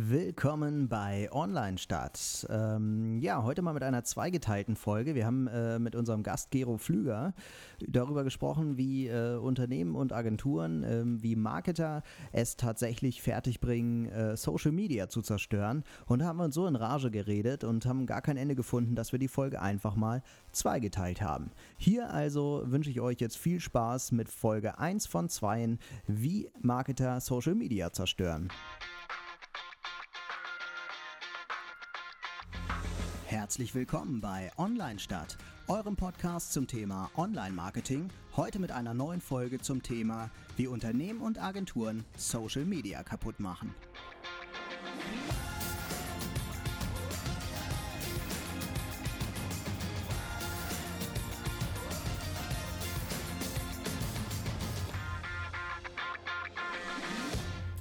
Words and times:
Willkommen 0.00 0.88
bei 0.88 1.28
Online 1.32 1.76
Stadt. 1.76 2.46
Ähm, 2.48 3.18
ja, 3.18 3.42
heute 3.42 3.62
mal 3.62 3.72
mit 3.72 3.82
einer 3.82 4.04
zweigeteilten 4.04 4.76
Folge. 4.76 5.16
Wir 5.16 5.26
haben 5.26 5.48
äh, 5.48 5.80
mit 5.80 5.96
unserem 5.96 6.22
Gast 6.22 6.52
Gero 6.52 6.78
Flüger 6.78 7.34
darüber 7.80 8.22
gesprochen, 8.22 8.76
wie 8.76 9.08
äh, 9.08 9.34
Unternehmen 9.38 9.96
und 9.96 10.12
Agenturen, 10.12 10.84
äh, 10.84 11.02
wie 11.04 11.34
Marketer 11.34 12.04
es 12.30 12.54
tatsächlich 12.54 13.22
fertigbringen, 13.22 14.08
äh, 14.12 14.36
Social 14.36 14.70
Media 14.70 15.08
zu 15.08 15.20
zerstören. 15.20 15.82
Und 16.06 16.20
da 16.20 16.26
haben 16.26 16.36
wir 16.36 16.44
uns 16.44 16.54
so 16.54 16.68
in 16.68 16.76
Rage 16.76 17.10
geredet 17.10 17.64
und 17.64 17.84
haben 17.84 18.06
gar 18.06 18.22
kein 18.22 18.36
Ende 18.36 18.54
gefunden, 18.54 18.94
dass 18.94 19.10
wir 19.10 19.18
die 19.18 19.26
Folge 19.26 19.60
einfach 19.60 19.96
mal 19.96 20.22
zweigeteilt 20.52 21.22
haben. 21.22 21.50
Hier 21.76 22.14
also 22.14 22.62
wünsche 22.66 22.90
ich 22.90 23.00
euch 23.00 23.18
jetzt 23.18 23.36
viel 23.36 23.58
Spaß 23.58 24.12
mit 24.12 24.28
Folge 24.28 24.78
1 24.78 25.08
von 25.08 25.28
2, 25.28 25.76
wie 26.06 26.48
Marketer 26.60 27.20
Social 27.20 27.56
Media 27.56 27.92
zerstören. 27.92 28.48
Herzlich 33.30 33.74
willkommen 33.74 34.22
bei 34.22 34.50
Online 34.56 34.98
Stadt, 34.98 35.36
eurem 35.66 35.96
Podcast 35.96 36.50
zum 36.54 36.66
Thema 36.66 37.10
Online 37.14 37.52
Marketing. 37.52 38.08
Heute 38.36 38.58
mit 38.58 38.72
einer 38.72 38.94
neuen 38.94 39.20
Folge 39.20 39.60
zum 39.60 39.82
Thema, 39.82 40.30
wie 40.56 40.66
Unternehmen 40.66 41.20
und 41.20 41.38
Agenturen 41.38 42.06
Social 42.16 42.64
Media 42.64 43.02
kaputt 43.02 43.38
machen. 43.38 43.74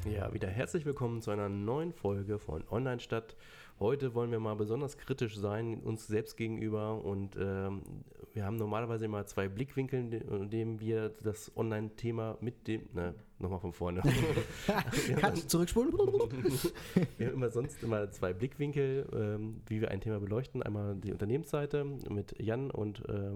Ja, 0.03 0.33
wieder 0.33 0.49
herzlich 0.49 0.85
willkommen 0.85 1.21
zu 1.21 1.31
einer 1.31 1.47
neuen 1.47 1.93
Folge 1.93 2.37
von 2.37 2.65
Online 2.69 2.99
Stadt. 2.99 3.37
Heute 3.79 4.15
wollen 4.15 4.31
wir 4.31 4.39
mal 4.39 4.55
besonders 4.55 4.97
kritisch 4.97 5.37
sein, 5.37 5.79
uns 5.81 6.07
selbst 6.07 6.35
gegenüber. 6.35 7.03
Und 7.05 7.35
ähm, 7.39 7.83
wir 8.33 8.43
haben 8.43 8.55
normalerweise 8.55 9.05
immer 9.05 9.27
zwei 9.27 9.47
Blickwinkel, 9.47 10.13
in 10.13 10.49
denen 10.49 10.79
wir 10.79 11.09
das 11.21 11.55
Online-Thema 11.55 12.39
mit 12.41 12.67
dem. 12.67 12.89
Na, 12.93 13.13
nochmal 13.37 13.59
von 13.59 13.73
vorne. 13.73 14.01
Kannst 15.17 15.43
du 15.43 15.47
zurückspulen? 15.47 15.93
wir 17.17 17.27
haben 17.27 17.33
immer 17.35 17.51
sonst 17.51 17.83
immer 17.83 18.09
zwei 18.09 18.33
Blickwinkel, 18.33 19.07
ähm, 19.13 19.61
wie 19.67 19.79
wir 19.79 19.91
ein 19.91 20.01
Thema 20.01 20.19
beleuchten. 20.19 20.63
Einmal 20.63 20.95
die 20.95 21.11
Unternehmensseite 21.11 21.85
mit 22.09 22.33
Jan 22.39 22.71
und 22.71 23.07
äh, 23.07 23.33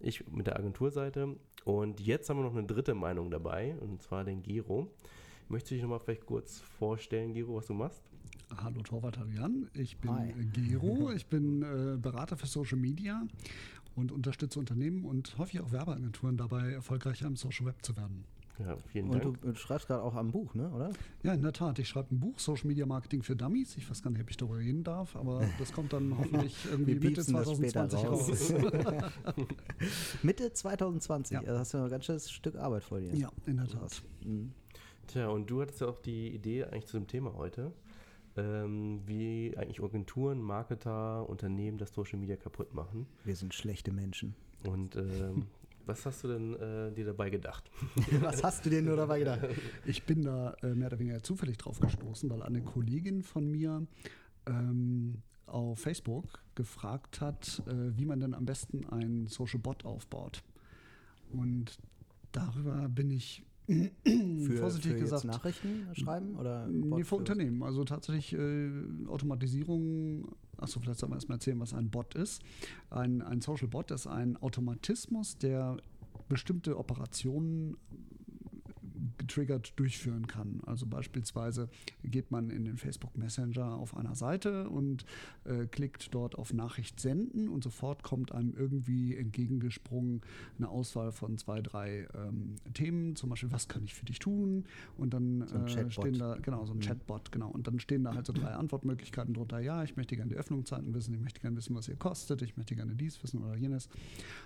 ich 0.00 0.26
mit 0.26 0.48
der 0.48 0.58
Agenturseite. 0.58 1.36
Und 1.64 2.00
jetzt 2.00 2.28
haben 2.28 2.38
wir 2.38 2.44
noch 2.44 2.56
eine 2.56 2.66
dritte 2.66 2.94
Meinung 2.94 3.30
dabei, 3.30 3.76
und 3.80 4.02
zwar 4.02 4.24
den 4.24 4.42
Gero. 4.42 4.88
Möchtest 5.48 5.70
du 5.70 5.74
dich 5.76 5.82
nochmal 5.82 6.00
vielleicht 6.00 6.26
kurz 6.26 6.58
vorstellen, 6.60 7.34
Gero, 7.34 7.54
was 7.54 7.66
du 7.66 7.74
machst? 7.74 8.02
Hallo 8.56 8.82
Torwart 8.82 9.18
Jan, 9.34 9.68
ich 9.74 9.98
bin 9.98 10.10
Hi. 10.10 10.32
Gero, 10.52 11.10
ich 11.12 11.26
bin 11.26 11.62
äh, 11.62 11.96
Berater 11.96 12.36
für 12.36 12.46
Social 12.46 12.78
Media 12.78 13.22
und 13.94 14.12
unterstütze 14.12 14.58
Unternehmen 14.58 15.04
und 15.04 15.36
häufig 15.38 15.60
auch 15.60 15.72
Werbeagenturen 15.72 16.36
dabei, 16.36 16.72
erfolgreicher 16.72 17.26
im 17.26 17.36
Social 17.36 17.66
Web 17.66 17.84
zu 17.84 17.96
werden. 17.96 18.24
Ja, 18.58 18.76
vielen 18.88 19.10
Dank. 19.10 19.24
Und 19.24 19.42
du, 19.42 19.52
du 19.52 19.58
schreibst 19.58 19.86
gerade 19.86 20.02
auch 20.02 20.14
am 20.14 20.30
Buch, 20.30 20.54
ne, 20.54 20.70
oder? 20.70 20.90
Ja, 21.22 21.34
in 21.34 21.42
der 21.42 21.52
Tat. 21.52 21.78
Ich 21.78 21.88
schreibe 21.88 22.14
ein 22.14 22.20
Buch, 22.20 22.38
Social 22.38 22.68
Media 22.68 22.86
Marketing 22.86 23.22
für 23.22 23.36
Dummies. 23.36 23.76
Ich 23.76 23.88
weiß 23.88 24.02
gar 24.02 24.10
nicht, 24.10 24.22
ob 24.22 24.30
ich 24.30 24.36
darüber 24.36 24.58
reden 24.58 24.82
darf, 24.82 25.14
aber 25.16 25.46
das 25.58 25.72
kommt 25.72 25.92
dann 25.92 26.16
hoffentlich 26.16 26.56
irgendwie 26.70 26.94
Mitte 26.94 27.22
2020 27.22 28.04
raus. 28.06 28.54
Mitte 30.22 30.52
2020, 30.52 31.34
ja. 31.34 31.40
also 31.40 31.58
hast 31.58 31.74
du 31.74 31.78
noch 31.78 31.84
ein 31.84 31.90
ganz 31.90 32.04
schönes 32.06 32.30
Stück 32.30 32.56
Arbeit 32.56 32.84
vor 32.84 33.00
dir. 33.00 33.14
Ja, 33.14 33.30
in 33.46 33.58
der 33.58 33.68
Tat. 33.68 34.02
Mhm. 34.24 34.52
Tja, 35.06 35.28
und 35.28 35.48
du 35.48 35.60
hattest 35.60 35.80
ja 35.80 35.88
auch 35.88 36.00
die 36.00 36.34
Idee 36.34 36.64
eigentlich 36.64 36.86
zu 36.86 36.98
dem 36.98 37.06
Thema 37.06 37.34
heute, 37.34 37.72
ähm, 38.36 39.00
wie 39.06 39.54
eigentlich 39.56 39.82
Agenturen, 39.82 40.40
Marketer, 40.40 41.28
Unternehmen 41.28 41.78
das 41.78 41.92
Social 41.92 42.18
Media 42.18 42.36
kaputt 42.36 42.74
machen. 42.74 43.06
Wir 43.24 43.36
sind 43.36 43.54
schlechte 43.54 43.92
Menschen. 43.92 44.34
Und 44.64 44.96
ähm, 44.96 45.46
was 45.86 46.04
hast 46.04 46.24
du 46.24 46.28
denn 46.28 46.54
äh, 46.54 46.92
dir 46.92 47.06
dabei 47.06 47.30
gedacht? 47.30 47.70
was 48.20 48.42
hast 48.44 48.66
du 48.66 48.70
dir 48.70 48.82
nur 48.82 48.96
dabei 48.96 49.20
gedacht? 49.20 49.40
Ich 49.86 50.04
bin 50.04 50.22
da 50.22 50.54
äh, 50.62 50.74
mehr 50.74 50.88
oder 50.88 50.98
weniger 50.98 51.22
zufällig 51.22 51.58
drauf 51.58 51.80
gestoßen, 51.80 52.28
weil 52.30 52.42
eine 52.42 52.62
Kollegin 52.62 53.22
von 53.22 53.50
mir 53.50 53.86
ähm, 54.46 55.22
auf 55.46 55.78
Facebook 55.78 56.40
gefragt 56.54 57.20
hat, 57.20 57.62
äh, 57.66 57.96
wie 57.96 58.04
man 58.04 58.20
denn 58.20 58.34
am 58.34 58.44
besten 58.44 58.84
einen 58.86 59.28
Social 59.28 59.60
Bot 59.60 59.84
aufbaut. 59.84 60.42
Und 61.30 61.78
darüber 62.32 62.88
bin 62.88 63.10
ich 63.10 63.44
für, 63.66 64.56
vorsichtig 64.58 64.92
für 64.92 64.98
gesagt. 64.98 65.24
Nachrichten 65.24 65.88
schreiben 65.94 66.36
oder? 66.36 66.66
Nee, 66.68 67.04
für 67.04 67.16
Unternehmen. 67.16 67.62
Also 67.62 67.84
tatsächlich 67.84 68.32
äh, 68.32 68.70
Automatisierung. 69.08 70.28
Achso, 70.56 70.80
vielleicht 70.80 71.00
sollen 71.00 71.12
wir 71.12 71.16
erstmal 71.16 71.36
erzählen, 71.36 71.60
was 71.60 71.74
ein 71.74 71.90
Bot 71.90 72.14
ist. 72.14 72.42
Ein, 72.90 73.22
ein 73.22 73.40
Social 73.40 73.68
Bot 73.68 73.90
ist 73.90 74.06
ein 74.06 74.36
Automatismus, 74.36 75.36
der 75.38 75.76
bestimmte 76.28 76.78
Operationen 76.78 77.76
getriggert 79.26 79.72
durchführen 79.76 80.26
kann. 80.26 80.60
Also 80.66 80.86
beispielsweise 80.86 81.68
geht 82.04 82.30
man 82.30 82.50
in 82.50 82.64
den 82.64 82.76
Facebook 82.76 83.16
Messenger 83.16 83.74
auf 83.74 83.96
einer 83.96 84.14
Seite 84.14 84.68
und 84.68 85.04
äh, 85.44 85.66
klickt 85.66 86.14
dort 86.14 86.36
auf 86.36 86.52
Nachricht 86.52 87.00
senden 87.00 87.48
und 87.48 87.64
sofort 87.64 88.02
kommt 88.02 88.32
einem 88.32 88.54
irgendwie 88.56 89.16
entgegengesprungen 89.16 90.20
eine 90.58 90.68
Auswahl 90.68 91.10
von 91.10 91.38
zwei, 91.38 91.60
drei 91.60 92.06
ähm, 92.14 92.54
Themen, 92.74 93.16
zum 93.16 93.30
Beispiel, 93.30 93.50
was 93.50 93.68
kann 93.68 93.82
ich 93.84 93.94
für 93.94 94.04
dich 94.04 94.20
tun? 94.20 94.64
Und 94.96 95.12
dann 95.12 95.46
so 95.48 95.56
äh, 95.58 95.90
stehen 95.90 96.18
da, 96.18 96.36
genau, 96.40 96.64
so 96.64 96.72
ein 96.72 96.78
mhm. 96.78 96.82
Chatbot, 96.82 97.32
genau. 97.32 97.50
Und 97.50 97.66
dann 97.66 97.80
stehen 97.80 98.04
da 98.04 98.14
halt 98.14 98.26
so 98.26 98.32
drei 98.32 98.52
Antwortmöglichkeiten 98.52 99.34
drunter. 99.34 99.58
Ja, 99.58 99.82
ich 99.82 99.96
möchte 99.96 100.14
gerne 100.16 100.30
die 100.30 100.36
Öffnungszeiten 100.36 100.94
wissen, 100.94 101.14
ich 101.14 101.20
möchte 101.20 101.40
gerne 101.40 101.56
wissen, 101.56 101.74
was 101.74 101.88
ihr 101.88 101.96
kostet, 101.96 102.42
ich 102.42 102.56
möchte 102.56 102.76
gerne 102.76 102.94
dies 102.94 103.20
wissen 103.22 103.42
oder 103.42 103.56
jenes. 103.56 103.88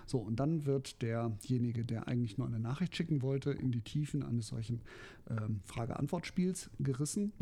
So, 0.07 0.17
und 0.17 0.39
dann 0.39 0.65
wird 0.65 1.01
derjenige, 1.01 1.85
der 1.85 2.07
eigentlich 2.07 2.37
nur 2.37 2.47
eine 2.47 2.59
Nachricht 2.59 2.95
schicken 2.95 3.21
wollte, 3.21 3.51
in 3.51 3.71
die 3.71 3.81
Tiefen 3.81 4.23
eines 4.23 4.47
solchen 4.47 4.70
ähm, 5.29 5.61
Frage-Antwort-Spiels 5.65 6.69
gerissen. 6.79 7.33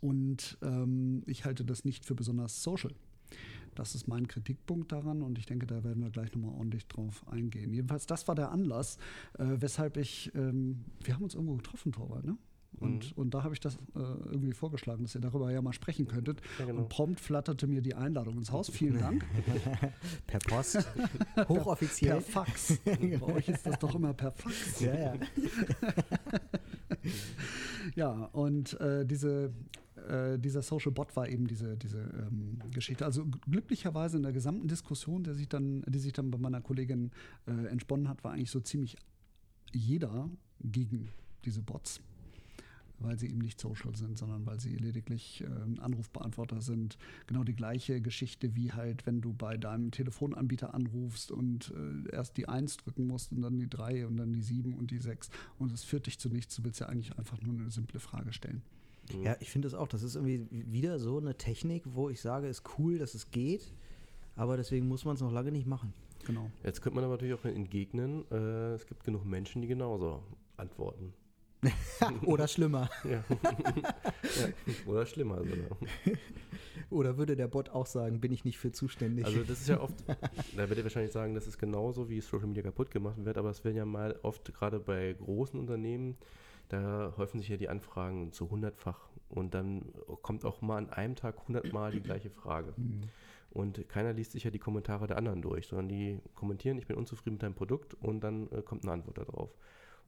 Und 0.00 0.58
ähm, 0.62 1.22
ich 1.26 1.44
halte 1.44 1.64
das 1.64 1.84
nicht 1.84 2.04
für 2.04 2.14
besonders 2.14 2.62
social. 2.62 2.92
Das 3.74 3.94
ist 3.94 4.06
mein 4.06 4.28
Kritikpunkt 4.28 4.92
daran 4.92 5.22
und 5.22 5.38
ich 5.38 5.46
denke, 5.46 5.66
da 5.66 5.82
werden 5.82 6.02
wir 6.02 6.10
gleich 6.10 6.34
nochmal 6.34 6.54
ordentlich 6.54 6.86
drauf 6.88 7.26
eingehen. 7.28 7.72
Jedenfalls, 7.72 8.06
das 8.06 8.28
war 8.28 8.34
der 8.34 8.50
Anlass, 8.50 8.98
äh, 9.38 9.44
weshalb 9.46 9.96
ich, 9.96 10.30
ähm, 10.34 10.84
wir 11.02 11.14
haben 11.14 11.22
uns 11.22 11.34
irgendwo 11.34 11.56
getroffen, 11.56 11.92
Torwald, 11.92 12.24
ne? 12.24 12.36
Und, 12.80 13.10
mhm. 13.16 13.22
und 13.22 13.34
da 13.34 13.44
habe 13.44 13.54
ich 13.54 13.60
das 13.60 13.76
äh, 13.76 13.78
irgendwie 13.94 14.52
vorgeschlagen, 14.52 15.04
dass 15.04 15.14
ihr 15.14 15.20
darüber 15.20 15.50
ja 15.52 15.62
mal 15.62 15.72
sprechen 15.72 16.06
könntet. 16.06 16.40
Ja, 16.58 16.64
genau. 16.64 16.82
Und 16.82 16.88
prompt 16.88 17.20
flatterte 17.20 17.66
mir 17.66 17.82
die 17.82 17.94
Einladung 17.94 18.36
ins 18.38 18.50
Haus. 18.50 18.70
Vielen 18.70 18.98
Dank. 18.98 19.24
per 20.26 20.40
Post. 20.40 20.86
Hochoffiziell. 21.48 22.14
Per 22.14 22.22
Fax. 22.22 22.78
Bei 22.84 23.22
euch 23.34 23.48
ist 23.48 23.66
das 23.66 23.78
doch 23.78 23.94
immer 23.94 24.14
per 24.14 24.32
Fax. 24.32 24.80
Ja, 24.80 24.94
ja. 24.94 25.14
ja, 27.94 28.10
und 28.32 28.80
äh, 28.80 29.04
diese, 29.04 29.52
äh, 30.08 30.38
dieser 30.38 30.62
Social 30.62 30.92
Bot 30.92 31.14
war 31.14 31.28
eben 31.28 31.46
diese, 31.46 31.76
diese 31.76 31.98
ähm, 31.98 32.58
Geschichte. 32.72 33.04
Also 33.04 33.26
glücklicherweise 33.48 34.16
in 34.16 34.22
der 34.22 34.32
gesamten 34.32 34.66
Diskussion, 34.66 35.24
der 35.24 35.34
sich 35.34 35.48
dann, 35.48 35.84
die 35.86 35.98
sich 35.98 36.12
dann 36.12 36.30
bei 36.30 36.38
meiner 36.38 36.60
Kollegin 36.60 37.10
äh, 37.46 37.66
entsponnen 37.68 38.08
hat, 38.08 38.24
war 38.24 38.32
eigentlich 38.32 38.50
so 38.50 38.60
ziemlich 38.60 38.96
jeder 39.72 40.28
gegen 40.60 41.08
diese 41.44 41.62
Bots 41.62 42.00
weil 43.02 43.18
sie 43.18 43.28
eben 43.28 43.38
nicht 43.38 43.60
social 43.60 43.94
sind, 43.96 44.18
sondern 44.18 44.46
weil 44.46 44.60
sie 44.60 44.76
lediglich 44.76 45.42
äh, 45.42 45.80
Anrufbeantworter 45.80 46.60
sind. 46.60 46.98
Genau 47.26 47.44
die 47.44 47.54
gleiche 47.54 48.00
Geschichte 48.00 48.54
wie 48.54 48.72
halt, 48.72 49.06
wenn 49.06 49.20
du 49.20 49.32
bei 49.32 49.56
deinem 49.56 49.90
Telefonanbieter 49.90 50.74
anrufst 50.74 51.30
und 51.30 51.72
äh, 51.76 52.14
erst 52.14 52.36
die 52.36 52.48
1 52.48 52.78
drücken 52.78 53.06
musst 53.06 53.32
und 53.32 53.42
dann 53.42 53.58
die 53.58 53.68
3 53.68 54.06
und 54.06 54.16
dann 54.16 54.32
die 54.32 54.42
7 54.42 54.74
und 54.74 54.90
die 54.90 54.98
6 54.98 55.30
und 55.58 55.72
es 55.72 55.84
führt 55.84 56.06
dich 56.06 56.18
zu 56.18 56.28
nichts. 56.28 56.56
Du 56.56 56.64
willst 56.64 56.80
ja 56.80 56.86
eigentlich 56.86 57.16
einfach 57.18 57.40
nur 57.40 57.54
eine 57.54 57.70
simple 57.70 58.00
Frage 58.00 58.32
stellen. 58.32 58.62
Ja, 59.22 59.36
ich 59.40 59.50
finde 59.50 59.68
es 59.68 59.74
auch. 59.74 59.88
Das 59.88 60.02
ist 60.02 60.14
irgendwie 60.14 60.46
wieder 60.50 60.98
so 60.98 61.18
eine 61.18 61.36
Technik, 61.36 61.82
wo 61.86 62.08
ich 62.08 62.20
sage, 62.20 62.46
ist 62.46 62.62
cool, 62.78 62.98
dass 62.98 63.14
es 63.14 63.30
geht, 63.30 63.72
aber 64.36 64.56
deswegen 64.56 64.88
muss 64.88 65.04
man 65.04 65.16
es 65.16 65.20
noch 65.20 65.32
lange 65.32 65.52
nicht 65.52 65.66
machen. 65.66 65.92
Genau. 66.24 66.50
Jetzt 66.62 66.82
könnte 66.82 66.96
man 66.96 67.04
aber 67.04 67.14
natürlich 67.14 67.34
auch 67.34 67.44
entgegnen, 67.44 68.24
äh, 68.30 68.74
es 68.74 68.86
gibt 68.86 69.04
genug 69.04 69.24
Menschen, 69.24 69.60
die 69.60 69.68
genauso 69.68 70.22
antworten. 70.56 71.12
Oder 72.26 72.48
schlimmer. 72.48 72.90
ja. 73.04 73.24
Oder 74.86 75.06
schlimmer 75.06 75.38
sogar. 75.38 75.78
Oder 76.90 77.16
würde 77.16 77.36
der 77.36 77.48
Bot 77.48 77.70
auch 77.70 77.86
sagen, 77.86 78.20
bin 78.20 78.32
ich 78.32 78.44
nicht 78.44 78.58
für 78.58 78.72
zuständig? 78.72 79.24
Also 79.24 79.42
das 79.44 79.60
ist 79.60 79.68
ja 79.68 79.80
oft, 79.80 79.94
da 80.08 80.68
wird 80.68 80.78
er 80.78 80.84
wahrscheinlich 80.84 81.12
sagen, 81.12 81.34
das 81.34 81.46
ist 81.46 81.58
genauso, 81.58 82.10
wie 82.10 82.20
Social 82.20 82.48
Media 82.48 82.62
kaputt 82.62 82.90
gemacht 82.90 83.16
wird, 83.24 83.38
aber 83.38 83.50
es 83.50 83.64
werden 83.64 83.76
ja 83.76 83.86
mal 83.86 84.18
oft 84.22 84.52
gerade 84.52 84.78
bei 84.78 85.14
großen 85.14 85.58
Unternehmen, 85.58 86.16
da 86.68 87.14
häufen 87.16 87.40
sich 87.40 87.48
ja 87.48 87.56
die 87.56 87.68
Anfragen 87.68 88.32
zu 88.32 88.50
hundertfach 88.50 89.08
und 89.30 89.54
dann 89.54 89.92
kommt 90.20 90.44
auch 90.44 90.60
mal 90.60 90.78
an 90.78 90.90
einem 90.90 91.16
Tag 91.16 91.48
hundertmal 91.48 91.92
die 91.92 92.02
gleiche 92.02 92.30
Frage. 92.30 92.74
Mhm. 92.76 93.02
Und 93.50 93.88
keiner 93.88 94.12
liest 94.12 94.32
sich 94.32 94.44
ja 94.44 94.50
die 94.50 94.58
Kommentare 94.58 95.06
der 95.06 95.18
anderen 95.18 95.42
durch, 95.42 95.66
sondern 95.66 95.88
die 95.88 96.18
kommentieren, 96.34 96.78
ich 96.78 96.86
bin 96.86 96.96
unzufrieden 96.96 97.34
mit 97.34 97.42
deinem 97.42 97.54
Produkt 97.54 97.94
und 97.94 98.20
dann 98.20 98.50
äh, 98.50 98.62
kommt 98.62 98.84
eine 98.84 98.92
Antwort 98.92 99.18
darauf. 99.18 99.54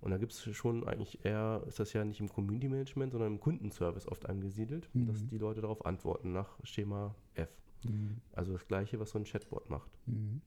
Und 0.00 0.10
da 0.10 0.18
gibt 0.18 0.32
es 0.32 0.42
schon 0.54 0.86
eigentlich 0.86 1.24
eher, 1.24 1.62
ist 1.66 1.80
das 1.80 1.92
ja 1.94 2.04
nicht 2.04 2.20
im 2.20 2.28
Community 2.28 2.68
Management, 2.68 3.12
sondern 3.12 3.32
im 3.32 3.40
Kundenservice 3.40 4.06
oft 4.06 4.26
angesiedelt, 4.28 4.88
Mhm. 4.94 5.06
dass 5.06 5.26
die 5.26 5.38
Leute 5.38 5.60
darauf 5.62 5.86
antworten 5.86 6.32
nach 6.32 6.58
Schema 6.62 7.14
F. 7.34 7.48
Mhm. 7.84 8.20
Also 8.32 8.52
das 8.52 8.66
gleiche, 8.68 9.00
was 9.00 9.10
so 9.10 9.18
ein 9.18 9.24
Chatbot 9.24 9.70
macht. 9.70 9.90
Mhm. 10.06 10.42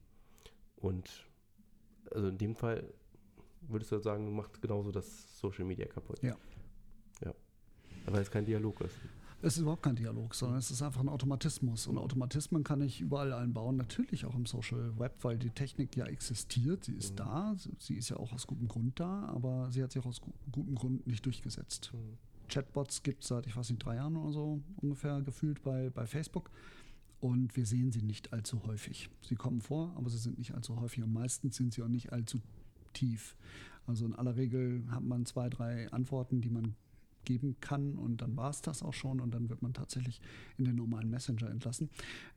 Und 0.76 1.26
also 2.12 2.28
in 2.28 2.38
dem 2.38 2.54
Fall 2.54 2.92
würdest 3.62 3.90
du 3.90 3.98
sagen, 3.98 4.34
macht 4.34 4.62
genauso 4.62 4.92
das 4.92 5.38
Social 5.40 5.64
Media 5.64 5.86
kaputt. 5.86 6.22
Ja. 6.22 6.36
Ja. 7.24 7.34
Weil 8.06 8.22
es 8.22 8.30
kein 8.30 8.44
Dialog 8.44 8.80
ist. 8.82 8.96
Es 9.40 9.54
ist 9.54 9.60
überhaupt 9.62 9.84
kein 9.84 9.94
Dialog, 9.94 10.34
sondern 10.34 10.58
es 10.58 10.70
ist 10.72 10.82
einfach 10.82 11.00
ein 11.00 11.08
Automatismus. 11.08 11.86
Und 11.86 11.96
Automatismen 11.96 12.64
kann 12.64 12.80
ich 12.82 13.00
überall 13.00 13.32
einbauen, 13.32 13.76
natürlich 13.76 14.24
auch 14.24 14.34
im 14.34 14.46
Social 14.46 14.98
Web, 14.98 15.14
weil 15.22 15.38
die 15.38 15.50
Technik 15.50 15.96
ja 15.96 16.06
existiert, 16.06 16.84
sie 16.84 16.94
ist 16.94 17.12
Mhm. 17.12 17.16
da, 17.16 17.56
sie 17.78 17.94
ist 17.94 18.08
ja 18.08 18.16
auch 18.16 18.32
aus 18.32 18.48
gutem 18.48 18.66
Grund 18.66 18.98
da, 18.98 19.26
aber 19.26 19.70
sie 19.70 19.82
hat 19.82 19.92
sich 19.92 20.02
auch 20.02 20.06
aus 20.06 20.20
gu- 20.20 20.32
gutem 20.50 20.74
Grund 20.74 21.06
nicht 21.06 21.24
durchgesetzt. 21.24 21.92
Chatbots 22.48 23.02
gibt 23.04 23.22
es 23.22 23.28
seit, 23.28 23.46
ich 23.46 23.56
weiß 23.56 23.70
nicht, 23.70 23.84
drei 23.84 23.96
Jahren 23.96 24.16
oder 24.16 24.32
so 24.32 24.60
ungefähr 24.78 25.20
gefühlt 25.22 25.62
bei, 25.62 25.90
bei 25.90 26.06
Facebook. 26.06 26.50
Und 27.20 27.56
wir 27.56 27.66
sehen 27.66 27.92
sie 27.92 28.02
nicht 28.02 28.32
allzu 28.32 28.64
häufig. 28.64 29.08
Sie 29.22 29.34
kommen 29.36 29.60
vor, 29.60 29.92
aber 29.96 30.08
sie 30.10 30.18
sind 30.18 30.38
nicht 30.38 30.54
allzu 30.54 30.80
häufig 30.80 31.02
und 31.04 31.12
meistens 31.12 31.56
sind 31.56 31.72
sie 31.74 31.82
auch 31.82 31.88
nicht 31.88 32.12
allzu 32.12 32.38
tief. 32.92 33.36
Also 33.86 34.04
in 34.06 34.14
aller 34.14 34.36
Regel 34.36 34.84
hat 34.90 35.02
man 35.04 35.26
zwei, 35.26 35.48
drei 35.48 35.90
Antworten, 35.92 36.40
die 36.40 36.50
man 36.50 36.74
geben 37.28 37.56
kann 37.60 37.94
und 37.94 38.22
dann 38.22 38.38
war 38.38 38.48
es 38.48 38.62
das 38.62 38.82
auch 38.82 38.94
schon 38.94 39.20
und 39.20 39.34
dann 39.34 39.50
wird 39.50 39.60
man 39.60 39.74
tatsächlich 39.74 40.18
in 40.56 40.64
den 40.64 40.76
normalen 40.76 41.10
Messenger 41.10 41.50
entlassen. 41.50 41.90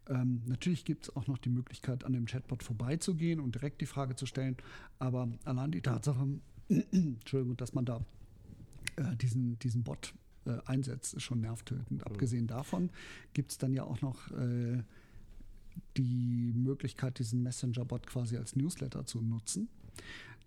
Ähm, 0.09 0.41
natürlich 0.47 0.83
gibt 0.83 1.05
es 1.05 1.15
auch 1.15 1.27
noch 1.27 1.37
die 1.37 1.49
Möglichkeit, 1.49 2.03
an 2.03 2.11
dem 2.11 2.25
Chatbot 2.25 2.61
vorbeizugehen 2.61 3.39
und 3.39 3.55
direkt 3.55 3.79
die 3.79 3.85
Frage 3.85 4.17
zu 4.17 4.25
stellen, 4.25 4.57
aber 4.99 5.29
allein 5.45 5.71
die 5.71 5.81
Tatsache, 5.81 6.27
Entschuldigung, 6.67 7.55
dass 7.55 7.73
man 7.73 7.85
da 7.85 8.01
äh, 8.97 9.15
diesen, 9.15 9.57
diesen 9.59 9.83
Bot 9.83 10.13
äh, 10.45 10.57
einsetzt, 10.65 11.13
ist 11.13 11.23
schon 11.23 11.39
nervtötend. 11.39 12.05
Abgesehen 12.05 12.47
davon 12.47 12.89
gibt 13.31 13.51
es 13.51 13.57
dann 13.57 13.73
ja 13.73 13.85
auch 13.85 14.01
noch 14.01 14.29
äh, 14.31 14.83
die 15.95 16.51
Möglichkeit, 16.53 17.17
diesen 17.17 17.43
Messenger-Bot 17.43 18.07
quasi 18.07 18.35
als 18.35 18.57
Newsletter 18.57 19.05
zu 19.05 19.21
nutzen. 19.21 19.69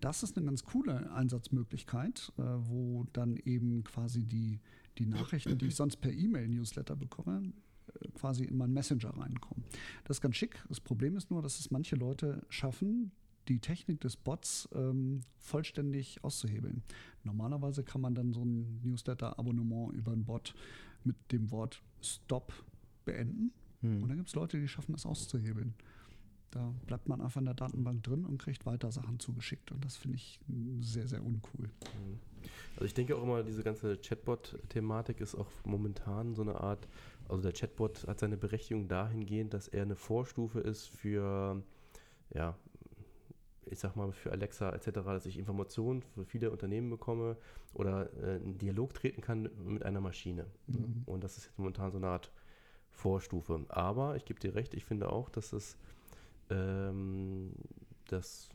Das 0.01 0.23
ist 0.23 0.37
eine 0.37 0.45
ganz 0.45 0.63
coole 0.63 1.11
Einsatzmöglichkeit, 1.13 2.31
äh, 2.37 2.41
wo 2.43 3.05
dann 3.13 3.37
eben 3.37 3.83
quasi 3.83 4.23
die, 4.23 4.59
die 4.97 5.05
Nachrichten, 5.05 5.57
die 5.57 5.67
ich 5.67 5.75
sonst 5.75 5.97
per 5.97 6.11
E-Mail-Newsletter 6.11 6.95
bekomme, 6.95 7.53
äh, 7.87 8.07
quasi 8.13 8.43
in 8.43 8.57
meinen 8.57 8.73
Messenger 8.73 9.17
reinkommen. 9.17 9.63
Das 10.03 10.17
ist 10.17 10.21
ganz 10.21 10.35
schick. 10.35 10.63
Das 10.67 10.81
Problem 10.81 11.15
ist 11.15 11.31
nur, 11.31 11.41
dass 11.41 11.59
es 11.59 11.71
manche 11.71 11.95
Leute 11.95 12.45
schaffen, 12.49 13.11
die 13.47 13.59
Technik 13.59 14.01
des 14.01 14.17
Bots 14.17 14.67
ähm, 14.73 15.21
vollständig 15.37 16.23
auszuhebeln. 16.23 16.83
Normalerweise 17.23 17.83
kann 17.83 18.01
man 18.01 18.15
dann 18.15 18.33
so 18.33 18.43
ein 18.43 18.81
Newsletter-Abonnement 18.83 19.93
über 19.93 20.11
einen 20.11 20.25
Bot 20.25 20.55
mit 21.03 21.15
dem 21.31 21.51
Wort 21.51 21.81
Stop 22.01 22.53
beenden. 23.05 23.53
Hm. 23.81 24.03
Und 24.03 24.09
dann 24.09 24.17
gibt 24.17 24.29
es 24.29 24.35
Leute, 24.35 24.59
die 24.59 24.67
schaffen 24.67 24.93
das 24.93 25.05
auszuhebeln. 25.05 25.75
Da 26.55 26.73
bleibt 26.87 27.09
man 27.09 27.19
einfach 27.19 27.41
in 27.41 27.45
der 27.45 27.53
Datenbank 27.53 28.01
drin 28.03 28.25
und 28.25 28.37
kriegt 28.37 28.65
weiter 28.65 28.89
Sachen 28.89 29.19
zugeschickt. 29.19 29.73
Und 29.73 29.83
das 29.83 29.97
finde 29.97 30.15
ich 30.15 30.39
sehr, 30.79 31.05
sehr 31.05 31.21
uncool. 31.21 31.69
Also 32.75 32.85
ich 32.85 32.93
denke 32.93 33.17
auch 33.17 33.23
immer, 33.23 33.43
diese 33.43 33.61
ganze 33.61 33.97
Chatbot-Thematik 33.97 35.19
ist 35.19 35.35
auch 35.35 35.49
momentan 35.65 36.33
so 36.33 36.43
eine 36.43 36.55
Art, 36.55 36.87
also 37.27 37.41
der 37.41 37.51
Chatbot 37.51 38.07
hat 38.07 38.21
seine 38.21 38.37
Berechtigung 38.37 38.87
dahingehend, 38.87 39.53
dass 39.53 39.67
er 39.67 39.81
eine 39.81 39.97
Vorstufe 39.97 40.61
ist 40.61 40.87
für, 40.87 41.61
ja, 42.33 42.57
ich 43.65 43.79
sag 43.79 43.97
mal, 43.97 44.13
für 44.13 44.31
Alexa 44.31 44.69
etc., 44.69 44.91
dass 45.03 45.25
ich 45.25 45.37
Informationen 45.37 46.03
für 46.03 46.23
viele 46.23 46.51
Unternehmen 46.51 46.89
bekomme 46.89 47.35
oder 47.73 48.13
äh, 48.23 48.37
in 48.37 48.57
Dialog 48.57 48.93
treten 48.93 49.19
kann 49.19 49.49
mit 49.65 49.83
einer 49.83 49.99
Maschine. 49.99 50.45
Ne? 50.67 50.77
Mhm. 50.79 51.03
Und 51.05 51.21
das 51.25 51.35
ist 51.35 51.47
jetzt 51.47 51.59
momentan 51.59 51.91
so 51.91 51.97
eine 51.97 52.07
Art 52.07 52.31
Vorstufe. 52.91 53.65
Aber 53.67 54.15
ich 54.15 54.23
gebe 54.23 54.39
dir 54.39 54.55
recht, 54.55 54.73
ich 54.73 54.85
finde 54.85 55.11
auch, 55.11 55.27
dass 55.29 55.51
es 55.51 55.77
ähm, 56.49 57.51
das 58.07 58.49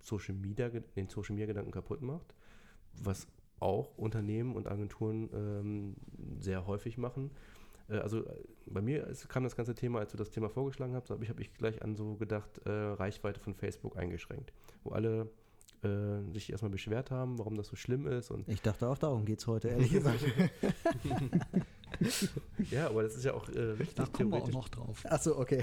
Social 0.00 0.34
Media, 0.34 0.68
den 0.68 1.08
Social 1.08 1.34
Media 1.34 1.46
Gedanken 1.46 1.70
kaputt 1.70 2.02
macht, 2.02 2.34
was 2.94 3.26
auch 3.60 3.96
Unternehmen 3.96 4.56
und 4.56 4.66
Agenturen 4.66 5.30
ähm, 5.32 5.96
sehr 6.40 6.66
häufig 6.66 6.98
machen. 6.98 7.30
Äh, 7.88 7.98
also 7.98 8.24
bei 8.66 8.82
mir 8.82 9.06
ist, 9.06 9.28
kam 9.28 9.44
das 9.44 9.56
ganze 9.56 9.74
Thema, 9.74 10.00
als 10.00 10.10
du 10.10 10.16
das 10.16 10.30
Thema 10.30 10.48
vorgeschlagen 10.48 10.94
hast, 10.94 11.10
habe 11.10 11.22
ich, 11.22 11.30
hab 11.30 11.40
ich 11.40 11.54
gleich 11.54 11.82
an 11.82 11.94
so 11.94 12.16
gedacht, 12.16 12.58
äh, 12.66 12.70
Reichweite 12.70 13.40
von 13.40 13.54
Facebook 13.54 13.96
eingeschränkt, 13.96 14.52
wo 14.82 14.90
alle 14.90 15.30
äh, 15.82 16.32
sich 16.32 16.50
erstmal 16.50 16.70
beschwert 16.70 17.10
haben, 17.10 17.38
warum 17.38 17.56
das 17.56 17.68
so 17.68 17.76
schlimm 17.76 18.06
ist 18.06 18.30
und 18.30 18.48
Ich 18.48 18.62
dachte 18.62 18.88
auch, 18.88 18.98
darum 18.98 19.24
geht 19.24 19.38
es 19.38 19.46
heute, 19.46 19.68
ehrlich 19.68 19.92
gesagt. 19.92 20.24
ja, 22.70 22.88
aber 22.88 23.02
das 23.04 23.16
ist 23.16 23.24
ja 23.24 23.34
auch 23.34 23.48
äh, 23.48 23.60
richtig 23.60 23.94
Da 23.96 24.06
kommen 24.06 24.32
wir 24.32 24.42
auch 24.42 24.52
noch 24.52 24.68
drauf. 24.68 25.04
Achso, 25.08 25.38
okay. 25.38 25.62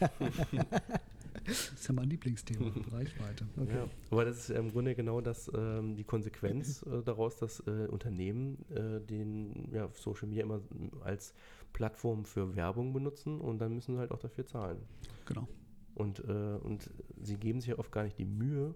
Das 1.48 1.72
ist 1.72 1.88
ja 1.88 1.94
mein 1.94 2.08
Lieblingsthema, 2.10 2.70
Reichweite. 2.92 3.46
Ja, 3.68 3.88
aber 4.10 4.24
das 4.24 4.38
ist 4.38 4.50
im 4.50 4.70
Grunde 4.70 4.94
genau 4.94 5.20
das, 5.20 5.50
ähm, 5.54 5.96
die 5.96 6.04
Konsequenz 6.04 6.82
äh, 6.82 7.02
daraus, 7.02 7.36
dass 7.38 7.60
äh, 7.66 7.86
Unternehmen 7.88 8.64
äh, 8.70 9.00
den 9.00 9.70
ja, 9.72 9.88
Social 9.94 10.28
Media 10.28 10.44
immer 10.44 10.60
als 11.02 11.34
Plattform 11.72 12.24
für 12.24 12.54
Werbung 12.54 12.92
benutzen 12.92 13.40
und 13.40 13.58
dann 13.58 13.74
müssen 13.74 13.94
sie 13.94 13.98
halt 13.98 14.10
auch 14.10 14.18
dafür 14.18 14.46
zahlen. 14.46 14.78
Genau. 15.26 15.48
Und, 15.94 16.20
äh, 16.20 16.58
und 16.62 16.90
sie 17.22 17.36
geben 17.36 17.60
sich 17.60 17.70
ja 17.70 17.78
oft 17.78 17.90
gar 17.92 18.04
nicht 18.04 18.18
die 18.18 18.24
Mühe, 18.24 18.74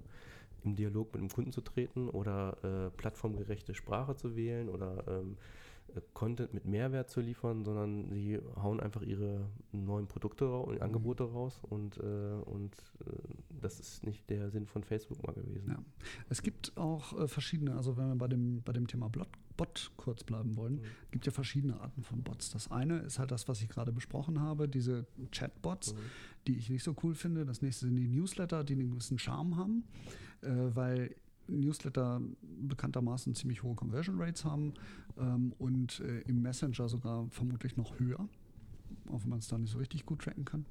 im 0.65 0.77
Dialog 0.77 1.13
mit 1.13 1.23
dem 1.23 1.29
Kunden 1.29 1.53
zu 1.53 1.61
treten 1.61 2.09
oder 2.09 2.57
äh, 2.63 2.91
plattformgerechte 2.97 3.75
Sprache 3.75 4.17
zu 4.17 4.37
wählen 4.37 4.69
oder 4.69 5.05
ähm, 5.09 5.37
äh, 5.37 5.37
Content 6.15 6.55
mit 6.55 6.65
Mehrwert 6.65 7.11
zu 7.11 7.21
liefern, 7.21 7.65
sondern 7.65 8.11
sie 8.11 8.39
hauen 8.56 8.81
einfach 8.81 9.03
ihre 9.03 9.49
neuen 9.73 10.06
Produkte 10.06 10.50
und 10.50 10.81
Angebote 10.81 11.25
raus 11.25 11.61
und, 11.69 11.99
äh, 11.99 12.00
und 12.44 12.75
äh, 13.06 13.12
das 13.61 13.79
ist 13.81 14.05
nicht 14.05 14.29
der 14.31 14.50
Sinn 14.50 14.67
von 14.67 14.83
Facebook 14.85 15.23
mal 15.27 15.33
gewesen. 15.35 15.69
Ja. 15.71 15.79
Es 16.29 16.43
gibt 16.43 16.77
auch 16.77 17.19
äh, 17.19 17.29
verschiedene, 17.29 17.75
also 17.77 17.97
wenn 17.97 18.09
wir 18.09 18.17
bei 18.17 18.29
dem, 18.29 18.62
bei 18.62 18.73
dem 18.73 18.87
Thema 18.87 19.09
Bot, 19.09 19.29
Bot 19.56 19.91
kurz 19.97 20.25
bleiben 20.25 20.56
wollen, 20.56 20.77
Mhm. 20.77 20.83
gibt 21.11 21.27
ja 21.27 21.33
verschiedene 21.33 21.79
Arten 21.81 22.03
von 22.03 22.23
Bots. 22.23 22.50
Das 22.50 22.71
eine 22.71 22.99
ist 23.00 23.19
halt 23.19 23.31
das, 23.31 23.49
was 23.49 23.61
ich 23.61 23.69
gerade 23.69 23.93
besprochen 23.93 24.41
habe, 24.41 24.69
diese 24.69 25.06
Chatbots, 25.31 25.93
Mhm. 25.94 25.99
die 26.47 26.56
ich 26.56 26.71
nicht 26.71 26.83
so 26.83 26.97
cool 27.03 27.15
finde. 27.15 27.44
Das 27.44 27.61
nächste 27.61 27.87
sind 27.87 27.97
die 27.97 28.09
Newsletter, 28.09 28.65
die 28.65 28.73
einen 28.73 28.91
gewissen 28.91 29.19
Charme 29.19 29.56
haben, 29.56 29.85
äh, 30.41 30.49
weil 30.75 31.15
Newsletter 31.49 32.21
bekanntermaßen 32.61 33.35
ziemlich 33.35 33.62
hohe 33.62 33.75
Conversion 33.75 34.21
Rates 34.21 34.44
haben 34.44 34.75
ähm, 35.19 35.53
und 35.59 36.00
äh, 36.00 36.21
im 36.23 36.43
Messenger 36.43 36.89
sogar 36.89 37.27
vermutlich 37.31 37.77
noch 37.77 37.99
höher, 37.99 38.29
auch 39.08 39.22
wenn 39.22 39.31
man 39.31 39.39
es 39.39 39.49
da 39.49 39.58
nicht 39.58 39.70
so 39.70 39.79
richtig 39.79 40.06
gut 40.06 40.22
tracken 40.22 40.44
kann. 40.44 40.67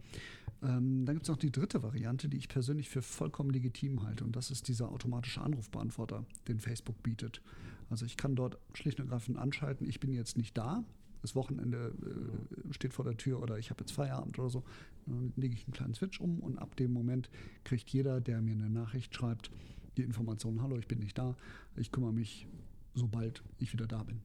Ähm, 0.63 1.05
dann 1.05 1.15
gibt 1.15 1.23
es 1.23 1.29
noch 1.29 1.37
die 1.37 1.51
dritte 1.51 1.83
Variante, 1.83 2.29
die 2.29 2.37
ich 2.37 2.49
persönlich 2.49 2.89
für 2.89 3.01
vollkommen 3.01 3.49
legitim 3.49 4.03
halte. 4.03 4.23
Und 4.23 4.35
das 4.35 4.51
ist 4.51 4.67
dieser 4.67 4.91
automatische 4.91 5.41
Anrufbeantworter, 5.41 6.25
den 6.47 6.59
Facebook 6.59 7.01
bietet. 7.03 7.41
Also 7.89 8.05
ich 8.05 8.15
kann 8.15 8.35
dort 8.35 8.57
schlicht 8.73 8.99
und 8.99 9.07
ergreifend 9.07 9.37
anschalten, 9.37 9.87
ich 9.87 9.99
bin 9.99 10.13
jetzt 10.13 10.37
nicht 10.37 10.57
da, 10.57 10.83
das 11.21 11.35
Wochenende 11.35 11.93
äh, 12.01 12.73
steht 12.73 12.93
vor 12.93 13.05
der 13.05 13.17
Tür 13.17 13.41
oder 13.41 13.57
ich 13.57 13.69
habe 13.69 13.81
jetzt 13.81 13.91
Feierabend 13.91 14.37
oder 14.39 14.49
so. 14.49 14.63
Dann 15.05 15.33
lege 15.35 15.53
ich 15.53 15.65
einen 15.65 15.73
kleinen 15.73 15.93
Switch 15.93 16.19
um 16.19 16.39
und 16.39 16.57
ab 16.57 16.75
dem 16.75 16.93
Moment 16.93 17.29
kriegt 17.63 17.89
jeder, 17.89 18.21
der 18.21 18.41
mir 18.41 18.53
eine 18.53 18.69
Nachricht 18.69 19.15
schreibt, 19.15 19.51
die 19.97 20.03
Information, 20.03 20.61
hallo, 20.61 20.77
ich 20.77 20.87
bin 20.87 20.99
nicht 20.99 21.17
da, 21.17 21.35
ich 21.75 21.91
kümmere 21.91 22.13
mich, 22.13 22.47
sobald 22.93 23.43
ich 23.59 23.73
wieder 23.73 23.87
da 23.87 24.03
bin. 24.03 24.21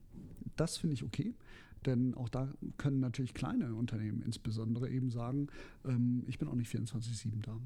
Das 0.55 0.77
finde 0.77 0.95
ich 0.95 1.03
okay. 1.03 1.33
Denn 1.85 2.15
auch 2.15 2.29
da 2.29 2.49
können 2.77 2.99
natürlich 2.99 3.33
kleine 3.33 3.75
Unternehmen 3.75 4.21
insbesondere 4.21 4.89
eben 4.89 5.09
sagen, 5.09 5.47
ähm, 5.85 6.23
ich 6.27 6.39
bin 6.39 6.47
auch 6.47 6.55
nicht 6.55 6.73
24-7 6.73 7.41
da. 7.43 7.57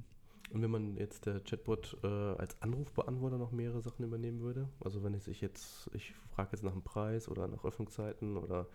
Und 0.52 0.62
wenn 0.62 0.72
man 0.72 0.98
jetzt 0.98 1.26
der 1.26 1.40
Chatbot 1.40 1.98
äh, 2.04 2.08
als 2.08 2.62
Anrufbeantworter 2.62 3.38
noch 3.38 3.52
mehrere 3.52 3.82
Sachen 3.82 4.04
übernehmen 4.04 4.42
würde, 4.42 4.68
also 4.82 5.02
wenn 5.02 5.14
ich 5.14 5.42
jetzt, 5.42 5.90
ich 5.94 6.14
frage 6.36 6.50
jetzt 6.52 6.64
nach 6.64 6.74
dem 6.74 6.82
Preis 6.82 7.30
oder 7.30 7.48
nach 7.48 7.64
Öffnungszeiten 7.64 8.36
oder 8.36 8.68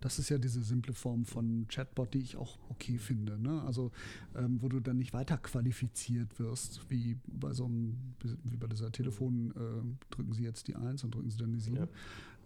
Das 0.00 0.18
ist 0.18 0.28
ja 0.28 0.38
diese 0.38 0.62
simple 0.62 0.92
Form 0.92 1.24
von 1.24 1.66
Chatbot, 1.68 2.12
die 2.14 2.18
ich 2.18 2.36
auch 2.36 2.58
okay 2.68 2.98
finde. 2.98 3.38
Ne? 3.38 3.62
Also, 3.62 3.92
ähm, 4.34 4.60
wo 4.60 4.68
du 4.68 4.78
dann 4.80 4.98
nicht 4.98 5.12
weiter 5.14 5.38
qualifiziert 5.38 6.38
wirst, 6.38 6.82
wie 6.90 7.16
bei 7.26 7.52
so 7.54 7.64
einem, 7.64 7.96
wie 8.44 8.56
bei 8.56 8.66
dieser 8.66 8.92
Telefon, 8.92 9.52
äh, 9.52 10.14
drücken 10.14 10.32
Sie 10.34 10.42
jetzt 10.44 10.68
die 10.68 10.76
1 10.76 11.02
und 11.04 11.14
drücken 11.14 11.30
Sie 11.30 11.38
dann 11.38 11.52
die 11.52 11.60
7, 11.60 11.76
Ja. 11.76 11.88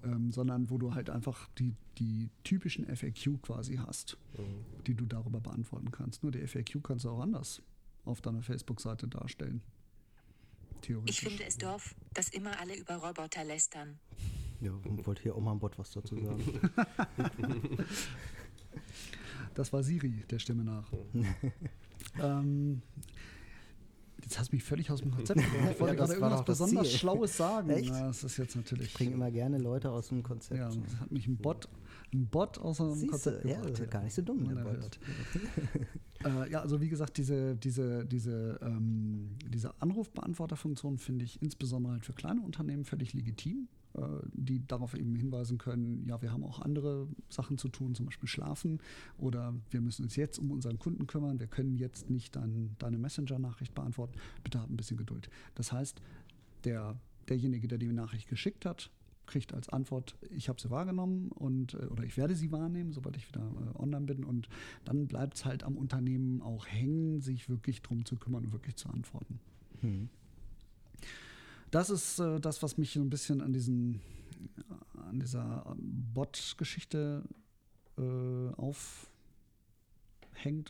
ähm, 0.04 0.30
sondern 0.33 0.71
wo 0.71 0.78
du 0.78 0.95
halt 0.95 1.11
einfach 1.11 1.49
die, 1.59 1.75
die 1.99 2.30
typischen 2.45 2.85
FAQ 2.87 3.42
quasi 3.42 3.76
hast, 3.76 4.16
ähm, 4.38 4.45
die 4.87 4.95
du 4.95 5.04
darüber 5.04 5.40
beantworten 5.40 5.90
kannst. 5.90 6.23
Nur 6.23 6.30
die 6.33 6.47
FAQ 6.47 6.83
kannst 6.83 7.04
du 7.04 7.11
auch 7.11 7.21
anders 7.21 7.61
auf 8.04 8.21
deiner 8.21 8.42
Facebook-Seite 8.42 9.09
darstellen. 9.09 9.61
Theoretisch. 10.83 11.23
Ich 11.23 11.28
finde 11.28 11.45
es 11.45 11.59
doof, 11.59 11.95
dass 12.14 12.28
immer 12.28 12.59
alle 12.61 12.78
über 12.78 12.95
Roboter 12.97 13.45
lästern. 13.45 13.99
Ja, 14.61 14.73
und 14.73 15.07
wollte 15.07 15.23
hier 15.23 15.35
auch 15.35 15.40
mal 15.40 15.52
ein 15.52 15.59
Bot 15.59 15.79
was 15.79 15.90
dazu 15.93 16.17
sagen. 16.19 16.43
Das 19.55 19.73
war 19.73 19.83
Siri, 19.83 20.23
der 20.31 20.38
Stimme 20.38 20.62
nach. 20.64 20.90
ähm, 22.23 22.83
Jetzt 24.23 24.38
hast 24.38 24.52
du 24.52 24.57
mich 24.57 24.62
völlig 24.62 24.90
aus 24.90 25.00
dem 25.00 25.11
Konzept 25.11 25.40
gebracht. 25.40 25.73
Ich 25.73 25.81
wollte 25.81 25.95
Ja, 25.95 26.00
gerade 26.00 26.12
irgendwas 26.14 26.45
besonders 26.45 26.88
Ziel. 26.88 26.99
Schlaues 26.99 27.37
sagen. 27.37 27.71
Echt? 27.71 27.90
Na, 27.90 28.07
das 28.07 28.23
ist 28.23 28.37
jetzt 28.37 28.55
natürlich. 28.55 28.88
Ich 28.88 28.95
bringe 28.95 29.12
immer 29.12 29.31
gerne 29.31 29.59
Leute 29.59 29.90
aus 29.90 30.09
dem 30.09 30.23
Konzept. 30.23 30.61
ja, 30.61 30.69
das 30.69 31.00
hat 31.00 31.11
mich 31.11 31.26
ein 31.26 31.37
Bot, 31.37 31.69
ein 32.12 32.26
Bot 32.26 32.59
aus 32.59 32.76
dem 32.76 32.95
Siehst 32.95 33.11
Konzept 33.11 33.45
du, 33.45 33.49
ja, 33.49 33.57
gebracht. 33.57 33.73
das 33.73 33.81
ist 33.81 33.90
gar 33.90 34.02
nicht 34.05 34.14
so 34.14 34.23
dumm, 34.23 34.45
der 34.45 34.52
Unerhört. 34.59 35.00
Bot. 35.00 36.33
Äh, 36.47 36.50
ja, 36.52 36.61
also 36.61 36.81
wie 36.81 36.88
gesagt, 36.88 37.17
diese, 37.17 37.57
diese, 37.57 38.05
diese, 38.07 38.61
ähm, 38.62 39.31
diese 39.52 39.75
Anrufbeantworterfunktion 39.83 40.99
finde 40.99 41.25
ich 41.25 41.40
insbesondere 41.43 41.95
halt 41.95 42.05
für 42.05 42.12
kleine 42.12 42.43
Unternehmen 42.43 42.85
völlig 42.85 43.14
legitim, 43.14 43.69
die 44.32 44.66
darauf 44.66 44.94
eben 44.94 45.14
hinweisen 45.14 45.59
können, 45.59 46.04
ja, 46.06 46.23
wir 46.23 46.32
haben 46.32 46.44
auch 46.44 46.61
andere 46.61 47.09
Sachen 47.28 47.59
zu 47.59 47.68
tun, 47.68 47.94
zum 47.94 48.06
Beispiel 48.06 48.28
schlafen 48.28 48.80
oder 49.18 49.54
wir 49.70 49.80
müssen 49.80 50.04
uns 50.04 50.16
jetzt 50.16 50.38
um 50.38 50.50
unseren 50.50 50.78
Kunden 50.78 51.06
kümmern, 51.06 51.40
wir 51.40 51.49
können 51.49 51.76
jetzt 51.76 52.09
nicht 52.09 52.37
dein, 52.37 52.76
deine 52.78 52.99
Messenger-Nachricht 52.99 53.75
beantworten, 53.75 54.14
bitte 54.44 54.61
habt 54.61 54.70
ein 54.70 54.76
bisschen 54.76 54.97
Geduld. 54.97 55.28
Das 55.54 55.73
heißt, 55.73 56.00
der, 56.64 56.97
derjenige, 57.28 57.68
der 57.68 57.78
die 57.78 57.92
Nachricht 57.92 58.28
geschickt 58.28 58.64
hat, 58.64 58.90
kriegt 59.26 59.54
als 59.54 59.68
Antwort, 59.68 60.16
ich 60.30 60.49
habe 60.49 60.61
sie 60.61 60.70
wahrgenommen 60.70 61.30
und 61.30 61.75
äh, 61.75 61.87
oder 61.87 62.04
ich 62.04 62.16
werde 62.16 62.35
sie 62.35 62.52
wahrnehmen, 62.52 62.92
sobald 62.92 63.16
ich 63.16 63.28
wieder 63.28 63.40
äh, 63.40 63.78
online 63.78 64.06
bin. 64.06 64.25
Und 64.25 64.49
dann 64.85 65.06
bleibt 65.06 65.37
es 65.37 65.44
halt 65.44 65.62
am 65.62 65.76
Unternehmen 65.76 66.42
auch 66.42 66.66
hängen, 66.66 67.20
sich 67.20 67.49
wirklich 67.49 67.80
drum 67.80 68.04
zu 68.04 68.16
kümmern 68.16 68.44
und 68.44 68.52
wirklich 68.52 68.76
zu 68.76 68.88
antworten. 68.88 69.40
Hm. 69.80 70.09
Das 71.71 71.91
ist 71.91 72.19
äh, 72.19 72.41
das, 72.41 72.62
was 72.62 72.79
mich 72.79 72.93
so 72.93 73.00
ein 73.00 73.11
bisschen 73.11 73.41
an 73.41 73.53
diesen 73.53 74.00
an 75.11 75.19
dieser 75.19 75.77
Bot-Geschichte 76.15 77.25
äh, 77.99 78.53
aufhängt 78.57 79.11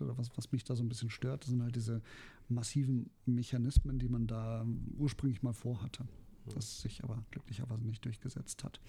oder 0.00 0.16
was, 0.16 0.30
was 0.37 0.50
mich 0.50 0.64
da 0.64 0.75
so 0.75 0.83
ein 0.83 0.88
bisschen 0.88 1.11
stört, 1.11 1.42
das 1.42 1.50
sind 1.50 1.62
halt 1.62 1.76
diese 1.76 2.00
massiven 2.49 3.11
Mechanismen, 3.26 3.99
die 3.99 4.09
man 4.09 4.26
da 4.26 4.66
ursprünglich 4.97 5.42
mal 5.42 5.52
vorhatte, 5.52 6.09
das 6.54 6.80
sich 6.80 7.02
aber 7.04 7.23
glücklicherweise 7.30 7.85
nicht 7.87 8.04
durchgesetzt 8.04 8.64
hat. 8.64 8.80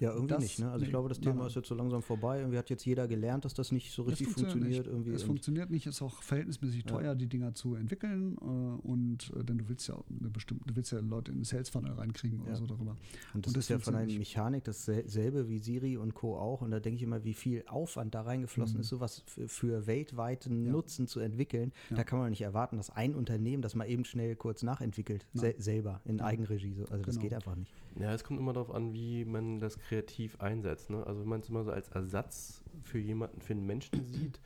Ja, 0.00 0.10
irgendwie 0.12 0.34
Das- 0.34 0.42
nicht. 0.42 0.58
Ne? 0.58 0.66
Also 0.70 0.82
ich 0.82 0.88
nee, 0.88 0.90
glaube, 0.90 1.08
das 1.08 1.20
Thema 1.20 1.36
nein. 1.36 1.46
ist 1.46 1.56
jetzt 1.56 1.68
so 1.68 1.74
langsam 1.74 2.02
vorbei. 2.02 2.38
Irgendwie 2.38 2.58
hat 2.58 2.70
jetzt 2.70 2.84
jeder 2.84 3.08
gelernt, 3.08 3.44
dass 3.44 3.54
das 3.54 3.72
nicht 3.72 3.92
so 3.92 4.02
richtig 4.02 4.28
funktioniert. 4.28 4.68
nicht. 4.68 4.86
irgendwie. 4.86 5.10
Es 5.12 5.22
funktioniert 5.22 5.70
nicht, 5.70 5.86
ist 5.86 6.02
auch 6.02 6.22
verhältnismäßig 6.22 6.84
Ja. 6.84 6.90
teuer, 6.90 7.14
die 7.14 7.26
Dinger 7.26 7.54
zu 7.54 7.74
entwickeln. 7.74 8.36
Äh, 8.40 8.44
und 8.86 9.32
äh, 9.36 9.44
denn 9.44 9.58
du 9.58 9.68
willst 9.68 9.88
ja 9.88 9.96
eine 10.20 10.30
bestimmte, 10.30 10.64
du 10.66 10.76
willst 10.76 10.92
ja 10.92 11.00
Leute 11.00 11.30
in 11.32 11.38
den 11.38 11.44
Sales 11.44 11.68
Funnel 11.68 11.92
reinkriegen 11.92 12.40
oder 12.40 12.50
Ja. 12.50 12.56
so 12.56 12.66
darüber. 12.66 12.92
Und 13.34 13.46
das 13.46 13.50
Und 13.50 13.56
das 13.56 13.64
ist 13.64 13.68
ja 13.70 13.78
von 13.78 13.94
funktioniert 13.94 14.18
Mechanik 14.18 14.64
dasselbe 14.64 15.48
wie 15.48 15.58
Siri 15.58 15.96
und 15.96 16.14
Co. 16.14 16.36
auch. 16.36 16.60
Und 16.62 16.70
da 16.70 16.80
denke 16.80 16.96
ich 16.96 17.02
immer, 17.02 17.24
wie 17.24 17.34
viel 17.34 17.64
Aufwand 17.68 18.14
da 18.14 18.22
reingeflossen 18.22 18.76
Mhm. 18.76 18.80
ist, 18.82 18.88
sowas 18.88 19.22
für, 19.26 19.48
weltweiten 19.86 20.66
Ja. 20.66 20.72
Nutzen 20.72 21.06
zu 21.06 21.20
entwickeln. 21.20 21.72
Da 21.90 22.04
kann 22.04 22.18
man 22.18 22.30
nicht 22.30 22.42
erwarten, 22.42 22.76
dass 22.76 22.90
ein 22.90 23.14
Unternehmen 23.14 23.62
das 23.62 23.74
mal 23.74 23.86
eben 23.88 24.04
schnell 24.04 24.36
kurz 24.36 24.62
nachentwickelt, 24.62 25.26
se 25.34 25.54
selber 25.58 26.00
in. 26.04 26.20
Eigenregie. 26.20 26.74
So. 26.74 26.84
Also 26.86 26.97
das 27.02 27.16
Genau. 27.16 27.20
geht 27.22 27.34
einfach 27.34 27.56
nicht. 27.56 27.72
Ja, 27.98 28.12
es 28.14 28.22
kommt 28.24 28.38
immer 28.40 28.52
darauf 28.52 28.70
an, 28.70 28.92
wie 28.92 29.24
man 29.24 29.60
das 29.60 29.78
kreativ 29.78 30.40
einsetzt. 30.40 30.90
Ne? 30.90 31.04
Also 31.06 31.20
wenn 31.20 31.28
man 31.28 31.40
es 31.40 31.48
immer 31.48 31.64
so 31.64 31.70
als 31.70 31.88
Ersatz 31.88 32.62
für 32.82 32.98
jemanden, 32.98 33.40
für 33.40 33.52
einen 33.54 33.66
Menschen 33.66 34.04
sieht, 34.06 34.40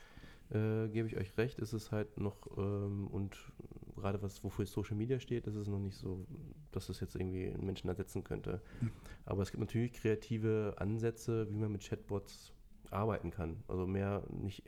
äh, 0.51 0.89
gebe 0.89 1.07
ich 1.09 1.17
euch 1.17 1.37
recht, 1.39 1.59
ist 1.59 1.73
es 1.73 1.93
halt 1.93 2.19
noch, 2.19 2.47
ähm, 2.57 3.09
und 3.09 3.37
gerade 3.97 4.23
was, 4.23 4.43
wofür 4.45 4.67
Social 4.67 4.97
Media 4.97 5.19
steht, 5.21 5.47
ist 5.47 5.55
es 5.55 5.69
noch 5.69 5.79
nicht 5.79 5.97
so, 5.97 6.27
dass 6.73 6.89
es 6.89 7.01
jetzt 7.01 7.15
irgendwie 7.17 7.49
einen 7.49 7.65
Menschen 7.67 7.89
ersetzen 7.89 8.25
könnte. 8.25 8.61
Aber 9.25 9.43
es 9.43 9.51
gibt 9.51 9.61
natürlich 9.61 9.93
kreative 9.93 10.75
Ansätze, 10.79 11.49
wie 11.51 11.57
man 11.57 11.73
mit 11.73 11.83
Chatbots 11.87 12.53
arbeiten 12.91 13.31
kann. 13.31 13.63
Also 13.69 13.87
mehr 13.87 14.23
nicht 14.31 14.63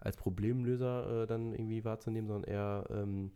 als 0.00 0.16
Problemlöser 0.16 1.22
äh, 1.22 1.26
dann 1.26 1.52
irgendwie 1.52 1.84
wahrzunehmen, 1.84 2.28
sondern 2.28 2.50
eher 2.50 2.84
ähm, 2.90 3.32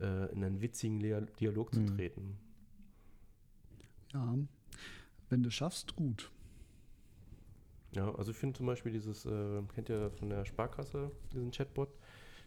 äh, 0.00 0.32
in 0.32 0.42
einen 0.44 0.60
witzigen 0.60 0.98
Dialog 1.38 1.72
zu 1.74 1.80
Mhm. 1.80 1.86
treten. 1.86 2.38
Ja, 4.12 4.34
wenn 5.28 5.42
du 5.42 5.50
schaffst, 5.50 5.94
gut. 5.96 6.30
Ja, 7.92 8.12
also 8.14 8.30
ich 8.30 8.36
finde 8.36 8.56
zum 8.56 8.66
Beispiel 8.66 8.92
dieses, 8.92 9.26
äh, 9.26 9.62
kennt 9.74 9.88
ihr 9.88 10.10
von 10.10 10.28
der 10.28 10.44
Sparkasse, 10.44 11.10
diesen 11.32 11.50
Chatbot? 11.50 11.88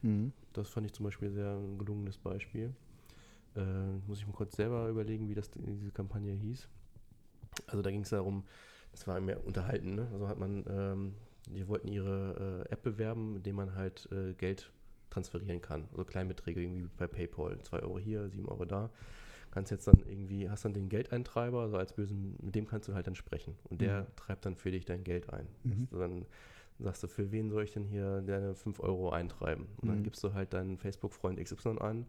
Mhm. 0.02 0.34
Das 0.54 0.70
fand 0.70 0.86
ich 0.86 0.94
zum 0.94 1.06
Beispiel 1.06 1.32
sehr 1.32 1.56
ein 1.56 1.78
gelungenes 1.78 2.18
Beispiel. 2.18 2.74
Äh, 3.56 3.98
muss 4.08 4.20
ich 4.20 4.28
mal 4.28 4.34
kurz 4.34 4.56
selber 4.56 4.88
überlegen, 4.90 5.30
wie 5.30 5.36
das 5.36 5.50
diese 5.52 5.92
Kampagne 5.92 6.34
hieß. 6.34 6.68
Also 7.68 7.82
da 7.82 7.92
ging 7.92 8.02
es 8.02 8.10
darum, 8.10 8.44
es 8.94 9.08
war 9.08 9.20
mehr 9.22 9.46
unterhalten, 9.46 9.96
ne? 9.96 10.08
Also 10.12 10.28
hat 10.28 10.40
man, 10.40 10.64
ähm, 10.68 11.16
die 11.48 11.68
wollten 11.68 11.88
ihre 11.88 12.66
äh, 12.68 12.72
App 12.72 12.84
bewerben, 12.84 13.34
mit 13.34 13.46
dem 13.46 13.56
man 13.56 13.76
halt 13.76 14.10
äh, 14.12 14.34
Geld 14.34 14.72
transferieren 15.10 15.62
kann. 15.62 15.88
Also 15.92 16.06
Kleinbeträge 16.06 16.62
irgendwie 16.62 16.88
bei 16.98 17.08
PayPal, 17.08 17.60
2 17.62 17.80
Euro 17.82 18.00
hier, 18.00 18.30
7 18.30 18.48
Euro 18.48 18.66
da. 18.66 18.90
Kannst 19.54 19.70
jetzt 19.70 19.86
dann 19.86 20.00
irgendwie, 20.08 20.50
hast 20.50 20.66
dann 20.66 20.74
den 20.74 20.90
Geldeintreiber, 20.90 21.62
also 21.62 21.78
als 21.78 21.94
bösen, 21.94 22.36
mit 22.42 22.56
dem 22.56 22.66
kannst 22.66 22.88
du 22.88 22.96
halt 22.96 23.06
dann 23.06 23.14
sprechen. 23.14 23.56
Und 23.70 23.82
der 23.82 24.02
Mhm. 24.02 24.16
treibt 24.16 24.46
dann 24.48 24.56
für 24.56 24.72
dich 24.72 24.84
dein 24.86 25.04
Geld 25.04 25.32
ein. 25.32 25.48
Mhm. 25.64 25.88
Dann 25.92 26.26
sagst 26.80 27.04
du, 27.04 27.08
für 27.08 27.32
wen 27.32 27.52
soll 27.52 27.64
ich 27.64 27.72
denn 27.72 27.86
hier 27.86 28.22
deine 28.22 28.56
5 28.56 28.80
Euro 28.80 29.12
eintreiben? 29.12 29.68
Und 29.80 29.90
dann 29.90 30.00
Mhm. 30.00 30.04
gibst 30.04 30.24
du 30.24 30.34
halt 30.34 30.54
deinen 30.54 30.80
Facebook-Freund 30.80 31.40
XY 31.40 31.78
an 31.82 32.08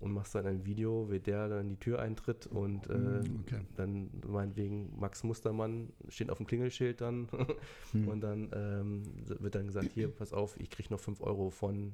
und 0.00 0.12
machst 0.12 0.34
dann 0.34 0.46
ein 0.46 0.64
Video, 0.64 1.10
wie 1.10 1.20
der 1.20 1.48
dann 1.50 1.60
in 1.60 1.68
die 1.68 1.76
Tür 1.78 1.98
eintritt 2.00 2.46
und 2.46 2.88
äh, 2.88 2.92
Mhm, 2.94 3.40
okay. 3.40 3.60
dann 3.74 4.10
meinetwegen 4.26 4.98
Max 4.98 5.22
Mustermann 5.22 5.92
steht 6.08 6.30
auf 6.30 6.38
dem 6.38 6.46
Klingelschild 6.46 7.02
dann 7.02 7.28
Mhm. 7.92 8.08
und 8.08 8.20
dann 8.22 8.50
ähm, 8.54 9.02
wird 9.26 9.54
dann 9.54 9.66
gesagt, 9.66 9.92
hier, 9.92 10.08
pass 10.08 10.32
auf, 10.32 10.58
ich 10.58 10.70
krieg 10.70 10.90
noch 10.90 11.00
5 11.00 11.20
Euro 11.20 11.50
von 11.50 11.92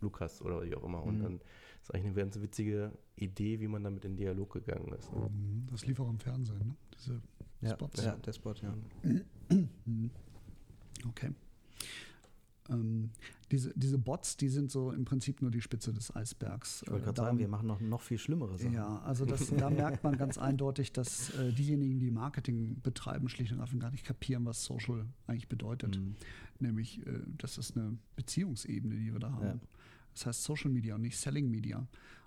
Lukas 0.00 0.40
oder 0.42 0.62
wie 0.62 0.74
auch 0.74 0.84
immer. 0.84 1.02
Und 1.02 1.18
Mhm. 1.18 1.22
dann 1.22 1.40
ist 1.82 1.92
eigentlich 1.94 2.06
eine 2.06 2.14
ganz 2.14 2.40
witzige 2.40 2.92
Idee, 3.16 3.60
wie 3.60 3.68
man 3.68 3.82
damit 3.84 4.04
in 4.04 4.16
Dialog 4.16 4.52
gegangen 4.52 4.92
ist. 4.92 5.12
Mhm, 5.12 5.66
Das 5.70 5.86
lief 5.86 6.00
auch 6.00 6.08
im 6.10 6.18
Fernsehen, 6.18 6.58
ne? 6.58 6.74
Diese 6.94 7.20
Ja, 7.60 7.70
Spots. 7.70 8.02
ja, 8.02 8.16
der 8.16 8.32
Spot, 8.32 8.54
ja. 8.54 8.74
Mhm. 9.84 10.10
Okay. 11.08 11.30
Ähm, 12.70 13.10
diese, 13.50 13.72
diese 13.76 13.98
Bots, 13.98 14.36
die 14.36 14.48
sind 14.48 14.70
so 14.70 14.92
im 14.92 15.04
Prinzip 15.04 15.42
nur 15.42 15.50
die 15.50 15.60
Spitze 15.60 15.92
des 15.92 16.14
Eisbergs. 16.14 16.82
Ich 16.82 16.90
wollte 16.90 17.02
Äh, 17.02 17.04
gerade 17.06 17.20
sagen, 17.20 17.38
wir 17.38 17.48
machen 17.48 17.66
noch, 17.66 17.80
noch 17.80 18.00
viel 18.00 18.18
schlimmere 18.18 18.56
Sachen. 18.56 18.72
Ja, 18.72 19.00
also 19.00 19.24
das, 19.24 19.48
da 19.54 19.68
merkt 19.70 20.04
man 20.04 20.16
ganz 20.16 20.38
eindeutig, 20.38 20.92
dass 20.92 21.30
äh, 21.34 21.52
diejenigen, 21.52 21.98
die 21.98 22.10
Marketing 22.10 22.80
betreiben, 22.82 23.28
schlicht 23.28 23.52
und 23.52 23.60
einfach 23.60 23.78
gar 23.78 23.90
nicht 23.90 24.04
kapieren, 24.04 24.44
was 24.46 24.64
Social 24.64 25.04
eigentlich 25.26 25.48
bedeutet. 25.48 25.98
Mhm. 25.98 26.14
Nämlich, 26.60 27.04
äh, 27.06 27.20
das 27.38 27.58
ist 27.58 27.76
eine 27.76 27.98
Beziehungsebene, 28.16 28.94
die 28.94 29.12
wir 29.12 29.20
da 29.20 29.32
haben. 29.32 29.46
Ja. 29.46 29.60
Das 30.14 30.26
heißt 30.26 30.44
Social 30.44 30.70
Media 30.70 30.94
und 30.94 31.02
nicht 31.02 31.18
Selling 31.18 31.50
Media. 31.50 31.86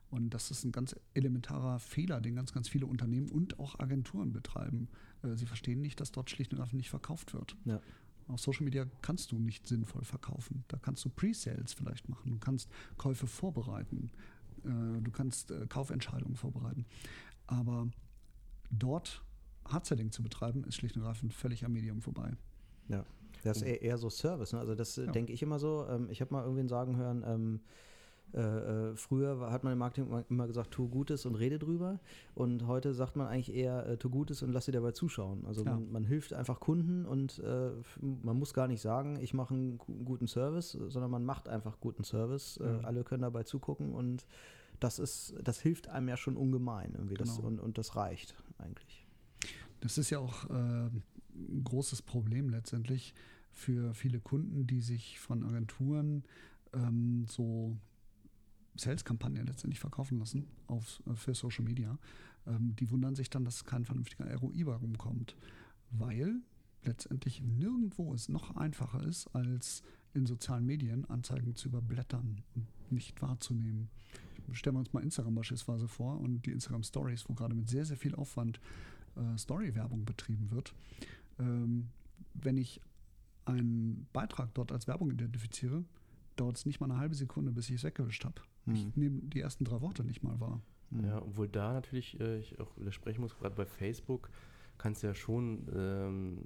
Und 0.10 0.30
das 0.32 0.52
ist 0.52 0.64
ein 0.64 0.72
ganz 0.72 0.96
elementarer 1.16 1.80
Fehler, 1.80 2.22
den 2.22 2.36
ganz, 2.36 2.54
ganz 2.54 2.70
viele 2.70 2.86
Unternehmen 2.86 3.30
und 3.32 3.58
auch 3.60 3.80
Agenturen 3.80 4.32
betreiben. 4.32 4.88
Äh, 5.24 5.36
sie 5.36 5.46
verstehen 5.48 5.82
nicht, 5.82 6.00
dass 6.00 6.12
dort 6.12 6.30
schlicht 6.30 6.54
und 6.54 6.60
einfach 6.60 6.74
nicht 6.74 6.90
verkauft 6.92 7.34
wird. 7.34 7.56
Ja. 7.66 7.80
Auf 8.28 8.40
Social 8.40 8.64
Media 8.64 8.86
kannst 9.02 9.32
du 9.32 9.40
nicht 9.40 9.68
sinnvoll 9.68 10.04
verkaufen. 10.04 10.64
Da 10.68 10.78
kannst 10.78 11.04
du 11.06 11.10
Pre-Sales 11.10 11.74
vielleicht 11.74 12.10
machen. 12.10 12.32
Du 12.32 12.40
kannst 12.40 12.70
Käufe 12.98 13.28
vorbereiten. 13.28 14.12
Äh, 14.66 15.02
du 15.02 15.12
kannst 15.12 15.52
äh, 15.52 15.66
Kaufentscheidungen 15.68 16.36
vorbereiten. 16.36 16.86
Aber 17.48 17.88
dort 18.72 19.24
Hard-Selling 19.66 20.12
zu 20.12 20.24
betreiben, 20.24 20.64
ist 20.66 20.76
schlicht 20.76 20.96
und 20.96 21.04
ergreifend 21.04 21.34
völlig 21.34 21.64
am 21.66 21.74
Medium 21.74 22.02
vorbei. 22.02 22.36
Ja, 22.90 23.06
das 23.44 23.58
ist 23.58 23.64
eher, 23.64 23.98
so 23.98 24.10
Service. 24.10 24.54
Ne? 24.54 24.60
Also 24.60 24.76
das 24.76 24.98
äh, 24.98 25.06
Ja. 25.06 25.12
denke 25.12 25.34
ich 25.34 25.42
immer 25.42 25.60
so. 25.60 25.86
Ähm, 25.90 26.10
ich 26.10 26.22
habe 26.22 26.34
mal 26.34 26.44
irgendwen 26.44 26.68
sagen 26.68 26.96
hören, 26.98 27.24
ähm, 27.26 27.60
äh, 28.34 28.40
äh, 28.92 28.96
früher 28.96 29.52
hat 29.52 29.64
man 29.64 29.74
im 29.74 29.80
Marketing 29.80 30.24
immer- 30.30 30.48
gesagt, 30.48 30.72
tu 30.72 30.88
Gutes 30.90 31.26
und 31.26 31.36
rede 31.36 31.60
drüber. 31.60 32.00
Und 32.36 32.66
heute 32.68 32.94
sagt 32.94 33.16
man 33.16 33.28
eigentlich 33.28 33.54
eher, 33.56 33.86
äh, 33.88 33.98
tu 33.98 34.10
Gutes 34.10 34.42
und 34.44 34.52
lass 34.52 34.66
dir 34.66 34.72
dabei 34.72 34.92
zuschauen. 34.92 35.46
Also 35.46 35.64
Ja. 35.64 35.72
man, 35.74 35.92
man 35.92 36.04
hilft 36.04 36.34
einfach 36.34 36.60
Kunden 36.60 37.06
und 37.06 37.40
äh, 37.40 37.72
man 38.02 38.38
muss 38.38 38.54
gar 38.54 38.68
nicht 38.68 38.82
sagen, 38.82 39.18
ich 39.22 39.34
mache 39.34 39.54
einen 39.54 39.78
gu- 39.78 40.04
guten 40.04 40.28
Service, 40.28 40.72
sondern 40.72 41.12
man 41.12 41.24
macht 41.26 41.48
einfach 41.48 41.80
guten 41.80 42.04
Service. 42.04 42.58
Äh, 42.58 42.66
Ja. 42.66 42.80
alle 42.82 43.04
können 43.04 43.22
dabei 43.22 43.44
zugucken 43.44 43.94
und 43.94 44.26
das 44.80 45.00
ist, 45.00 45.36
das 45.44 45.60
hilft 45.62 45.88
einem 45.90 46.10
ja 46.10 46.18
schon 46.18 46.36
ungemein 46.36 46.94
irgendwie. 46.94 47.14
Das, 47.16 47.36
Genau. 47.38 47.48
und, 47.48 47.60
und 47.60 47.78
das 47.78 47.96
reicht 47.96 48.36
eigentlich. 48.58 49.06
Das 49.80 49.98
ist 49.98 50.10
ja 50.10 50.20
auch 50.20 50.50
äh, 50.50 50.54
ein 50.54 51.64
großes 51.64 52.02
Problem 52.02 52.50
letztendlich 52.50 53.14
für 53.52 53.94
viele 53.94 54.20
Kunden, 54.20 54.66
die 54.66 54.82
sich 54.82 55.20
von 55.20 55.44
Agenturen 55.44 56.24
ähm, 56.74 57.26
so 57.28 57.78
Sales-Kampagnen 58.76 59.46
letztendlich 59.46 59.80
verkaufen 59.80 60.20
lassen 60.20 60.48
auf, 60.68 61.02
äh, 61.08 61.16
für 61.16 61.34
Social 61.34 61.64
Media. 61.64 61.98
Ähm, 62.48 62.76
die 62.76 62.90
wundern 62.92 63.16
sich 63.16 63.30
dann, 63.30 63.46
dass 63.46 63.66
kein 63.66 63.86
vernünftiger 63.86 64.34
ROI 64.36 64.64
bei 64.66 64.76
rumkommt, 64.76 65.36
weil 65.92 66.42
letztendlich 66.84 67.42
nirgendwo 67.42 68.14
es 68.14 68.30
noch 68.30 68.56
einfacher 68.56 69.04
ist, 69.04 69.28
als 69.36 69.84
in 70.14 70.26
sozialen 70.26 70.66
Medien 70.66 71.06
Anzeigen 71.10 71.56
zu 71.56 71.70
überblättern 71.70 72.42
und 72.56 72.68
nicht 72.92 73.22
wahrzunehmen. 73.22 73.90
Stellen 74.52 74.76
wir 74.76 74.80
uns 74.80 74.94
mal 74.94 75.02
Instagram 75.02 75.36
beispielsweise 75.36 75.88
vor 75.88 76.20
und 76.20 76.46
die 76.46 76.52
Instagram 76.52 76.84
Stories, 76.84 77.28
wo 77.28 77.34
gerade 77.34 77.56
mit 77.56 77.70
sehr, 77.70 77.86
sehr 77.86 77.98
viel 77.98 78.14
Aufwand 78.16 78.60
äh, 79.16 79.38
Story-Werbung 79.38 80.06
betrieben 80.06 80.52
wird. 80.52 80.74
Ähm, 81.40 81.90
wenn 82.34 82.58
ich 82.58 82.82
einen 83.46 84.08
Beitrag 84.14 84.54
dort 84.54 84.72
als 84.72 84.88
Werbung 84.88 85.12
identifiziere, 85.12 85.86
dauert 86.36 86.58
es 86.58 86.66
nicht 86.66 86.80
mal 86.80 86.92
eine 86.92 87.00
halbe 87.00 87.16
Sekunde, 87.16 87.52
bis 87.52 87.70
ich 87.70 87.76
es 87.76 87.84
weggewischt 87.84 88.26
habe. 88.26 88.42
Hm. 88.66 88.74
Ich 88.74 88.96
nehme 88.96 89.22
die 89.22 89.42
ersten 89.42 89.66
drei 89.66 89.82
Worte 89.82 90.04
nicht 90.04 90.24
mal 90.24 90.40
wahr. 90.40 90.62
Ja, 91.02 91.22
obwohl 91.22 91.48
da 91.48 91.74
natürlich 91.74 92.20
äh, 92.20 92.38
ich 92.38 92.60
auch 92.60 92.78
widersprechen 92.78 93.22
muss, 93.22 93.36
gerade 93.36 93.56
bei 93.56 93.66
Facebook 93.66 94.30
kannst 94.78 95.02
du 95.02 95.08
ja 95.08 95.16
schon, 95.16 95.68
ähm, 95.74 96.38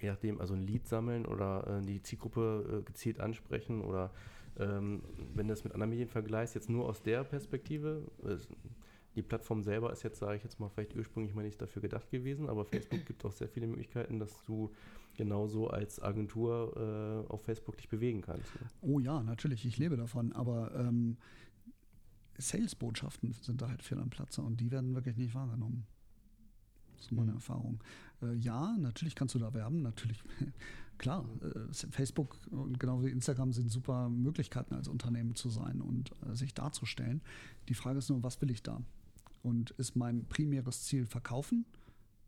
je 0.00 0.08
nachdem, 0.08 0.40
also 0.40 0.54
ein 0.54 0.62
Lied 0.62 0.86
sammeln 0.86 1.26
oder 1.26 1.78
äh, 1.82 1.82
die 1.82 2.00
Zielgruppe 2.00 2.80
äh, 2.80 2.82
gezielt 2.84 3.20
ansprechen 3.20 3.82
oder 3.82 4.12
ähm, 4.58 5.02
wenn 5.34 5.48
du 5.48 5.52
das 5.52 5.64
mit 5.64 5.72
anderen 5.72 5.90
Medien 5.90 6.08
vergleichst, 6.08 6.54
jetzt 6.54 6.70
nur 6.70 6.86
aus 6.86 7.02
der 7.02 7.24
Perspektive, 7.24 8.02
äh, 8.24 8.36
die 9.16 9.22
Plattform 9.22 9.62
selber 9.62 9.92
ist 9.92 10.02
jetzt, 10.02 10.18
sage 10.18 10.36
ich 10.36 10.42
jetzt 10.42 10.58
mal, 10.58 10.68
vielleicht 10.68 10.96
ursprünglich 10.96 11.34
mal 11.34 11.42
nicht 11.42 11.60
dafür 11.60 11.82
gedacht 11.82 12.10
gewesen, 12.10 12.48
aber 12.48 12.64
Facebook 12.64 13.04
gibt 13.06 13.24
auch 13.24 13.32
sehr 13.32 13.48
viele 13.48 13.66
Möglichkeiten, 13.66 14.18
dass 14.18 14.42
du 14.44 14.72
genauso 15.16 15.68
als 15.68 16.02
Agentur 16.02 17.24
äh, 17.28 17.32
auf 17.32 17.44
Facebook 17.44 17.76
dich 17.76 17.88
bewegen 17.88 18.20
kannst. 18.22 18.52
Ne? 18.60 18.66
Oh 18.80 18.98
ja, 18.98 19.22
natürlich, 19.22 19.64
ich 19.64 19.78
lebe 19.78 19.96
davon, 19.96 20.32
aber 20.32 20.74
ähm, 20.74 21.16
Sales-Botschaften 22.38 23.32
sind 23.32 23.62
da 23.62 23.68
halt 23.68 23.82
fehl 23.82 23.98
am 23.98 24.10
Platze 24.10 24.42
und 24.42 24.60
die 24.60 24.70
werden 24.70 24.94
wirklich 24.94 25.16
nicht 25.16 25.34
wahrgenommen. 25.34 25.86
Das 26.94 27.06
ist 27.06 27.12
meine 27.12 27.30
Mhm. 27.30 27.36
Erfahrung. 27.36 27.84
Äh, 28.22 28.34
ja, 28.34 28.76
natürlich 28.78 29.14
kannst 29.14 29.34
du 29.34 29.38
da 29.38 29.52
werben, 29.54 29.82
natürlich. 29.82 30.22
Klar, 30.98 31.24
äh, 31.42 31.72
Facebook 31.90 32.36
und 32.50 32.78
genau 32.80 33.02
wie 33.04 33.10
Instagram 33.10 33.52
sind 33.52 33.70
super 33.70 34.08
Möglichkeiten 34.08 34.74
als 34.74 34.88
Unternehmen 34.88 35.34
zu 35.34 35.48
sein 35.48 35.80
und 35.80 36.10
äh, 36.26 36.34
sich 36.34 36.54
darzustellen. 36.54 37.20
Die 37.68 37.74
Frage 37.74 37.98
ist 37.98 38.10
nur, 38.10 38.22
was 38.22 38.40
will 38.40 38.50
ich 38.50 38.62
da? 38.62 38.80
Und 39.44 39.70
ist 39.72 39.94
mein 39.94 40.24
primäres 40.24 40.84
Ziel 40.84 41.06
verkaufen? 41.06 41.66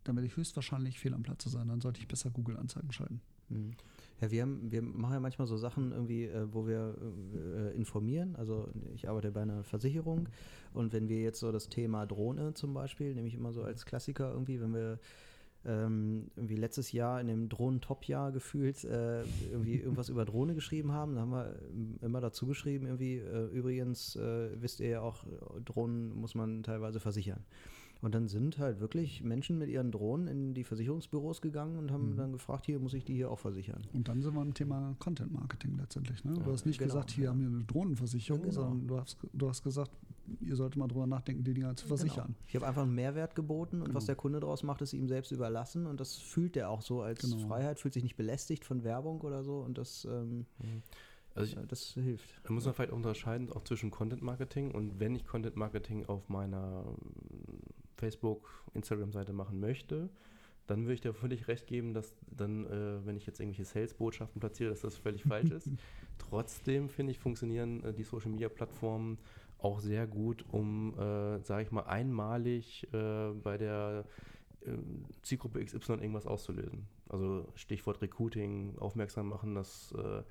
Dann 0.05 0.15
werde 0.15 0.29
ich 0.29 0.37
höchstwahrscheinlich 0.37 1.01
fehl 1.01 1.15
am 1.15 1.23
Platze 1.23 1.49
sein. 1.49 1.67
Dann 1.67 1.81
sollte 1.81 1.99
ich 1.99 2.07
besser 2.07 2.31
Google-Anzeigen 2.31 2.93
schalten. 2.93 3.21
Hm. 3.49 3.73
Ja, 4.21 4.31
wir, 4.31 4.43
haben, 4.43 4.71
wir 4.71 4.83
machen 4.83 5.15
ja 5.15 5.21
manchmal 5.21 5.47
so 5.47 5.57
Sachen 5.57 5.93
irgendwie, 5.93 6.25
äh, 6.25 6.47
wo 6.53 6.67
wir 6.67 6.95
äh, 7.35 7.77
informieren. 7.77 8.37
Also 8.37 8.69
ich 8.95 9.09
arbeite 9.09 9.31
bei 9.31 9.43
einer 9.43 9.65
Versicherung 9.65 10.29
und 10.73 10.93
wenn 10.93 11.09
wir 11.09 11.21
jetzt 11.21 11.41
so 11.41 11.53
das 11.53 11.69
Thema 11.69 12.07
Drohne 12.07 12.55
zum 12.55 12.73
Beispiel, 12.75 13.15
nehme 13.15 13.29
ich 13.29 13.35
immer 13.35 13.53
so 13.53 13.63
als 13.63 13.85
Klassiker 13.85 14.33
irgendwie, 14.33 14.61
wenn 14.61 14.75
wir 14.75 14.99
ähm, 15.67 16.31
irgendwie 16.37 16.57
letztes 16.57 16.93
Jahr 16.93 17.21
in 17.21 17.27
dem 17.27 17.49
Drohnen-Top-Jahr 17.49 18.33
gefühlt 18.33 18.85
äh, 18.85 19.23
irgendwie 19.51 19.77
irgendwas 19.77 20.09
über 20.09 20.25
Drohne 20.25 20.55
geschrieben 20.55 20.93
haben, 20.93 21.15
da 21.15 21.23
haben 21.23 21.33
wir 21.33 21.59
immer 22.03 22.21
dazu 22.21 22.47
geschrieben 22.47 22.87
irgendwie, 22.87 23.17
äh, 23.17 23.47
übrigens 23.47 24.17
äh, 24.17 24.51
wisst 24.61 24.81
ihr 24.81 24.89
ja 24.89 25.01
auch, 25.01 25.25
Drohnen 25.65 26.15
muss 26.15 26.35
man 26.35 26.63
teilweise 26.63 27.01
versichern. 27.01 27.45
Und 28.03 28.15
dann 28.15 28.29
sind 28.29 28.59
halt 28.59 28.79
wirklich 28.81 29.23
Menschen 29.23 29.57
mit 29.59 29.71
ihren 29.71 29.91
Drohnen 29.91 30.29
in 30.29 30.55
die 30.55 30.65
Versicherungsbüros 30.65 31.41
gegangen 31.41 31.79
und 31.79 31.91
haben 31.91 32.13
Mhm. 32.13 32.17
dann 32.17 32.33
gefragt, 32.33 32.67
hier 32.67 32.79
muss 32.79 32.93
ich 32.95 33.05
die 33.05 33.15
hier 33.15 33.31
auch 33.31 33.39
versichern. 33.39 33.83
Und 33.95 34.09
dann 34.09 34.21
sind 34.21 34.35
wir 34.35 34.43
im 34.43 34.53
Thema 34.55 34.95
Content 34.99 35.33
Marketing 35.33 35.77
letztendlich. 35.79 36.23
Ne? 36.25 36.35
Ja, 36.37 36.43
du 36.43 36.53
hast 36.53 36.67
nicht 36.67 36.79
genau, 36.79 36.93
gesagt, 36.93 37.11
hier 37.11 37.25
ja. 37.25 37.31
haben 37.31 37.41
wir 37.41 37.49
eine 37.49 37.65
Drohnenversicherung, 37.65 38.43
Ja, 38.43 38.51
genau. 38.51 38.61
sondern 38.63 38.87
du 38.87 39.01
hast, 39.01 39.17
du 39.33 39.49
hast 39.49 39.63
gesagt, 39.63 39.91
ihr 40.41 40.57
solltet 40.57 40.77
mal 40.77 40.89
drüber 40.89 41.07
nachdenken, 41.07 41.43
die 41.43 41.55
Dinger 41.55 41.75
zu 41.75 41.87
versichern. 41.87 42.27
Genau. 42.27 42.39
Ich 42.49 42.55
habe 42.57 42.67
einfach 42.67 42.83
einen 42.83 42.95
Mehrwert 42.95 43.35
geboten 43.35 43.77
und 43.77 43.87
Genau. 43.87 43.97
was 43.97 44.05
der 44.07 44.15
Kunde 44.17 44.41
daraus 44.41 44.63
macht, 44.63 44.83
ist 44.83 44.93
ihm 44.93 45.09
selbst 45.09 45.33
überlassen 45.33 45.87
und 45.87 45.99
das 45.99 46.17
fühlt 46.17 46.57
er 46.57 46.69
auch 46.71 46.83
so 46.83 47.01
als 47.01 47.23
Genau. 47.23 47.39
Freiheit, 47.49 47.81
fühlt 47.81 47.95
sich 47.95 48.03
nicht 48.03 48.17
belästigt 48.17 48.65
von 48.67 48.85
Werbung 48.85 49.23
oder 49.23 49.43
so 49.43 49.61
und 49.61 49.79
das, 49.79 50.05
ähm, 50.11 50.45
Also 51.35 51.49
ich, 51.51 51.55
ja, 51.57 51.65
das 51.67 51.93
hilft. 51.95 52.29
Da 52.45 52.53
muss 52.53 52.65
man 52.65 52.75
vielleicht 52.75 52.93
auch 52.93 52.97
unterscheiden, 52.97 53.51
auch 53.53 53.63
zwischen 53.65 53.91
Content 53.91 54.23
Marketing 54.23 54.71
und 54.73 55.01
wenn 55.01 55.15
ich 55.15 55.25
Content 55.27 55.57
Marketing 55.57 56.07
auf 56.07 56.29
meiner 56.29 56.85
Facebook, 57.97 58.65
Instagram-Seite 58.75 59.33
machen 59.33 59.61
möchte, 59.61 60.09
dann 60.67 60.83
würde 60.83 60.95
ich 60.95 61.01
dir 61.01 61.15
völlig 61.15 61.49
recht 61.49 61.67
geben, 61.67 61.95
dass 61.95 62.15
dann, 62.27 62.67
äh, 62.67 63.07
wenn 63.07 63.17
ich 63.17 63.27
jetzt 63.27 63.41
irgendwelche 63.41 63.65
Sales-Botschaften 63.65 64.41
platziere, 64.41 64.71
dass 64.71 64.81
das 64.81 64.97
völlig 64.97 65.23
falsch 65.23 65.51
ist. 65.51 65.71
Trotzdem 66.19 66.89
finde 66.89 67.13
ich, 67.13 67.19
funktionieren 67.19 67.85
äh, 67.85 67.93
die 67.93 68.03
Social-Media-Plattformen 68.03 69.19
auch 69.59 69.81
sehr 69.81 70.07
gut, 70.07 70.45
um, 70.51 70.95
äh, 70.99 71.41
sage 71.43 71.63
ich 71.63 71.71
mal, 71.71 71.85
einmalig 71.85 72.87
äh, 72.93 73.31
bei 73.43 73.57
der 73.57 74.05
äh, 74.63 74.73
Zielgruppe 75.23 75.65
XY 75.65 75.93
irgendwas 75.95 76.27
auszulösen. 76.27 76.87
Also 77.09 77.49
Stichwort 77.55 78.03
Recruiting, 78.03 78.77
aufmerksam 78.79 79.29
machen, 79.29 79.55
dass 79.55 79.93
äh, 79.93 80.23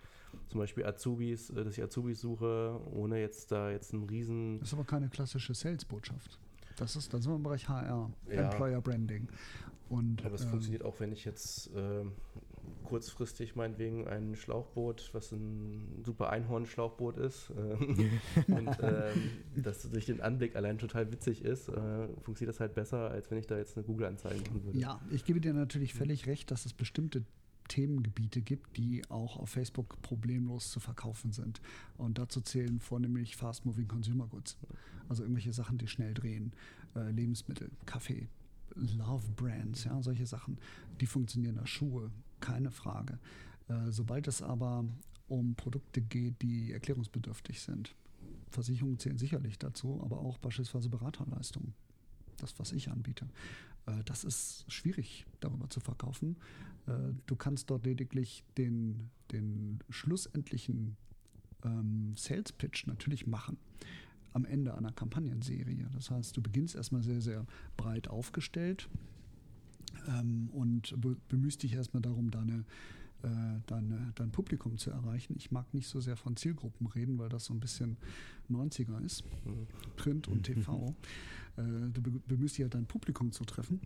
zum 0.49 0.59
Beispiel 0.59 0.85
Azubis, 0.85 1.49
äh, 1.49 1.63
dass 1.63 1.77
ich 1.77 1.83
Azubis 1.83 2.19
suche, 2.19 2.79
ohne 2.91 3.19
jetzt 3.19 3.51
da 3.51 3.71
jetzt 3.71 3.93
einen 3.93 4.03
riesen 4.03 4.59
Das 4.59 4.69
ist 4.69 4.73
aber 4.73 4.83
keine 4.83 5.09
klassische 5.09 5.53
Sales-Botschaft. 5.53 6.39
Das 6.75 6.95
ist, 6.95 7.13
dann 7.13 7.21
sind 7.21 7.31
wir 7.31 7.35
im 7.35 7.43
Bereich 7.43 7.67
HR, 7.67 8.11
Ja. 8.29 8.51
Employer 8.51 8.81
Branding. 8.81 9.27
Und, 9.89 10.25
Aber 10.25 10.35
es 10.35 10.43
ähm, 10.43 10.49
funktioniert 10.49 10.83
auch, 10.83 10.99
wenn 10.99 11.11
ich 11.11 11.25
jetzt 11.25 11.69
ähm, 11.75 12.13
kurzfristig 12.83 13.55
meinetwegen 13.55 14.07
ein 14.07 14.35
Schlauchboot, 14.35 15.09
was 15.13 15.31
ein 15.31 16.01
super 16.03 16.29
Einhorn-Schlauchboot 16.29 17.17
ist, 17.17 17.51
äh, 17.51 18.51
und 18.51 18.77
ähm, 18.81 19.29
das 19.55 19.89
durch 19.89 20.05
den 20.05 20.21
Anblick 20.21 20.55
allein 20.55 20.77
total 20.77 21.11
witzig 21.11 21.43
ist, 21.43 21.69
äh, 21.69 22.07
funktioniert 22.21 22.55
das 22.55 22.59
halt 22.59 22.73
besser, 22.73 23.11
als 23.11 23.29
wenn 23.29 23.37
ich 23.37 23.47
da 23.47 23.57
jetzt 23.57 23.77
eine 23.77 23.85
Google-Anzeige 23.85 24.39
machen 24.39 24.63
würde. 24.65 24.79
Ja, 24.79 24.99
ich 25.11 25.25
gebe 25.25 25.39
dir 25.39 25.53
natürlich 25.53 25.93
völlig 25.93 26.25
recht, 26.27 26.49
dass 26.51 26.65
es 26.65 26.73
bestimmte 26.73 27.23
Themengebiete 27.67 28.41
gibt, 28.41 28.77
die 28.77 29.03
auch 29.09 29.37
auf 29.37 29.49
Facebook 29.49 30.01
problemlos 30.01 30.71
zu 30.71 30.79
verkaufen 30.79 31.31
sind. 31.31 31.61
Und 31.97 32.17
dazu 32.17 32.41
zählen 32.41 32.79
vornehmlich 32.79 33.35
Fast-Moving 33.35 33.87
Consumer 33.87 34.27
Goods. 34.27 34.57
Also 35.09 35.23
irgendwelche 35.23 35.53
Sachen, 35.53 35.77
die 35.77 35.87
schnell 35.87 36.13
drehen. 36.13 36.53
Äh, 36.95 37.11
Lebensmittel, 37.11 37.71
Kaffee, 37.85 38.27
Love 38.75 39.27
Brands, 39.35 39.83
ja, 39.83 40.01
solche 40.01 40.25
Sachen. 40.25 40.57
Die 40.99 41.07
funktionieren 41.07 41.55
da. 41.55 41.65
Schuhe, 41.65 42.11
keine 42.39 42.71
Frage. 42.71 43.19
Äh, 43.67 43.91
sobald 43.91 44.27
es 44.27 44.41
aber 44.41 44.85
um 45.27 45.55
Produkte 45.55 46.01
geht, 46.01 46.41
die 46.41 46.71
erklärungsbedürftig 46.71 47.61
sind, 47.61 47.95
Versicherungen 48.49 48.99
zählen 48.99 49.17
sicherlich 49.17 49.57
dazu, 49.59 50.01
aber 50.03 50.19
auch 50.19 50.37
beispielsweise 50.37 50.89
Beraterleistungen. 50.89 51.73
Das, 52.37 52.57
was 52.59 52.71
ich 52.71 52.89
anbiete. 52.91 53.27
Äh, 53.85 54.03
Das 54.03 54.23
ist 54.23 54.65
schwierig 54.71 55.25
darüber 55.39 55.69
zu 55.69 55.79
verkaufen. 55.79 56.37
Äh, 56.87 57.13
Du 57.27 57.35
kannst 57.35 57.69
dort 57.69 57.85
lediglich 57.85 58.43
den, 58.57 59.09
den 59.31 59.79
schlussendlichen 59.89 60.97
ähm, 61.63 62.13
Sales 62.15 62.51
Pitch 62.51 62.87
natürlich 62.87 63.27
machen 63.27 63.57
am 64.33 64.43
Ende 64.43 64.75
einer 64.75 64.91
Kampagnenserie. 64.91 65.87
Das 65.93 66.11
heißt, 66.11 66.35
du 66.35 66.41
beginnst 66.41 66.75
erstmal 66.75 67.01
sehr, 67.01 67.21
sehr 67.21 67.45
breit 67.77 68.09
aufgestellt 68.09 68.89
ähm, 70.07 70.49
und 70.51 70.93
be 70.99 71.15
bemühst 71.29 71.63
dich 71.63 71.73
erstmal 71.73 72.01
darum, 72.01 72.31
deine, 72.31 72.65
äh, 73.23 73.59
deine, 73.65 74.11
dein 74.15 74.31
Publikum 74.31 74.77
zu 74.77 74.91
erreichen. 74.91 75.35
Ich 75.37 75.51
mag 75.51 75.73
nicht 75.73 75.87
so 75.87 76.01
sehr 76.01 76.17
von 76.17 76.35
Zielgruppen 76.35 76.87
reden, 76.87 77.17
weil 77.17 77.29
das 77.29 77.45
so 77.45 77.53
ein 77.53 77.61
bisschen 77.61 77.95
90er 78.49 78.99
ist, 79.03 79.23
Mhm. 79.45 79.67
Print 79.95 80.27
und 80.27 80.43
TV. 80.43 80.93
äh, 81.57 81.61
du 81.93 82.01
be 82.01 82.11
bemühst 82.27 82.57
dich 82.57 82.63
halt 82.63 82.75
dein 82.75 82.85
Publikum 82.87 83.31
zu 83.31 83.45
treffen. 83.45 83.79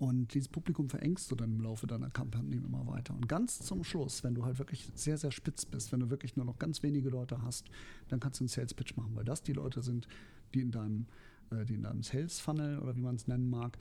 Und 0.00 0.32
dieses 0.32 0.48
Publikum 0.48 0.88
verengst 0.88 1.30
du 1.30 1.36
dann 1.36 1.52
im 1.52 1.60
Laufe 1.60 1.86
deiner 1.86 2.08
Kampagne 2.08 2.56
immer 2.56 2.86
weiter. 2.86 3.14
Und 3.14 3.28
ganz 3.28 3.58
zum 3.58 3.84
Schluss, 3.84 4.24
wenn 4.24 4.34
du 4.34 4.46
halt 4.46 4.58
wirklich 4.58 4.90
sehr, 4.94 5.18
sehr 5.18 5.30
spitz 5.30 5.66
bist, 5.66 5.92
wenn 5.92 6.00
du 6.00 6.08
wirklich 6.08 6.36
nur 6.36 6.46
noch 6.46 6.58
ganz 6.58 6.82
wenige 6.82 7.10
Leute 7.10 7.42
hast, 7.42 7.66
dann 8.08 8.18
kannst 8.18 8.40
du 8.40 8.44
einen 8.44 8.48
Sales 8.48 8.72
Pitch 8.72 8.96
machen, 8.96 9.14
weil 9.14 9.24
das 9.24 9.42
die 9.42 9.52
Leute 9.52 9.82
sind, 9.82 10.08
die 10.54 10.62
in 10.62 10.70
deinem, 10.70 11.04
äh, 11.50 11.66
die 11.66 11.74
in 11.74 11.82
deinem 11.82 12.02
Sales 12.02 12.40
Funnel 12.40 12.78
oder 12.78 12.96
wie 12.96 13.02
man 13.02 13.16
es 13.16 13.28
nennen 13.28 13.50
mag, 13.50 13.76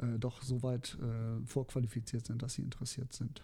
äh, 0.00 0.20
doch 0.20 0.40
so 0.40 0.62
weit 0.62 0.96
äh, 1.02 1.44
vorqualifiziert 1.44 2.26
sind, 2.26 2.42
dass 2.42 2.54
sie 2.54 2.62
interessiert 2.62 3.12
sind. 3.12 3.42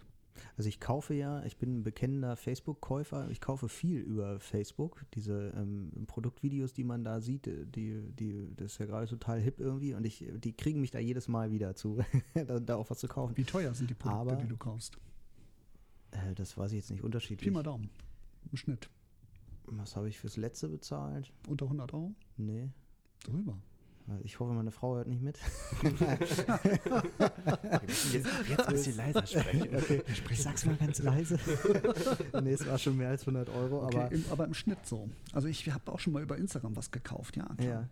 Also 0.57 0.69
ich 0.69 0.79
kaufe 0.79 1.13
ja, 1.13 1.43
ich 1.45 1.57
bin 1.57 1.79
ein 1.79 1.83
bekennender 1.83 2.35
Facebook-Käufer, 2.35 3.29
ich 3.29 3.41
kaufe 3.41 3.69
viel 3.69 3.99
über 4.01 4.39
Facebook, 4.39 5.05
diese 5.13 5.53
ähm, 5.55 5.91
Produktvideos, 6.07 6.73
die 6.73 6.83
man 6.83 7.03
da 7.03 7.21
sieht, 7.21 7.47
äh, 7.47 7.65
die, 7.65 8.01
die, 8.13 8.53
das 8.55 8.73
ist 8.73 8.77
ja 8.79 8.85
gerade 8.85 9.07
total 9.07 9.39
hip 9.39 9.59
irgendwie 9.59 9.93
und 9.93 10.05
ich, 10.05 10.25
die 10.37 10.53
kriegen 10.53 10.81
mich 10.81 10.91
da 10.91 10.99
jedes 10.99 11.27
Mal 11.27 11.51
wieder 11.51 11.75
zu, 11.75 11.99
da, 12.33 12.59
da 12.59 12.75
auch 12.75 12.89
was 12.89 12.99
zu 12.99 13.07
kaufen. 13.07 13.35
Wie 13.37 13.43
teuer 13.43 13.73
sind 13.73 13.89
die 13.89 13.93
Produkte, 13.95 14.19
Aber- 14.33 14.35
die 14.41 14.47
du 14.47 14.57
kaufst? 14.57 14.97
Äh, 16.11 16.33
das 16.35 16.57
weiß 16.57 16.71
ich 16.71 16.77
jetzt 16.77 16.89
nicht 16.91 16.99
Pi 17.01 17.05
unterschiedlich. 17.05 17.53
mal 17.53 17.63
Daumen. 17.63 17.89
Im 18.51 18.57
Schnitt. 18.57 18.89
Was 19.65 19.95
habe 19.97 20.07
ich 20.07 20.17
fürs 20.17 20.37
letzte 20.37 20.69
bezahlt? 20.69 21.31
Unter 21.49 21.65
100 21.65 21.93
Euro? 21.93 22.15
Nee. 22.37 22.69
Drüber. 23.25 23.57
Ich 24.23 24.39
hoffe, 24.39 24.53
meine 24.53 24.71
Frau 24.71 24.95
hört 24.95 25.07
nicht 25.07 25.21
mit. 25.21 25.37
Jetzt, 27.87 28.13
jetzt 28.13 28.67
ein 28.67 28.73
bisschen 28.73 28.97
leiser 28.97 29.25
sprechen. 29.27 29.75
okay, 29.75 30.03
ich 30.29 30.41
sag's 30.41 30.65
mal 30.65 30.75
ganz 30.75 30.99
leise. 30.99 31.37
nee, 32.41 32.53
es 32.53 32.65
war 32.65 32.77
schon 32.77 32.97
mehr 32.97 33.09
als 33.09 33.21
100 33.23 33.49
Euro, 33.49 33.85
Okay, 33.85 33.97
aber 33.97 34.11
im, 34.11 34.25
aber 34.31 34.45
im 34.45 34.53
Schnitt 34.53 34.85
so. 34.85 35.09
Also 35.33 35.47
ich 35.47 35.69
habe 35.69 35.91
auch 35.91 35.99
schon 35.99 36.13
mal 36.13 36.23
über 36.23 36.37
Instagram 36.37 36.75
was 36.75 36.91
gekauft, 36.91 37.35
ja. 37.35 37.45
Klar. 37.57 37.67
ja. 37.67 37.89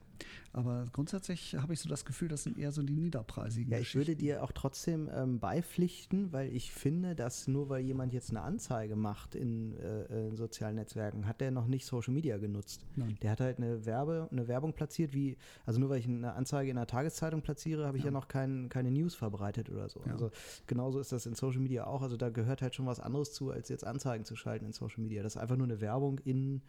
Aber 0.53 0.85
grundsätzlich 0.93 1.55
habe 1.55 1.73
ich 1.73 1.79
so 1.81 1.89
das 1.89 2.05
Gefühl, 2.05 2.27
das 2.29 2.43
sind 2.43 2.57
eher 2.57 2.71
so 2.71 2.81
die 2.81 2.93
niederpreisigen 2.95 3.71
Ja, 3.71 3.79
ich 3.79 3.95
würde 3.95 4.15
dir 4.15 4.41
auch 4.43 4.51
trotzdem 4.53 5.09
ähm, 5.13 5.39
beipflichten, 5.39 6.31
weil 6.31 6.55
ich 6.55 6.71
finde, 6.71 7.13
dass 7.15 7.47
nur 7.47 7.67
weil 7.69 7.81
jemand 7.83 8.13
jetzt 8.13 8.29
eine 8.29 8.41
Anzeige 8.41 8.95
macht 8.95 9.35
in, 9.35 9.75
äh, 9.77 10.27
in 10.27 10.37
sozialen 10.37 10.75
Netzwerken, 10.75 11.27
hat 11.27 11.41
der 11.41 11.51
noch 11.51 11.67
nicht 11.67 11.85
Social 11.85 12.13
Media 12.13 12.37
genutzt. 12.37 12.85
Nein. 12.95 13.17
Der 13.21 13.31
hat 13.31 13.41
halt 13.41 13.57
eine, 13.57 13.85
Werbe, 13.85 14.29
eine 14.31 14.47
Werbung 14.47 14.73
platziert, 14.73 15.13
wie, 15.13 15.35
also 15.65 15.79
nur 15.79 15.89
weil 15.89 15.99
ich 15.99 16.07
eine 16.07 16.33
Anzeige 16.33 16.71
in 16.71 16.77
einer 16.77 16.87
Tageszeitung 16.87 17.41
platziere, 17.41 17.85
habe 17.85 17.97
ich 17.97 18.03
ja, 18.03 18.07
Ja. 18.09 18.11
noch 18.11 18.27
kein, 18.27 18.69
keine 18.69 18.91
News 18.91 19.15
verbreitet 19.15 19.69
oder 19.69 19.89
so. 19.89 19.99
Ja. 20.05 20.13
Also 20.13 20.31
genauso 20.67 20.99
ist 20.99 21.11
das 21.11 21.25
in 21.25 21.35
Social 21.35 21.59
Media 21.61 21.85
auch. 21.85 22.01
Also 22.01 22.15
da 22.15 22.29
gehört 22.29 22.61
halt 22.61 22.75
schon 22.75 22.85
was 22.85 22.99
anderes 23.01 23.33
zu, 23.33 23.51
als 23.51 23.67
jetzt 23.69 23.85
Anzeigen 23.85 24.23
zu 24.23 24.35
schalten 24.35 24.65
in 24.65 24.71
Social 24.71 25.01
Media. 25.03 25.21
Das 25.23 25.35
ist 25.35 25.41
einfach 25.41 25.57
nur 25.57 25.67
eine 25.67 25.81
Werbung 25.81 26.19
in, 26.19 26.61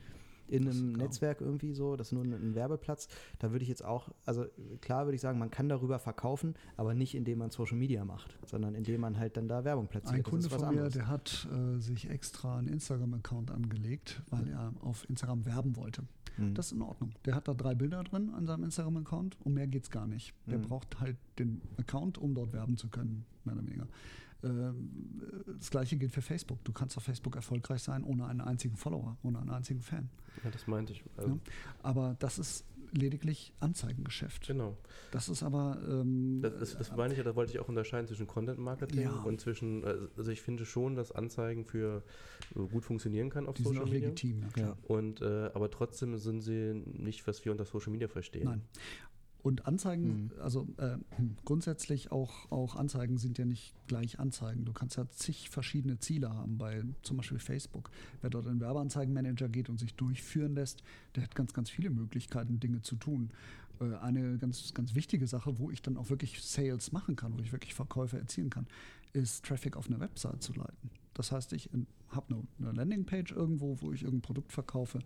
in 0.48 0.68
einem. 0.68 0.92
Netzwerk 0.92 1.40
irgendwie 1.40 1.72
so. 1.72 1.96
Das 1.96 2.08
ist 2.08 2.12
nur 2.12 2.24
ein, 2.24 2.54
Werbeplatz. 2.54 3.08
Da 3.38 3.52
würde 3.52 3.62
ich 3.62 3.68
jetzt 3.68 3.84
auch, 3.84 4.10
also 4.24 4.46
klar 4.80 5.06
würde 5.06 5.14
ich 5.16 5.20
sagen, 5.20 5.38
man 5.38 5.50
kann 5.50 5.68
darüber 5.68 5.98
verkaufen, 5.98 6.54
aber 6.76 6.94
nicht 6.94 7.14
indem 7.14 7.38
man 7.38 7.50
Social 7.50 7.76
Media 7.76 8.04
macht, 8.04 8.38
sondern 8.46 8.74
indem 8.74 9.00
man 9.00 9.18
halt 9.18 9.36
dann 9.36 9.48
da 9.48 9.64
Werbung 9.64 9.88
platziert. 9.88 10.14
Ein 10.16 10.22
Kunde 10.22 10.48
von 10.48 10.60
mir, 10.60 10.66
anderes. 10.68 10.94
der 10.94 11.08
hat 11.08 11.48
äh, 11.52 11.78
sich 11.80 12.08
extra 12.10 12.58
einen 12.58 12.68
Instagram-Account 12.68 13.50
angelegt, 13.50 14.22
weil 14.30 14.48
er 14.48 14.72
auf 14.80 15.08
Instagram 15.08 15.44
werben 15.46 15.76
wollte. 15.76 16.02
Mhm. 16.38 16.54
Das 16.54 16.66
ist 16.66 16.72
in 16.72 16.82
Ordnung. 16.82 17.12
Der 17.24 17.34
hat 17.34 17.48
da 17.48 17.54
drei 17.54 17.74
Bilder 17.74 18.04
drin 18.04 18.30
an 18.34 18.46
seinem 18.46 18.64
Instagram-Account. 18.64 19.36
Um 19.44 19.54
mehr 19.54 19.66
geht 19.66 19.84
es 19.84 19.90
gar 19.90 20.06
nicht. 20.06 20.34
Der 20.46 20.58
Mhm. 20.58 20.62
braucht 20.62 21.00
halt 21.00 21.16
den 21.38 21.62
Account, 21.78 22.18
um 22.18 22.34
dort 22.34 22.52
werben 22.52 22.76
zu 22.76 22.88
können, 22.88 23.24
mehr 23.44 23.54
oder 23.54 23.66
weniger. 23.66 23.86
Ähm, 24.42 24.90
Das 25.58 25.70
gleiche 25.70 25.96
gilt 25.96 26.12
für 26.12 26.22
Facebook. 26.22 26.62
Du 26.64 26.72
kannst 26.72 26.96
auf 26.96 27.02
Facebook 27.04 27.36
erfolgreich 27.36 27.82
sein 27.82 28.04
ohne 28.04 28.26
einen 28.26 28.40
einzigen 28.40 28.76
Follower, 28.76 29.16
ohne 29.22 29.38
einen 29.40 29.50
einzigen 29.50 29.80
Fan. 29.80 30.10
Ja, 30.44 30.50
das 30.50 30.66
meinte 30.66 30.92
ich. 30.92 31.02
Also, 31.16 31.30
Ja. 31.30 31.38
Aber 31.82 32.16
das 32.18 32.38
ist 32.38 32.64
lediglich 32.92 33.52
Anzeigengeschäft. 33.58 34.46
Genau. 34.46 34.76
Das 35.10 35.28
ist 35.28 35.42
aber 35.42 35.76
ähm, 35.88 36.38
Das, 36.40 36.54
das, 36.60 36.78
das 36.78 36.96
meine 36.96 37.12
ich 37.14 37.18
ja, 37.18 37.24
da 37.24 37.34
wollte 37.34 37.52
ich 37.52 37.58
auch 37.58 37.68
unterscheiden 37.68 38.06
zwischen 38.06 38.26
Content 38.28 38.58
Marketing 38.58 39.02
Ja. 39.02 39.10
und 39.22 39.40
zwischen, 39.40 39.84
also 39.84 40.30
ich 40.30 40.40
finde 40.40 40.64
schon, 40.64 40.94
dass 40.94 41.10
Anzeigen 41.10 41.64
für 41.64 42.04
äh, 42.54 42.60
gut 42.68 42.84
funktionieren 42.84 43.28
kann 43.28 43.46
auf 43.48 43.54
die 43.56 43.64
sind 43.64 43.72
Social 43.74 43.88
auch 43.88 43.90
Media. 43.92 44.08
legitim. 44.08 44.44
Ja. 44.56 44.76
Und 44.84 45.20
äh, 45.20 45.50
aber 45.52 45.68
trotzdem 45.70 46.16
sind 46.16 46.42
sie 46.42 46.74
nicht, 46.86 47.26
was 47.26 47.44
wir 47.44 47.50
unter 47.52 47.64
Social 47.64 47.90
Media 47.92 48.08
verstehen. 48.08 48.44
Nein. 48.44 48.62
Und 49.46 49.64
Anzeigen, 49.66 50.24
Mhm. 50.24 50.30
also 50.40 50.66
äh, 50.78 50.98
grundsätzlich 51.44 52.10
auch, 52.10 52.50
auch 52.50 52.74
Anzeigen 52.74 53.16
sind 53.16 53.38
ja 53.38 53.44
nicht 53.44 53.74
gleich 53.86 54.18
Anzeigen. 54.18 54.64
Du 54.64 54.72
kannst 54.72 54.96
ja 54.96 55.08
zig 55.10 55.50
verschiedene 55.50 56.00
Ziele 56.00 56.34
haben, 56.34 56.58
bei 56.58 56.82
zum 57.02 57.16
Beispiel 57.16 57.38
Facebook. 57.38 57.90
Wer 58.22 58.30
dort 58.30 58.46
in 58.46 58.54
den 58.54 58.60
Werbeanzeigenmanager 58.60 59.48
geht 59.48 59.68
und 59.68 59.78
sich 59.78 59.94
durchführen 59.94 60.56
lässt, 60.56 60.82
der 61.14 61.22
hat 61.22 61.36
ganz, 61.36 61.52
ganz 61.52 61.70
viele 61.70 61.90
Möglichkeiten, 61.90 62.58
Dinge 62.58 62.82
zu 62.82 62.96
tun. 62.96 63.30
Äh, 63.80 63.94
eine 63.98 64.36
ganz, 64.38 64.74
ganz 64.74 64.96
wichtige 64.96 65.28
Sache, 65.28 65.60
wo 65.60 65.70
ich 65.70 65.80
dann 65.80 65.96
auch 65.96 66.10
wirklich 66.10 66.42
Sales 66.42 66.90
machen 66.90 67.14
kann, 67.14 67.32
wo 67.38 67.40
ich 67.40 67.52
wirklich 67.52 67.74
Verkäufe 67.74 68.18
erzielen 68.18 68.50
kann, 68.50 68.66
ist 69.12 69.44
Traffic 69.44 69.76
auf 69.76 69.86
eine 69.86 70.00
Website 70.00 70.42
zu 70.42 70.54
leiten. 70.54 70.90
Das 71.16 71.32
heißt, 71.32 71.54
ich 71.54 71.70
habe 72.10 72.26
eine, 72.28 72.42
eine 72.58 72.72
Landingpage 72.72 73.32
irgendwo, 73.32 73.80
wo 73.80 73.92
ich 73.92 74.02
irgendein 74.02 74.22
Produkt 74.22 74.52
verkaufe 74.52 74.98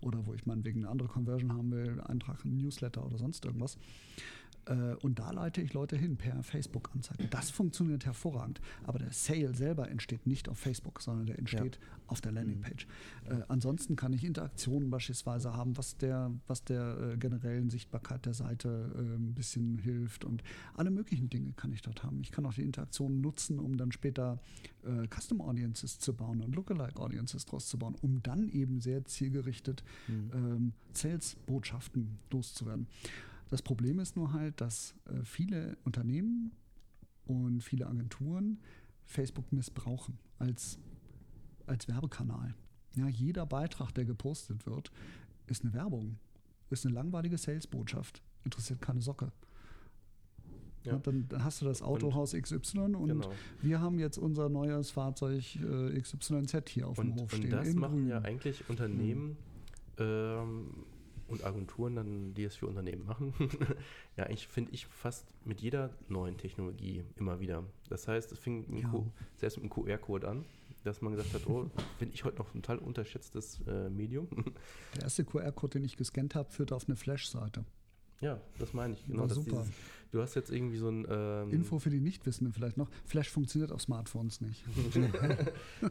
oder 0.00 0.24
wo 0.26 0.32
ich 0.32 0.46
meinetwegen 0.46 0.80
eine 0.80 0.88
andere 0.88 1.08
Conversion 1.08 1.52
haben 1.52 1.70
will, 1.70 2.00
Eintrag 2.00 2.42
in 2.44 2.52
ein 2.52 2.58
Newsletter 2.58 3.04
oder 3.04 3.18
sonst 3.18 3.44
irgendwas. 3.44 3.76
Äh, 4.68 4.94
Und 5.02 5.18
da 5.18 5.30
leite 5.30 5.60
ich 5.60 5.72
Leute 5.72 5.96
hin 5.96 6.16
per 6.16 6.42
Facebook-Anzeigen. 6.42 7.28
Das 7.30 7.50
funktioniert 7.50 8.04
hervorragend. 8.06 8.60
Aber 8.84 8.98
der 8.98 9.12
Sale 9.12 9.54
selber 9.54 9.88
entsteht 9.90 10.26
nicht 10.26 10.48
auf 10.48 10.58
Facebook, 10.58 11.00
sondern 11.00 11.26
der 11.26 11.38
entsteht 11.38 11.78
auf 12.06 12.20
der 12.20 12.32
Landingpage. 12.32 12.86
Äh, 13.26 13.42
ansonsten 13.48 13.96
kann 13.96 14.12
ich 14.12 14.24
Interaktionen 14.24 14.90
beispielsweise 14.90 15.54
haben, 15.54 15.76
was 15.76 15.96
der, 15.96 16.30
was 16.46 16.64
der 16.64 17.12
äh, 17.14 17.16
generellen 17.16 17.70
Sichtbarkeit 17.70 18.26
der 18.26 18.34
Seite 18.34 18.92
äh, 18.94 19.16
ein 19.16 19.34
bisschen 19.34 19.78
hilft. 19.78 20.24
Und 20.24 20.42
alle 20.74 20.90
möglichen 20.90 21.28
Dinge 21.28 21.52
kann 21.52 21.72
ich 21.72 21.82
dort 21.82 22.02
haben. 22.02 22.20
Ich 22.20 22.30
kann 22.30 22.44
auch 22.46 22.54
die 22.54 22.62
Interaktionen 22.62 23.20
nutzen, 23.20 23.58
um 23.58 23.76
dann 23.76 23.92
später 23.92 24.38
äh, 24.84 25.06
Custom 25.08 25.40
Audiences 25.40 25.98
zu 25.98 26.14
bauen 26.14 26.40
und 26.40 26.54
Lookalike 26.54 27.00
Audiences 27.00 27.44
draus 27.46 27.68
zu 27.68 27.78
bauen, 27.78 27.94
um 28.00 28.22
dann 28.22 28.48
eben 28.48 28.80
sehr 28.80 29.04
zielgerichtet 29.04 29.82
ähm, 30.08 30.72
Sales-Botschaften 30.92 32.18
loszuwerden. 32.30 32.86
Das 33.50 33.62
Problem 33.62 33.98
ist 33.98 34.16
nur 34.16 34.32
halt, 34.32 34.60
dass 34.60 34.94
äh, 35.06 35.24
viele 35.24 35.76
Unternehmen 35.84 36.52
und 37.26 37.62
viele 37.62 37.86
Agenturen 37.86 38.58
Facebook 39.04 39.52
missbrauchen 39.52 40.18
als, 40.38 40.78
als 41.66 41.88
Werbekanal. 41.88 42.54
Ja, 42.96 43.08
jeder 43.08 43.46
Beitrag, 43.46 43.92
der 43.94 44.04
gepostet 44.04 44.66
wird, 44.66 44.90
ist 45.46 45.64
eine 45.64 45.72
Werbung, 45.72 46.18
ist 46.70 46.84
eine 46.84 46.94
langweilige 46.94 47.38
Sales-Botschaft, 47.38 48.22
interessiert 48.44 48.80
keine 48.80 49.00
Socke. 49.00 49.32
Ja. 50.84 50.92
Ja, 50.92 50.98
dann, 51.00 51.26
dann 51.28 51.44
hast 51.44 51.60
du 51.60 51.64
das 51.66 51.82
Autohaus 51.82 52.32
XY 52.32 52.78
und 52.94 53.08
Genau. 53.08 53.30
wir 53.60 53.80
haben 53.80 53.98
jetzt 53.98 54.16
unser 54.16 54.48
neues 54.48 54.90
Fahrzeug 54.90 55.56
äh, 55.56 56.00
XYZ 56.00 56.68
hier 56.70 56.86
auf 56.88 56.96
dem 56.98 57.12
Und, 57.12 57.20
Hof 57.20 57.32
und 57.32 57.38
stehen. 57.38 57.50
das 57.50 57.68
in 57.68 57.78
machen 57.78 57.96
grün. 57.98 58.08
ja 58.08 58.20
eigentlich 58.22 58.68
Unternehmen 58.70 59.36
ähm, 59.98 60.70
und 61.28 61.44
Agenturen 61.44 61.94
dann, 61.96 62.34
die 62.34 62.44
es 62.44 62.56
für 62.56 62.66
Unternehmen 62.66 63.04
machen. 63.06 63.32
ja, 64.16 64.24
eigentlich 64.24 64.48
finde 64.48 64.72
ich 64.72 64.86
fast 64.86 65.26
mit 65.44 65.60
jeder 65.60 65.90
neuen 66.08 66.36
Technologie 66.36 67.04
immer 67.16 67.38
wieder. 67.40 67.64
Das 67.88 68.08
heißt, 68.08 68.32
es 68.32 68.38
fing 68.38 68.64
mit 68.68 68.82
Ja. 68.82 68.88
Q, 68.88 69.06
selbst 69.36 69.56
mit 69.56 69.64
dem 69.64 69.70
QR-Code 69.70 70.26
an, 70.28 70.44
dass 70.84 71.00
man 71.02 71.12
gesagt 71.12 71.34
hat, 71.34 71.46
oh, 71.46 71.70
finde 71.98 72.14
ich 72.14 72.24
heute 72.24 72.38
noch 72.38 72.54
ein 72.54 72.62
total 72.62 72.78
unterschätztes 72.78 73.60
äh, 73.66 73.90
Medium. 73.90 74.28
Der 74.96 75.02
erste 75.04 75.24
QR-Code, 75.24 75.78
den 75.78 75.84
ich 75.84 75.96
gescannt 75.96 76.34
habe, 76.34 76.50
führte 76.50 76.74
auf 76.74 76.86
eine 76.88 76.96
Flash-Seite. 76.96 77.64
Ja, 78.20 78.40
das 78.58 78.72
meine 78.72 78.94
ich. 78.94 79.06
Genau, 79.06 79.28
super. 79.28 79.62
Dieses, 79.62 79.74
du 80.10 80.20
hast 80.22 80.34
jetzt 80.34 80.50
irgendwie 80.50 80.76
so 80.78 80.88
ein 80.88 81.06
ähm, 81.08 81.50
Info 81.50 81.78
für 81.78 81.90
die 81.90 82.00
Nichtwissenden 82.00 82.52
vielleicht 82.52 82.76
noch. 82.76 82.88
Flash 83.04 83.28
funktioniert 83.30 83.72
auf 83.72 83.80
Smartphones 83.82 84.40
nicht. 84.40 84.64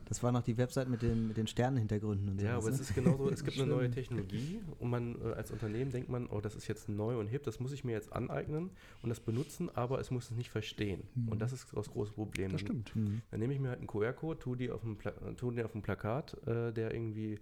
Das 0.05 0.21
war 0.23 0.31
noch 0.31 0.43
die 0.43 0.57
Website 0.57 0.89
mit 0.89 1.01
den, 1.01 1.27
mit 1.27 1.37
den 1.37 1.47
Sternenhintergründen 1.47 2.29
und 2.29 2.39
so. 2.39 2.45
Ja, 2.45 2.57
aber 2.57 2.69
es 2.69 2.79
ist 2.79 2.93
genauso, 2.95 3.29
es 3.29 3.43
gibt 3.43 3.57
eine 3.59 3.67
neue. 3.67 3.89
Technologie 3.91 4.59
und 4.79 4.89
man 4.89 5.15
äh, 5.21 5.33
als 5.33 5.51
Unternehmen 5.51 5.91
denkt 5.91 6.09
man, 6.09 6.27
oh, 6.27 6.41
das 6.41 6.55
ist 6.55 6.67
jetzt 6.67 6.89
neu 6.89 7.17
und 7.17 7.27
hip, 7.27 7.43
das 7.43 7.59
muss 7.59 7.71
ich 7.71 7.83
mir 7.83 7.93
jetzt 7.93 8.11
aneignen 8.11 8.71
und 9.01 9.09
das 9.09 9.19
benutzen, 9.19 9.69
aber 9.73 9.99
es 9.99 10.11
muss 10.11 10.29
es 10.29 10.37
nicht 10.37 10.49
verstehen. 10.49 11.03
Mhm. 11.15 11.29
Und 11.29 11.39
das 11.39 11.53
ist 11.53 11.67
das 11.73 11.89
große 11.89 12.11
Problem. 12.11 12.51
Das 12.51 12.63
Dann- 12.63 12.83
stimmt. 12.83 12.95
Mhm. 12.95 13.21
Dann 13.31 13.39
nehme 13.39 13.53
ich 13.53 13.59
mir 13.59 13.69
halt 13.69 13.79
einen 13.79 13.87
QR-Code, 13.87 14.39
tue 14.39 14.57
die 14.57 14.71
auf 14.71 14.81
dem, 14.81 14.97
Pla 14.97 15.11
tu 15.37 15.51
den 15.51 15.63
auf 15.65 15.71
dem 15.71 15.81
Plakat, 15.81 16.35
äh, 16.47 16.73
der 16.73 16.93
irgendwie 16.93 17.39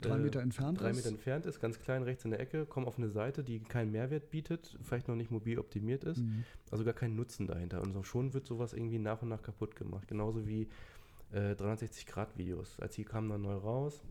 Drei 0.00 0.16
äh, 0.16 0.18
Meter 0.18 0.40
entfernt 0.40 0.80
drei 0.80 0.90
ist. 0.90 0.96
Meter 0.96 1.08
entfernt 1.08 1.46
ist, 1.46 1.60
ganz 1.60 1.78
klein 1.80 2.02
rechts 2.02 2.24
in 2.24 2.30
der 2.30 2.40
Ecke, 2.40 2.66
komme 2.66 2.86
auf 2.86 2.98
eine 2.98 3.08
Seite, 3.10 3.42
die 3.44 3.60
keinen 3.60 3.90
Mehrwert 3.92 4.30
bietet, 4.30 4.76
vielleicht 4.82 5.08
noch 5.08 5.16
nicht 5.16 5.30
mobil 5.30 5.58
optimiert 5.58 6.04
ist, 6.04 6.18
Mhm. 6.18 6.44
also 6.70 6.84
gar 6.84 6.94
keinen 6.94 7.16
Nutzen 7.16 7.46
dahinter. 7.46 7.80
Und 7.82 7.92
so 7.92 8.02
schon 8.02 8.32
wird 8.34 8.46
sowas 8.46 8.72
irgendwie 8.72 8.98
nach 8.98 9.22
und 9.22 9.28
nach 9.28 9.42
kaputt 9.42 9.76
gemacht. 9.76 10.06
Genauso 10.08 10.46
wie 10.46 10.68
äh, 11.32 11.54
360-Grad-Videos. 11.54 12.80
Als 12.80 12.94
die 12.94 13.04
kamen 13.04 13.28
dann 13.28 13.42
neu 13.42 13.54
raus, 13.54 14.02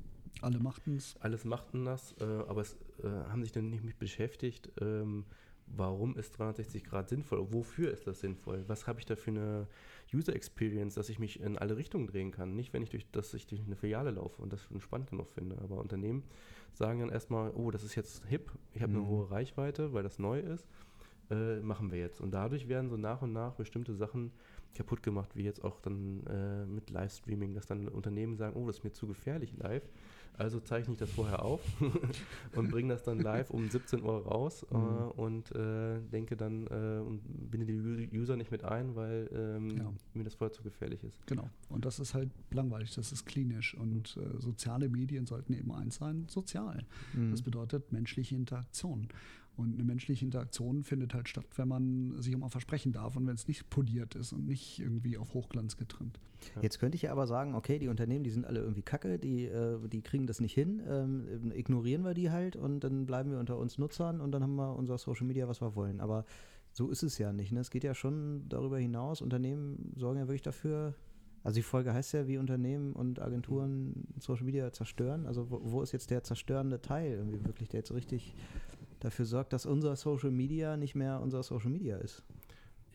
Alle 0.42 0.60
machten 0.60 0.96
es. 0.98 1.16
alles 1.20 1.44
machten 1.46 1.86
das, 1.86 2.16
äh, 2.20 2.24
aber 2.24 2.62
es 2.62 2.78
äh, 3.04 3.08
haben 3.08 3.44
sich 3.44 3.52
dann 3.52 3.70
nicht 3.70 3.84
mit 3.84 4.00
beschäftigt, 4.00 4.72
ähm, 4.82 5.26
warum 5.76 6.18
ist 6.18 6.38
360 6.38 6.84
Grad 6.84 7.10
sinnvoll? 7.10 7.46
Wofür 7.52 7.92
ist 7.92 8.08
das 8.08 8.20
sinnvoll? 8.20 8.64
Was 8.68 8.88
habe 8.88 9.00
ich 9.00 9.06
da 9.06 9.16
für 9.16 9.32
eine 9.32 9.68
User 10.14 10.36
Experience, 10.36 10.96
dass 10.96 11.10
ich 11.10 11.20
mich 11.20 11.40
in 11.40 11.58
alle 11.58 11.78
Richtungen 11.78 12.08
drehen 12.08 12.32
kann? 12.32 12.56
Nicht, 12.56 12.74
wenn 12.74 12.82
ich 12.84 12.90
durch, 12.90 13.10
dass 13.12 13.34
ich 13.34 13.48
durch 13.48 13.62
eine 13.66 13.76
Filiale 13.76 14.12
laufe 14.12 14.42
und 14.42 14.52
das 14.54 14.64
schon 14.64 14.82
spannend 14.82 15.10
genug 15.10 15.30
finde. 15.32 15.58
Aber 15.60 15.78
Unternehmen 15.78 16.24
sagen 16.74 17.00
dann 17.00 17.10
erstmal, 17.10 17.52
oh, 17.52 17.72
das 17.72 17.84
ist 17.84 17.96
jetzt 17.96 18.26
hip, 18.26 18.52
ich 18.74 18.82
habe 18.82 18.94
Mhm. 18.94 19.00
eine 19.00 19.08
hohe 19.08 19.32
Reichweite, 19.32 19.94
weil 19.94 20.04
das 20.04 20.20
neu 20.20 20.40
ist, 20.40 20.68
äh, 21.30 21.60
machen 21.60 21.92
wir 21.92 22.00
jetzt. 22.00 22.22
Und 22.22 22.32
dadurch 22.32 22.68
werden 22.68 22.90
so 22.90 22.98
nach 22.98 23.22
und 23.22 23.34
nach 23.34 23.54
bestimmte 23.54 23.94
Sachen 23.94 24.32
kaputt 24.76 25.04
gemacht, 25.04 25.36
wie 25.36 25.44
jetzt 25.44 25.64
auch 25.64 25.80
dann 25.80 26.26
äh, 26.28 26.66
mit 26.66 26.90
Livestreaming, 26.90 27.54
dass 27.54 27.66
dann 27.66 27.88
Unternehmen 27.88 28.36
sagen, 28.38 28.56
oh, 28.56 28.68
das 28.68 28.78
ist 28.78 28.84
mir 28.84 28.94
zu 28.94 29.08
gefährlich 29.08 29.54
live. 29.58 29.88
Also 30.38 30.60
zeichne 30.62 30.94
ich 30.94 31.00
das 31.00 31.12
vorher 31.12 31.44
auf 31.44 31.60
und 32.56 32.72
bringe 32.72 32.94
das 32.94 33.04
dann 33.04 33.20
live 33.20 33.50
um 33.50 33.70
17 33.70 34.02
Uhr 34.04 34.26
raus 34.26 34.66
äh, 34.72 34.78
Mhm. 34.78 35.12
und 35.18 35.52
äh, 35.56 36.00
denke 36.12 36.38
dann 36.38 36.66
äh, 36.68 37.02
und 37.06 37.22
binde 37.52 37.66
die 37.66 38.18
User 38.18 38.38
nicht 38.38 38.50
mit 38.52 38.64
ein, 38.64 38.96
weil 38.96 39.30
ähm, 39.34 39.70
Ja. 39.78 39.94
mir 40.14 40.24
das 40.24 40.36
vorher 40.36 40.54
zu 40.54 40.64
gefährlich 40.64 41.04
ist. 41.04 41.26
Genau. 41.28 41.50
Und 41.68 41.84
das 41.86 42.00
ist 42.00 42.14
halt 42.14 42.30
langweilig, 42.52 42.96
das 42.96 43.12
ist 43.12 43.26
klinisch. 43.26 43.74
Und 43.76 44.16
äh, 44.18 44.40
soziale 44.40 44.88
Medien 44.88 45.26
sollten 45.26 45.54
eben 45.54 45.72
eins 45.74 45.96
sein, 45.96 46.26
sozial. 46.30 46.86
Mhm. 47.14 47.32
Das 47.32 47.42
bedeutet 47.42 47.92
menschliche 47.92 48.36
Interaktion. 48.36 49.08
Und 49.60 49.74
eine 49.74 49.84
menschliche 49.84 50.24
Interaktion 50.24 50.86
findet 50.86 51.14
halt 51.14 51.28
statt, 51.28 51.46
wenn 51.58 51.68
man 51.68 52.22
sich 52.22 52.34
auch 52.34 52.40
mal 52.40 52.50
versprechen 52.50 52.94
darf 52.94 53.18
und 53.18 53.28
wenn 53.28 53.36
es 53.36 53.50
nicht 53.50 53.70
poliert 53.70 54.16
ist 54.16 54.32
und 54.32 54.46
nicht 54.46 54.80
irgendwie 54.80 55.18
auf 55.18 55.34
Hochglanz 55.34 55.76
getrimmt. 55.76 56.18
Jetzt 56.62 56.80
könnte 56.80 56.96
ich 56.96 57.02
ja 57.02 57.12
aber 57.12 57.28
sagen, 57.28 57.56
okay, 57.56 57.78
die 57.78 57.90
Unternehmen, 57.90 58.24
die 58.24 58.30
sind 58.30 58.46
alle 58.46 58.62
irgendwie 58.62 58.84
kacke, 58.84 59.20
die, 59.20 59.48
äh, 59.48 59.78
die 59.90 60.02
kriegen 60.02 60.28
das 60.28 60.40
nicht 60.40 60.54
hin, 60.54 60.82
ähm, 60.88 61.52
ignorieren 61.54 62.04
wir 62.06 62.14
die 62.14 62.32
halt 62.32 62.56
und 62.56 62.80
dann 62.86 63.06
bleiben 63.06 63.32
wir 63.32 63.40
unter 63.40 63.58
uns 63.58 63.78
Nutzern 63.78 64.22
und 64.22 64.32
dann 64.32 64.44
haben 64.44 64.56
wir 64.56 64.78
unser 64.78 64.98
Social 64.98 65.28
Media, 65.28 65.50
was 65.50 65.60
wir 65.60 65.76
wollen. 65.76 66.00
Aber 66.00 66.24
so 66.72 66.90
ist 66.90 67.04
es 67.04 67.18
ja 67.18 67.34
nicht. 67.34 67.52
Ne? 67.52 67.60
Es 67.60 67.70
geht 67.70 67.84
ja 67.84 67.94
schon 67.94 68.48
darüber 68.48 68.80
hinaus. 68.80 69.22
Unternehmen 69.22 69.92
sorgen 69.98 70.20
ja 70.20 70.28
wirklich 70.30 70.42
dafür. 70.42 70.96
Also 71.44 71.56
die 71.56 71.64
Folge 71.64 71.94
heißt 71.94 72.14
ja, 72.14 72.28
wie 72.28 72.38
Unternehmen 72.38 72.94
und 72.94 73.22
Agenturen 73.22 74.08
Social 74.20 74.46
Media 74.46 74.72
zerstören. 74.72 75.26
Also 75.26 75.52
wo, 75.52 75.60
wo 75.64 75.82
ist 75.82 75.92
jetzt 75.92 76.12
der 76.12 76.24
zerstörende 76.24 76.82
Teil 76.82 77.12
irgendwie 77.12 77.44
wirklich, 77.46 77.68
der 77.68 77.80
jetzt 77.80 77.94
richtig 77.94 78.36
dafür 79.00 79.26
sorgt, 79.26 79.54
dass 79.54 79.66
unser 79.66 79.96
Social 79.96 80.32
Media 80.32 80.78
nicht 80.78 80.96
mehr 80.96 81.20
unser 81.22 81.44
Social 81.44 81.70
Media 81.70 81.98
ist? 81.98 82.24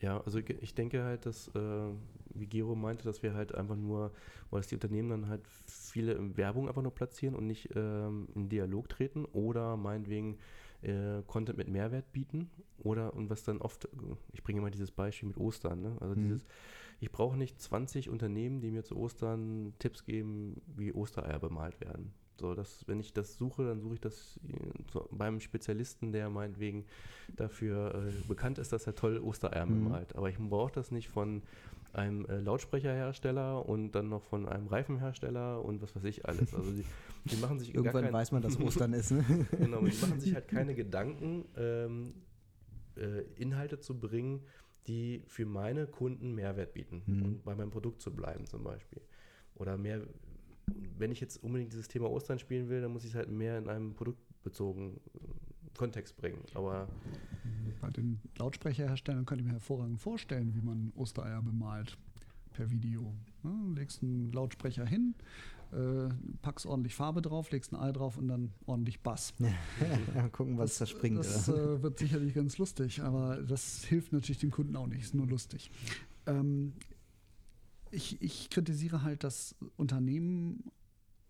Ja, 0.01 0.19
also 0.21 0.39
ich- 0.39 0.75
denke 0.75 1.03
halt, 1.03 1.25
dass, 1.25 1.47
äh, 1.55 1.89
wie 2.33 2.47
Gero 2.47 2.75
meinte, 2.75 3.05
dass 3.05 3.23
wir 3.23 3.33
halt 3.33 3.55
einfach 3.55 3.77
nur, 3.77 4.11
oder 4.51 4.59
dass 4.59 4.67
die 4.67 4.75
Unternehmen 4.75 5.09
dann 5.09 5.27
halt 5.29 5.47
viele 5.47 6.35
Werbung 6.37 6.67
einfach 6.67 6.81
nur 6.81 6.93
platzieren 6.93 7.33
und 7.33 7.47
nicht 7.47 7.69
ähm, 7.75 8.27
in 8.35 8.49
Dialog 8.49 8.89
treten 8.89 9.23
oder 9.25 9.77
meinetwegen 9.77 10.37
äh, 10.81 11.21
Content 11.27 11.57
mit 11.57 11.69
Mehrwert 11.69 12.11
bieten 12.11 12.49
oder 12.77 13.13
und 13.13 13.29
was 13.29 13.43
dann 13.43 13.59
oft, 13.59 13.87
ich 14.33 14.43
bringe 14.43 14.59
immer 14.59 14.69
dieses 14.69 14.91
Beispiel 14.91 15.29
mit 15.29 15.37
Ostern, 15.37 15.81
ne? 15.81 15.97
also 16.01 16.13
Mhm. 16.13 16.21
dieses, 16.21 16.45
ich 16.99 17.11
brauche 17.11 17.37
nicht 17.37 17.59
20 17.61 18.09
Unternehmen, 18.09 18.59
die 18.59 18.71
mir 18.71 18.83
zu 18.83 18.97
Ostern 18.97 19.73
Tipps 19.79 20.03
geben, 20.03 20.61
wie 20.75 20.93
Ostereier 20.93 21.39
bemalt 21.39 21.79
werden. 21.79 22.13
So, 22.37 22.53
dass, 22.53 22.85
wenn 22.87 22.99
ich 22.99 23.13
das 23.13 23.37
suche, 23.37 23.65
dann 23.65 23.79
suche 23.79 23.93
ich 23.95 24.01
das 24.01 24.39
äh, 24.49 24.99
beim 25.11 25.39
Spezialisten, 25.39 26.11
der 26.11 26.29
meinetwegen 26.29 26.85
dafür 27.37 27.95
äh, 28.09 28.27
bekannt 28.27 28.57
ist, 28.57 28.73
dass 28.73 28.85
er 28.87 28.95
toll 28.95 29.17
Ostereier 29.19 29.65
Mhm. 29.65 29.83
bemalt. 29.85 30.15
Aber 30.15 30.29
ich 30.29 30.37
brauche 30.37 30.71
das 30.73 30.91
nicht 30.91 31.07
von 31.09 31.43
einem 31.93 32.25
äh, 32.25 32.39
Lautsprecherhersteller 32.41 33.65
und 33.67 33.93
dann 33.93 34.09
noch 34.09 34.21
von 34.23 34.49
einem 34.49 34.67
Reifenhersteller 34.67 35.63
und 35.63 35.81
was 35.81 35.95
weiß 35.95 36.03
ich 36.03 36.25
alles. 36.25 36.53
Also 36.53 36.71
die, 36.71 36.83
die 37.25 37.37
machen 37.37 37.57
sich 37.57 37.69
Irgendwann 37.75 38.03
kein- 38.03 38.13
weiß 38.13 38.33
man, 38.33 38.41
dass 38.41 38.59
Ostern 38.59 38.91
ist. 38.91 39.11
Ne? 39.11 39.23
Genau, 39.57 39.85
die 39.85 39.95
machen 40.01 40.19
sich 40.19 40.33
halt 40.33 40.49
keine 40.49 40.75
Gedanken, 40.75 41.45
ähm, 41.55 42.13
äh, 42.97 43.21
Inhalte 43.41 43.79
zu 43.79 43.97
bringen, 43.97 44.41
die 44.87 45.23
für 45.27 45.45
meine 45.45 45.87
Kunden 45.87 46.35
Mehrwert 46.35 46.73
bieten 46.73 47.01
Mhm. 47.05 47.23
und 47.23 47.43
bei 47.45 47.55
meinem 47.55 47.71
Produkt 47.71 48.01
zu 48.01 48.13
bleiben 48.13 48.45
zum 48.45 48.63
Beispiel. 48.63 49.01
Oder 49.55 49.77
mehr, 49.77 50.01
wenn 50.97 51.11
ich 51.11 51.19
jetzt 51.19 51.43
unbedingt 51.43 51.73
dieses 51.73 51.87
Thema 51.87 52.09
Ostern 52.09 52.39
spielen 52.39 52.69
will, 52.69 52.81
dann 52.81 52.91
muss 52.91 53.03
ich 53.03 53.11
es 53.11 53.15
halt 53.15 53.29
mehr 53.29 53.57
in 53.57 53.69
einem 53.69 53.93
produktbezogenen 53.93 54.95
äh, 54.95 55.69
Kontext 55.77 56.17
bringen. 56.17 56.41
Aber 56.53 56.87
Bei 57.81 57.89
den 57.89 58.19
Lautsprecherherstellern 58.37 59.25
könnte 59.25 59.41
ich 59.43 59.47
mir 59.47 59.53
hervorragend 59.53 59.99
vorstellen, 59.99 60.53
wie 60.55 60.61
man 60.61 60.91
Ostereier 60.95 61.41
bemalt 61.41 61.97
per 62.53 62.71
Video. 62.71 63.13
Ja, 63.43 63.51
legst 63.75 64.01
einen 64.01 64.31
Lautsprecher 64.31 64.85
hin, 64.85 65.13
äh, 65.73 66.09
packst 66.41 66.65
ordentlich 66.65 66.95
Farbe 66.95 67.21
drauf, 67.21 67.51
legst 67.51 67.73
ein 67.73 67.79
Ei 67.79 67.91
drauf 67.91 68.17
und 68.17 68.29
dann 68.29 68.53
ordentlich 68.65 69.01
Bass. 69.01 69.33
Mal 69.39 70.29
gucken, 70.31 70.57
was 70.57 70.77
da 70.77 70.85
springt. 70.85 71.19
Das 71.19 71.49
oder? 71.49 71.75
äh, 71.75 71.83
wird 71.83 71.99
sicherlich 71.99 72.33
ganz 72.33 72.57
lustig, 72.57 73.01
aber 73.01 73.41
das 73.41 73.83
hilft 73.83 74.13
natürlich 74.13 74.39
dem 74.39 74.51
Kunden 74.51 74.75
auch 74.75 74.87
nicht, 74.87 75.01
ist 75.01 75.13
nur 75.13 75.27
lustig. 75.27 75.69
Ähm, 76.25 76.73
ich, 77.95 78.21
ich 78.21 78.49
kritisiere 78.49 79.01
halt, 79.03 79.23
dass 79.23 79.55
Unternehmen 79.77 80.63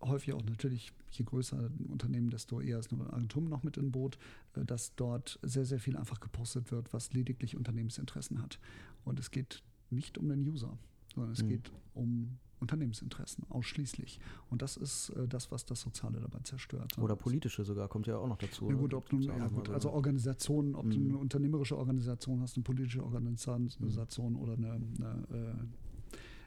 häufig 0.02 0.34
auch 0.34 0.44
natürlich, 0.44 0.92
je 1.10 1.24
größer 1.24 1.58
ein 1.58 1.86
Unternehmen, 1.90 2.28
desto 2.30 2.60
eher 2.60 2.78
ist 2.78 2.92
eine 2.92 3.10
Agentur 3.12 3.42
noch 3.42 3.62
mit 3.62 3.76
im 3.76 3.90
Boot, 3.92 4.18
äh, 4.54 4.64
dass 4.64 4.94
dort 4.94 5.38
sehr, 5.42 5.64
sehr 5.64 5.78
viel 5.80 5.96
einfach 5.96 6.20
gepostet 6.20 6.70
wird, 6.70 6.92
was 6.92 7.12
lediglich 7.12 7.56
Unternehmensinteressen 7.56 8.42
hat. 8.42 8.58
Und 9.04 9.18
es 9.18 9.30
geht 9.30 9.62
nicht 9.90 10.18
um 10.18 10.28
den 10.28 10.46
User, 10.46 10.76
sondern 11.14 11.32
es 11.32 11.42
Mhm. 11.42 11.48
geht 11.48 11.72
um 11.94 12.38
Unternehmensinteressen 12.58 13.44
ausschließlich. 13.50 14.18
Und 14.50 14.62
das 14.62 14.76
ist 14.76 15.10
äh, 15.10 15.28
das, 15.28 15.50
was 15.50 15.64
das 15.66 15.80
Soziale 15.80 16.20
dabei 16.20 16.38
zerstört. 16.40 16.96
Oder 16.98 17.14
politische 17.16 17.64
sogar, 17.64 17.88
kommt 17.88 18.06
ja 18.06 18.16
auch 18.16 18.28
noch 18.28 18.38
dazu. 18.38 18.64
Ja 18.64 18.70
oder? 18.70 18.78
gut, 18.78 18.94
ob 18.94 19.08
du, 19.10 19.20
ja 19.20 19.48
gut, 19.48 19.66
so. 19.68 19.72
also 19.72 19.90
Organisationen, 19.90 20.74
ob 20.74 20.90
du 20.90 20.98
Mhm. 20.98 21.08
eine 21.08 21.18
unternehmerische 21.18 21.76
Organisation 21.76 22.40
hast, 22.40 22.56
eine 22.56 22.64
politische 22.64 23.02
Organisation 23.02 24.36
oder 24.36 24.54
eine, 24.54 24.72
eine, 24.72 25.26
äh, 25.30 25.85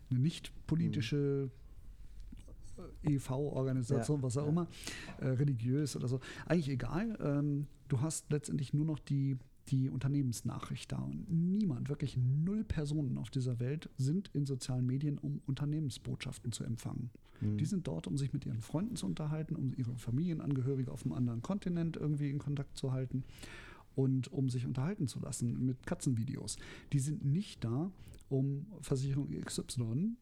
eine 0.09 0.19
nicht 0.19 0.51
politische 0.67 1.49
äh, 3.03 3.15
EV-Organisation, 3.15 4.21
was 4.21 4.37
auch 4.37 4.43
ja. 4.43 4.49
immer, 4.49 4.67
äh, 5.19 5.27
religiös 5.27 5.95
oder 5.95 6.07
so. 6.07 6.19
Eigentlich 6.45 6.69
egal. 6.69 7.17
Ähm, 7.21 7.67
du 7.87 8.01
hast 8.01 8.31
letztendlich 8.31 8.73
nur 8.73 8.85
noch 8.85 8.99
die, 8.99 9.37
die 9.67 9.89
Unternehmensnachricht 9.89 10.91
da. 10.91 10.97
Und 10.97 11.29
niemand, 11.29 11.89
wirklich 11.89 12.17
null 12.17 12.63
Personen 12.63 13.17
auf 13.17 13.29
dieser 13.29 13.59
Welt 13.59 13.89
sind 13.97 14.29
in 14.33 14.45
sozialen 14.45 14.85
Medien, 14.85 15.17
um 15.17 15.41
Unternehmensbotschaften 15.45 16.51
zu 16.51 16.63
empfangen. 16.63 17.09
Mhm. 17.41 17.57
Die 17.57 17.65
sind 17.65 17.87
dort, 17.87 18.07
um 18.07 18.17
sich 18.17 18.33
mit 18.33 18.45
ihren 18.45 18.61
Freunden 18.61 18.95
zu 18.95 19.05
unterhalten, 19.05 19.55
um 19.55 19.73
ihre 19.75 19.95
Familienangehörige 19.97 20.91
auf 20.91 21.03
einem 21.03 21.13
anderen 21.13 21.41
Kontinent 21.41 21.97
irgendwie 21.97 22.29
in 22.29 22.39
Kontakt 22.39 22.77
zu 22.77 22.91
halten 22.91 23.23
und 23.95 24.31
um 24.31 24.49
sich 24.49 24.65
unterhalten 24.65 25.07
zu 25.07 25.19
lassen 25.19 25.65
mit 25.65 25.85
Katzenvideos. 25.85 26.57
Die 26.93 26.99
sind 26.99 27.25
nicht 27.25 27.63
da, 27.63 27.91
um 28.29 28.67
Versicherung 28.81 29.29
XY 29.29 30.15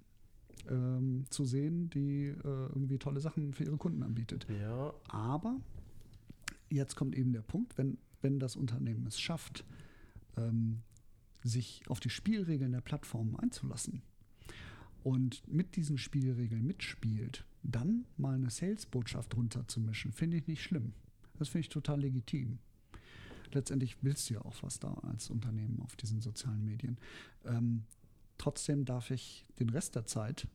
ähm, 0.70 1.26
zu 1.30 1.46
sehen, 1.46 1.90
die 1.90 2.28
äh, 2.28 2.36
irgendwie 2.44 2.98
tolle 2.98 3.20
Sachen 3.20 3.54
für 3.54 3.64
ihre 3.64 3.78
Kunden 3.78 4.04
anbietet. 4.04 4.48
ja, 4.50 4.94
Aber 5.08 5.60
jetzt 6.70 6.96
kommt 6.96 7.16
eben 7.16 7.34
der 7.34 7.42
Punkt, 7.42 7.78
wenn, 7.78 7.98
wenn 8.22 8.40
das 8.40 8.56
Unternehmen 8.56 9.06
es 9.08 9.20
schafft, 9.20 9.66
ähm, 10.36 10.82
sich 11.44 11.84
auf 11.88 12.00
die 12.00 12.10
Spielregeln 12.10 12.72
der 12.72 12.82
Plattform 12.82 13.36
einzulassen 13.38 14.02
und 15.04 15.48
mit 15.48 15.76
diesen 15.76 15.98
Spielregeln 15.98 16.66
mitspielt, 16.66 17.46
dann 17.64 18.06
mal 18.18 18.36
eine 18.36 18.50
Sales-Botschaft 18.50 19.36
runterzumischen, 19.36 20.12
finde 20.12 20.38
ich 20.38 20.48
nicht 20.48 20.64
schlimm. 20.64 20.94
Das 21.38 21.50
finde 21.50 21.62
ich 21.62 21.70
total 21.70 22.02
legitim. 22.02 22.60
Letztendlich 23.54 23.98
willst 24.04 24.30
du 24.30 24.36
ja 24.36 24.42
auch 24.42 24.62
was 24.62 24.80
da 24.80 24.94
als 25.04 25.30
Unternehmen 25.30 25.80
auf 25.82 25.96
diesen 25.96 26.22
sozialen 26.22 26.64
Medien. 26.64 26.98
Ähm, 27.46 27.84
trotzdem 28.38 28.86
darf 28.86 29.12
ich 29.12 29.46
den 29.60 29.70
Rest 29.70 29.96
der 29.96 30.06
Zeit 30.06 30.48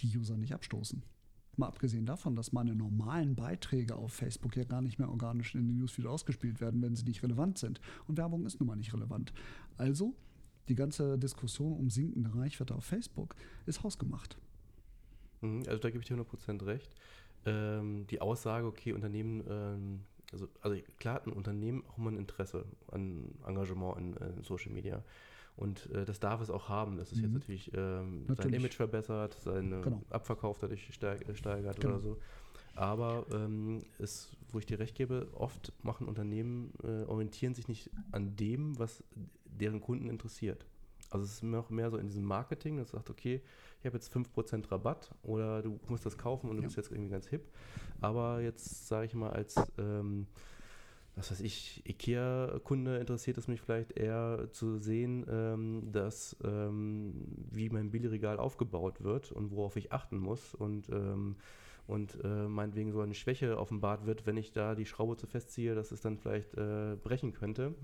die 0.00 0.16
User 0.16 0.36
nicht 0.36 0.54
abstoßen. 0.54 1.02
Mal 1.56 1.66
abgesehen 1.66 2.06
davon, 2.06 2.36
dass 2.36 2.52
meine 2.52 2.74
normalen 2.76 3.34
Beiträge 3.34 3.96
auf 3.96 4.12
Facebook 4.12 4.56
ja 4.56 4.62
gar 4.62 4.80
nicht 4.80 4.98
mehr 5.00 5.10
organisch 5.10 5.54
in 5.56 5.66
den 5.66 5.76
Newsfeed 5.78 6.06
ausgespielt 6.06 6.60
werden, 6.60 6.80
wenn 6.82 6.94
sie 6.94 7.04
nicht 7.04 7.22
relevant 7.24 7.58
sind. 7.58 7.80
Und 8.06 8.16
Werbung 8.16 8.46
ist 8.46 8.60
nun 8.60 8.68
mal 8.68 8.76
nicht 8.76 8.94
relevant. 8.94 9.32
Also, 9.76 10.14
die 10.68 10.76
ganze 10.76 11.18
Diskussion 11.18 11.72
um 11.72 11.90
sinkende 11.90 12.32
Reichweite 12.34 12.74
auf 12.74 12.84
Facebook 12.84 13.34
ist 13.66 13.82
hausgemacht. 13.82 14.38
Mhm, 15.40 15.64
Also 15.66 15.78
da 15.78 15.90
gebe 15.90 16.02
ich 16.02 16.06
dir 16.08 16.16
100% 16.16 16.64
recht. 16.64 16.94
Ähm, 17.44 18.06
die 18.08 18.20
Aussage, 18.20 18.66
okay, 18.66 18.92
Unternehmen, 18.92 19.42
ähm, 19.48 20.00
also, 20.32 20.48
also 20.60 20.76
klar 20.98 21.14
hat 21.16 21.26
ein 21.26 21.32
Unternehmen 21.32 21.84
auch 21.88 21.98
immer 21.98 22.10
ein 22.10 22.16
Interesse 22.18 22.64
an 22.90 23.34
Engagement 23.46 23.96
in, 23.98 24.16
äh, 24.16 24.30
in 24.36 24.42
Social 24.42 24.72
Media. 24.72 25.02
Und 25.56 25.90
äh, 25.90 26.04
das 26.04 26.20
darf 26.20 26.40
es 26.40 26.50
auch 26.50 26.68
haben, 26.68 26.96
dass 26.96 27.10
es 27.10 27.18
jetzt 27.20 27.28
Mhm. 27.28 27.34
natürlich, 27.34 27.72
ähm, 27.74 28.24
sein 28.26 28.28
Natürlich. 28.28 28.56
Image 28.56 28.74
verbessert, 28.76 29.34
seinen 29.34 29.82
Genau. 29.82 30.02
Abverkauf 30.10 30.58
dadurch 30.58 30.92
steig, 30.94 31.24
steigert 31.36 31.76
Genau. 31.80 31.94
oder 31.94 32.00
so. 32.00 32.18
Aber 32.76 33.26
ähm, 33.32 33.82
es, 33.98 34.30
wo 34.52 34.60
ich 34.60 34.66
dir 34.66 34.78
recht 34.78 34.94
gebe, 34.94 35.28
oft 35.34 35.72
machen 35.82 36.06
Unternehmen, 36.06 36.72
äh, 36.84 37.02
orientieren 37.06 37.54
sich 37.54 37.66
nicht 37.66 37.90
an 38.12 38.36
dem, 38.36 38.78
was 38.78 39.02
deren 39.46 39.80
Kunden 39.80 40.08
interessiert. 40.08 40.64
Also 41.10 41.24
es 41.24 41.32
ist 41.34 41.42
noch 41.42 41.70
mehr 41.70 41.90
so 41.90 41.96
in 41.96 42.06
diesem 42.06 42.24
Marketing, 42.24 42.76
das 42.76 42.90
sagt, 42.90 43.08
okay, 43.10 43.40
ich 43.80 43.86
habe 43.86 43.96
jetzt 43.96 44.08
5% 44.12 44.70
Rabatt 44.70 45.10
oder 45.22 45.62
du 45.62 45.78
musst 45.88 46.04
das 46.04 46.18
kaufen 46.18 46.50
und 46.50 46.56
du 46.56 46.62
Ja. 46.62 46.66
bist 46.66 46.76
jetzt 46.76 46.90
irgendwie 46.92 47.10
ganz 47.10 47.26
hip. 47.28 47.48
Aber 48.00 48.40
jetzt 48.40 48.88
sage 48.88 49.06
ich 49.06 49.14
mal 49.14 49.30
als, 49.30 49.72
ähm, 49.78 50.26
was 51.16 51.30
weiß 51.32 51.40
ich, 51.40 51.82
IKEA-Kunde 51.88 52.98
interessiert 52.98 53.38
es 53.38 53.48
mich 53.48 53.60
vielleicht 53.60 53.92
eher 53.92 54.48
zu 54.52 54.78
sehen, 54.78 55.26
ähm, 55.28 55.90
dass 55.90 56.36
ähm, 56.44 57.26
wie 57.50 57.70
mein 57.70 57.90
Billigregal 57.90 58.38
aufgebaut 58.38 59.02
wird 59.02 59.32
und 59.32 59.50
worauf 59.50 59.76
ich 59.76 59.92
achten 59.92 60.18
muss 60.18 60.54
und 60.54 60.88
ähm, 60.90 61.36
und 61.88 62.18
äh, 62.22 62.46
meinetwegen 62.46 62.92
so 62.92 63.00
eine 63.00 63.14
Schwäche 63.14 63.56
offenbart 63.56 64.04
wird, 64.04 64.26
wenn 64.26 64.36
ich 64.36 64.52
da 64.52 64.74
die 64.74 64.84
Schraube 64.84 65.16
zu 65.16 65.26
festziehe, 65.26 65.74
dass 65.74 65.90
es 65.90 66.02
dann 66.02 66.18
vielleicht 66.18 66.54
äh, 66.54 66.96
brechen 67.02 67.32
könnte, 67.32 67.74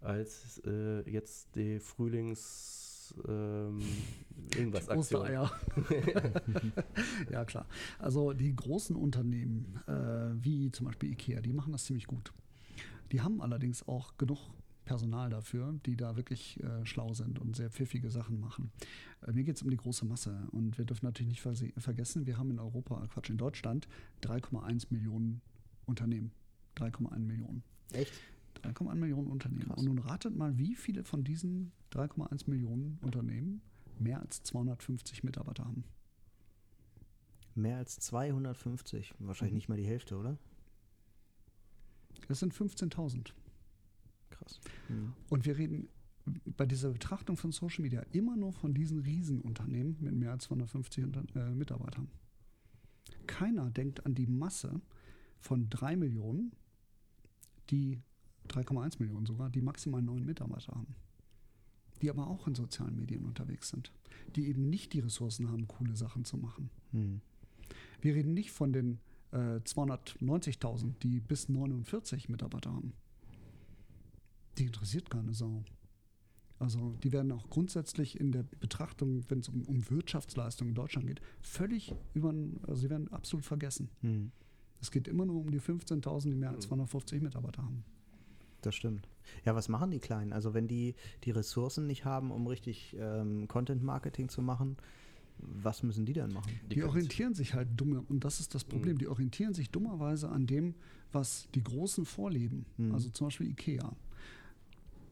als 0.00 0.60
äh, 0.66 1.08
jetzt 1.10 1.54
die 1.54 1.78
Frühlings 1.78 3.14
ähm, 3.28 3.80
irgendwas 4.56 4.88
Aktion. 4.88 5.22
Ostereier. 5.22 5.50
ja, 7.30 7.44
klar. 7.44 7.66
Also 7.98 8.32
die 8.32 8.54
großen 8.54 8.96
Unternehmen, 8.96 9.80
äh, 9.86 10.30
wie 10.44 10.70
zum 10.70 10.86
Beispiel 10.86 11.10
IKEA, 11.12 11.40
die 11.40 11.52
machen 11.52 11.72
das 11.72 11.84
ziemlich 11.84 12.06
gut. 12.06 12.32
Die 13.12 13.20
haben 13.20 13.40
allerdings 13.42 13.86
auch 13.88 14.16
genug 14.16 14.38
Personal 14.84 15.30
dafür, 15.30 15.78
die 15.86 15.96
da 15.96 16.16
wirklich 16.16 16.58
äh, 16.62 16.84
schlau 16.84 17.12
sind 17.14 17.38
und 17.38 17.54
sehr 17.54 17.70
pfiffige 17.70 18.10
Sachen 18.10 18.40
machen. 18.40 18.72
Äh, 19.26 19.32
mir 19.32 19.44
geht 19.44 19.56
es 19.56 19.62
um 19.62 19.70
die 19.70 19.76
große 19.76 20.04
Masse 20.04 20.48
und 20.52 20.78
wir 20.78 20.84
dürfen 20.84 21.06
natürlich 21.06 21.28
nicht 21.30 21.42
verse- 21.42 21.72
vergessen, 21.78 22.26
wir 22.26 22.38
haben 22.38 22.50
in 22.50 22.58
Europa, 22.58 23.06
Quatsch, 23.12 23.30
in 23.30 23.36
Deutschland 23.36 23.86
3,1 24.22 24.86
Millionen 24.90 25.42
Unternehmen. 25.86 26.32
3,1 26.76 27.18
Millionen. 27.20 27.62
Echt? 27.92 28.12
3,1 28.60 28.94
Millionen 28.94 29.28
Unternehmen. 29.28 29.68
Krass. 29.68 29.78
Und 29.78 29.86
nun 29.86 29.98
ratet 29.98 30.36
mal, 30.36 30.56
wie 30.58 30.74
viele 30.74 31.04
von 31.04 31.24
diesen 31.24 31.72
3,1 31.92 32.48
Millionen 32.48 32.98
Unternehmen 33.02 33.62
mehr 33.98 34.20
als 34.20 34.42
250 34.42 35.24
Mitarbeiter 35.24 35.64
haben. 35.64 35.84
Mehr 37.54 37.78
als 37.78 37.98
250. 37.98 39.14
Wahrscheinlich 39.18 39.52
Mhm. 39.52 39.56
nicht 39.56 39.68
mal 39.68 39.76
die 39.76 39.86
Hälfte, 39.86 40.16
oder? 40.16 40.38
Das 42.28 42.38
sind 42.40 42.54
15.000. 42.54 43.34
Krass. 44.30 44.60
Mhm. 44.88 45.12
Und 45.28 45.44
wir 45.44 45.58
reden 45.58 45.88
bei 46.56 46.66
dieser 46.66 46.90
Betrachtung 46.90 47.36
von 47.36 47.50
Social 47.50 47.82
Media 47.82 48.02
immer 48.12 48.36
nur 48.36 48.52
von 48.52 48.74
diesen 48.74 49.00
Riesenunternehmen 49.00 49.96
mit 50.00 50.14
mehr 50.14 50.32
als 50.32 50.44
250 50.44 51.04
Unter 51.04 51.24
äh, 51.34 51.50
Mitarbeitern. 51.54 52.08
Keiner 53.26 53.70
denkt 53.70 54.06
an 54.06 54.14
die 54.14 54.26
Masse 54.26 54.80
von 55.40 55.68
3 55.70 55.96
Millionen, 55.96 56.52
die 57.70 58.00
3,1 58.50 58.96
Millionen 58.98 59.26
sogar, 59.26 59.50
die 59.50 59.60
maximal 59.60 60.02
neun 60.02 60.24
Mitarbeiter 60.24 60.72
haben. 60.74 60.94
Die 62.02 62.10
aber 62.10 62.26
auch 62.26 62.46
in 62.46 62.54
sozialen 62.54 62.96
Medien 62.96 63.24
unterwegs 63.24 63.68
sind. 63.68 63.92
Die 64.36 64.48
eben 64.48 64.68
nicht 64.70 64.92
die 64.92 65.00
Ressourcen 65.00 65.50
haben, 65.50 65.68
coole 65.68 65.96
Sachen 65.96 66.24
zu 66.24 66.36
machen. 66.36 66.70
Mhm. 66.92 67.20
Wir 68.00 68.14
reden 68.14 68.34
nicht 68.34 68.52
von 68.52 68.72
den 68.72 68.98
äh, 69.32 69.58
290.000, 69.58 70.94
die 71.02 71.20
bis 71.20 71.48
49 71.48 72.28
Mitarbeiter 72.28 72.72
haben. 72.72 72.92
die 74.58 74.66
interessiert 74.66 75.10
keine 75.10 75.32
Sau. 75.32 75.64
Also 76.58 76.94
die 77.02 77.12
werden 77.12 77.32
auch 77.32 77.48
grundsätzlich 77.48 78.20
in 78.20 78.32
der 78.32 78.42
Betrachtung, 78.42 79.24
wenn 79.30 79.40
es 79.40 79.48
um, 79.48 79.62
um 79.62 79.88
Wirtschaftsleistung 79.88 80.68
in 80.68 80.74
Deutschland 80.74 81.06
geht, 81.06 81.22
völlig 81.40 81.94
über, 82.12 82.34
also 82.66 82.82
sie 82.82 82.90
werden 82.90 83.08
absolut 83.08 83.46
vergessen. 83.46 83.88
Hm. 84.02 84.30
Es 84.80 84.90
geht 84.90 85.08
immer 85.08 85.24
nur 85.24 85.40
um 85.40 85.50
die 85.50 85.60
15.000, 85.60 86.30
die 86.30 86.34
mehr 86.34 86.50
als 86.50 86.64
250 86.66 87.22
Mitarbeiter 87.22 87.62
haben. 87.62 87.84
Das 88.62 88.74
stimmt. 88.74 89.08
Ja, 89.44 89.54
was 89.54 89.68
machen 89.68 89.90
die 89.90 90.00
Kleinen? 90.00 90.32
Also 90.32 90.54
wenn 90.54 90.68
die 90.68 90.94
die 91.24 91.30
Ressourcen 91.30 91.86
nicht 91.86 92.04
haben, 92.04 92.30
um 92.30 92.46
richtig 92.46 92.96
ähm, 92.98 93.48
Content-Marketing 93.48 94.28
zu 94.28 94.42
machen, 94.42 94.76
was 95.38 95.82
müssen 95.82 96.04
die 96.04 96.12
dann 96.12 96.32
machen? 96.32 96.52
Die, 96.70 96.76
Die 96.76 96.84
orientieren 96.84 97.34
sich 97.34 97.54
halt 97.54 97.68
dumme, 97.76 98.02
und 98.08 98.24
das 98.24 98.40
ist 98.40 98.54
das 98.54 98.64
Problem, 98.64 98.98
die 98.98 99.08
orientieren 99.08 99.54
sich 99.54 99.70
dummerweise 99.70 100.28
an 100.28 100.46
dem, 100.46 100.74
was 101.12 101.48
die 101.54 101.62
Großen 101.62 102.04
vorleben. 102.04 102.66
Mhm. 102.76 102.92
Also 102.94 103.08
zum 103.10 103.28
Beispiel 103.28 103.48
Ikea. 103.48 103.92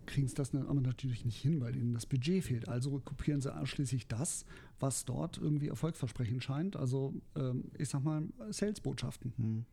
Kriegen 0.06 0.26
es 0.26 0.34
das 0.34 0.54
aber 0.54 0.80
natürlich 0.80 1.24
nicht 1.26 1.40
hin, 1.40 1.60
weil 1.60 1.76
ihnen 1.76 1.92
das 1.92 2.06
Budget 2.06 2.42
fehlt. 2.42 2.68
Also 2.68 2.98
kopieren 3.04 3.42
sie 3.42 3.54
ausschließlich 3.54 4.06
das, 4.06 4.46
was 4.80 5.04
dort 5.04 5.36
irgendwie 5.36 5.68
erfolgsversprechend 5.68 6.42
scheint. 6.42 6.76
Also 6.76 7.14
ähm, 7.36 7.64
ich 7.76 7.90
sag 7.90 8.02
mal, 8.04 8.22
Salesbotschaften. 8.50 9.32
Hm. 9.36 9.64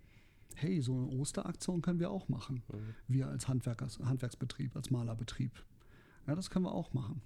Hey, 0.55 0.81
so 0.81 0.93
eine 0.93 1.07
Osteraktion 1.19 1.81
können 1.81 1.99
wir 1.99 2.11
auch 2.11 2.29
machen. 2.29 2.63
Mhm. 2.71 2.95
Wir 3.07 3.27
als 3.27 3.47
Handwerkers, 3.47 3.99
Handwerksbetrieb, 3.99 4.75
als 4.75 4.89
Malerbetrieb. 4.91 5.51
Ja, 6.27 6.35
das 6.35 6.49
können 6.49 6.65
wir 6.65 6.73
auch 6.73 6.93
machen. 6.93 7.21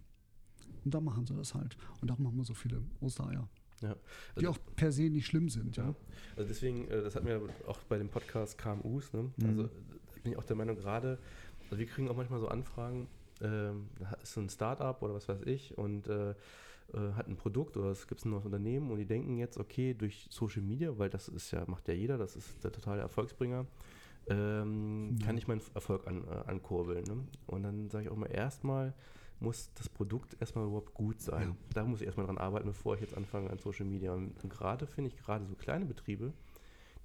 Und 0.83 0.93
dann 0.93 1.03
machen 1.03 1.25
sie 1.25 1.35
das 1.35 1.53
halt. 1.53 1.77
Und 2.01 2.09
darum 2.09 2.25
haben 2.27 2.37
wir 2.37 2.43
so 2.45 2.53
viele 2.53 2.81
Ostereier. 3.01 3.47
Ja. 3.81 3.95
Die 4.37 4.45
Also- 4.47 4.49
auch 4.51 4.57
per 4.75 4.91
se 4.91 5.03
nicht 5.09 5.27
schlimm 5.27 5.49
sind, 5.49 5.77
ja. 5.77 5.85
Ja. 5.89 5.95
Also 6.35 6.47
deswegen, 6.49 6.87
äh, 6.87 7.01
das 7.01 7.15
hatten 7.15 7.27
wir 7.27 7.41
auch 7.67 7.79
bei 7.83 7.97
dem 7.97 8.09
Podcast 8.09 8.57
KMUs, 8.57 9.13
ne? 9.13 9.31
Mhm. 9.37 9.45
Also 9.47 9.63
äh, 9.65 9.69
bin 10.23 10.31
ich 10.33 10.37
auch 10.37 10.43
der 10.43 10.55
Meinung, 10.55 10.75
gerade, 10.75 11.17
also 11.65 11.77
wir 11.77 11.85
kriegen 11.85 12.09
auch 12.09 12.15
manchmal 12.17 12.39
so 12.39 12.47
Anfragen, 12.47 13.07
da 13.39 13.73
ist 14.21 14.33
so 14.33 14.41
ein 14.41 14.49
Startup 14.49 15.01
oder 15.01 15.13
was 15.13 15.29
weiß 15.29 15.43
ich 15.43 15.77
und 15.77 16.07
äh, 16.09 16.35
äh, 16.93 17.13
hat 17.13 17.27
ein 17.27 17.35
Produkt 17.37 17.77
oder 17.77 17.89
es 17.89 18.07
gibt 18.07 18.23
ein 18.25 18.29
neues 18.31 18.45
Unternehmen 18.45 18.91
und 18.91 18.97
die 18.97 19.05
denken 19.05 19.37
jetzt, 19.37 19.57
okay, 19.57 19.93
durch 19.93 20.27
Social 20.29 20.61
Media, 20.61 20.97
weil 20.97 21.09
das 21.09 21.27
ist 21.27 21.51
ja, 21.51 21.63
macht 21.67 21.87
ja 21.87 21.93
jeder, 21.93 22.17
das 22.17 22.35
ist 22.35 22.63
der 22.63 22.71
totale 22.71 23.01
Erfolgsbringer, 23.01 23.65
ähm, 24.27 25.15
Ja. 25.19 25.25
kann 25.25 25.37
ich 25.37 25.47
meinen 25.47 25.61
Erfolg 25.73 26.07
an, 26.07 26.23
äh, 26.27 26.49
ankurbeln. 26.49 27.03
Ne? 27.05 27.23
Und 27.47 27.63
dann 27.63 27.89
sage 27.89 28.05
ich 28.05 28.11
auch 28.11 28.15
mal, 28.17 28.27
erstmal 28.31 28.93
muss 29.39 29.71
das 29.73 29.87
Produkt 29.89 30.35
erstmal 30.39 30.65
überhaupt 30.65 30.93
gut 30.93 31.21
sein. 31.21 31.49
Ja. 31.49 31.55
Da 31.73 31.83
muss 31.85 32.01
ich 32.01 32.05
erstmal 32.07 32.25
dran 32.25 32.37
arbeiten, 32.37 32.67
bevor 32.67 32.95
ich 32.95 33.01
jetzt 33.01 33.15
anfange 33.15 33.49
an 33.49 33.57
Social 33.57 33.85
Media. 33.85 34.13
Und 34.13 34.35
gerade 34.49 34.85
finde 34.85 35.09
ich, 35.09 35.17
gerade 35.17 35.45
so 35.45 35.55
kleine 35.55 35.85
Betriebe, 35.85 36.33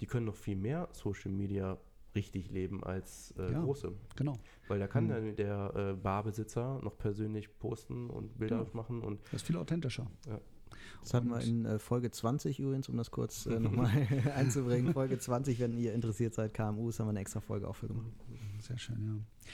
die 0.01 0.05
können 0.05 0.25
noch 0.25 0.35
viel 0.35 0.57
mehr 0.57 0.89
Social 0.91 1.31
Media 1.31 1.77
richtig 2.15 2.49
leben 2.51 2.83
als 2.83 3.33
äh, 3.37 3.51
Ja. 3.51 3.61
große. 3.61 3.91
Genau. 4.15 4.33
Weil 4.67 4.79
da 4.79 4.87
kann 4.87 5.05
Mhm. 5.05 5.09
dann 5.09 5.35
der 5.35 5.73
äh, 5.75 5.93
Barbesitzer 5.93 6.79
noch 6.81 6.97
persönlich 6.97 7.59
posten 7.59 8.09
und 8.09 8.37
Bilder 8.37 8.59
Genau. 8.59 8.69
machen 8.73 9.01
und 9.01 9.19
Das 9.25 9.41
ist 9.41 9.47
viel 9.47 9.57
authentischer. 9.57 10.07
Das 11.01 11.13
hatten 11.13 11.29
wir 11.29 11.39
in 11.41 11.65
äh, 11.65 11.77
Folge 11.77 12.09
20 12.09 12.59
übrigens, 12.59 12.89
um 12.89 12.97
das 12.97 13.11
kurz 13.11 13.45
äh, 13.45 13.59
nochmal 13.59 13.89
einzubringen. 14.35 14.93
Folge 14.93 15.19
20, 15.19 15.59
wenn 15.59 15.77
ihr 15.77 15.93
interessiert 15.93 16.33
seid, 16.33 16.53
KMUs, 16.53 16.99
haben 16.99 17.07
wir 17.07 17.11
eine 17.11 17.19
extra 17.19 17.41
Folge 17.41 17.67
auch 17.67 17.75
für 17.75 17.87
gemacht. 17.87 18.11
Sehr 18.59 18.77
schön, 18.77 19.03
ja. 19.03 19.49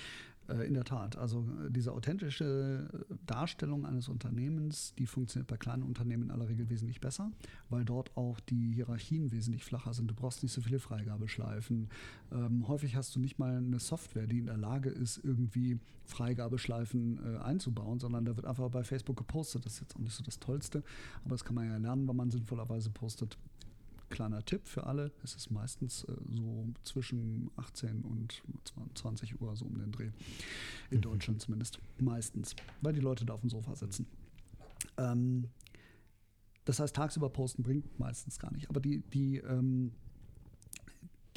Äh, 0.47 0.67
In 0.67 0.73
der 0.73 0.83
Tat, 0.83 1.17
also 1.17 1.47
äh, 1.65 1.71
diese 1.71 1.91
authentische 1.91 2.89
äh, 3.09 3.15
Darstellung 3.25 3.85
eines 3.85 4.09
Unternehmens, 4.09 4.93
die 4.97 5.05
funktioniert 5.05 5.47
bei 5.47 5.57
kleinen 5.57 5.83
Unternehmen 5.83 6.23
in 6.23 6.31
aller 6.31 6.47
Regel 6.47 6.69
wesentlich 6.69 6.99
besser, 6.99 7.31
weil 7.69 7.85
dort 7.85 8.15
auch 8.17 8.39
die 8.39 8.73
Hierarchien 8.73 9.31
wesentlich 9.31 9.63
flacher 9.63 9.93
sind. 9.93 10.09
Du 10.09 10.15
brauchst 10.15 10.43
nicht 10.43 10.51
so 10.51 10.61
viele 10.61 10.79
Freigabeschleifen. 10.79 11.89
Ähm, 12.31 12.67
häufig 12.67 12.95
hast 12.95 13.15
du 13.15 13.19
nicht 13.19 13.39
mal 13.39 13.57
eine 13.57 13.79
Software, 13.79 14.27
die 14.27 14.39
in 14.39 14.47
der 14.47 14.57
Lage 14.57 14.89
ist, 14.89 15.17
irgendwie 15.23 15.79
Freigabeschleifen 16.05 17.19
äh, 17.35 17.37
einzubauen, 17.39 17.99
sondern 17.99 18.25
da 18.25 18.35
wird 18.35 18.45
einfach 18.45 18.69
bei 18.69 18.83
Facebook 18.83 19.17
gepostet. 19.17 19.65
Das 19.65 19.73
ist 19.73 19.81
jetzt 19.81 19.95
auch 19.95 20.01
nicht 20.01 20.15
so 20.15 20.23
das 20.23 20.39
Tollste, 20.39 20.83
aber 21.23 21.31
das 21.31 21.45
kann 21.45 21.55
man 21.55 21.67
ja 21.67 21.77
lernen, 21.77 22.07
wenn 22.07 22.15
man 22.15 22.31
sinnvollerweise 22.31 22.89
postet. 22.89 23.37
Kleiner 24.11 24.43
Tipp 24.45 24.67
für 24.67 24.85
alle, 24.85 25.11
es 25.23 25.35
ist 25.35 25.49
meistens 25.49 26.03
äh, 26.03 26.13
so 26.29 26.67
zwischen 26.83 27.49
18 27.55 28.03
und 28.03 28.43
20 28.93 29.41
Uhr 29.41 29.55
so 29.55 29.65
um 29.65 29.79
den 29.79 29.91
Dreh. 29.91 30.11
In 30.91 31.01
Deutschland 31.01 31.41
zumindest. 31.41 31.79
Meistens, 31.99 32.55
weil 32.81 32.93
die 32.93 32.99
Leute 32.99 33.25
da 33.25 33.33
auf 33.33 33.41
dem 33.41 33.49
Sofa 33.49 33.75
sitzen. 33.75 34.05
Ähm, 34.97 35.47
das 36.65 36.79
heißt, 36.79 36.95
tagsüber 36.95 37.29
posten 37.29 37.63
bringt 37.63 37.99
meistens 37.99 38.37
gar 38.37 38.51
nicht. 38.51 38.69
Aber 38.69 38.79
die, 38.79 39.01
die, 39.13 39.37
ähm, 39.37 39.91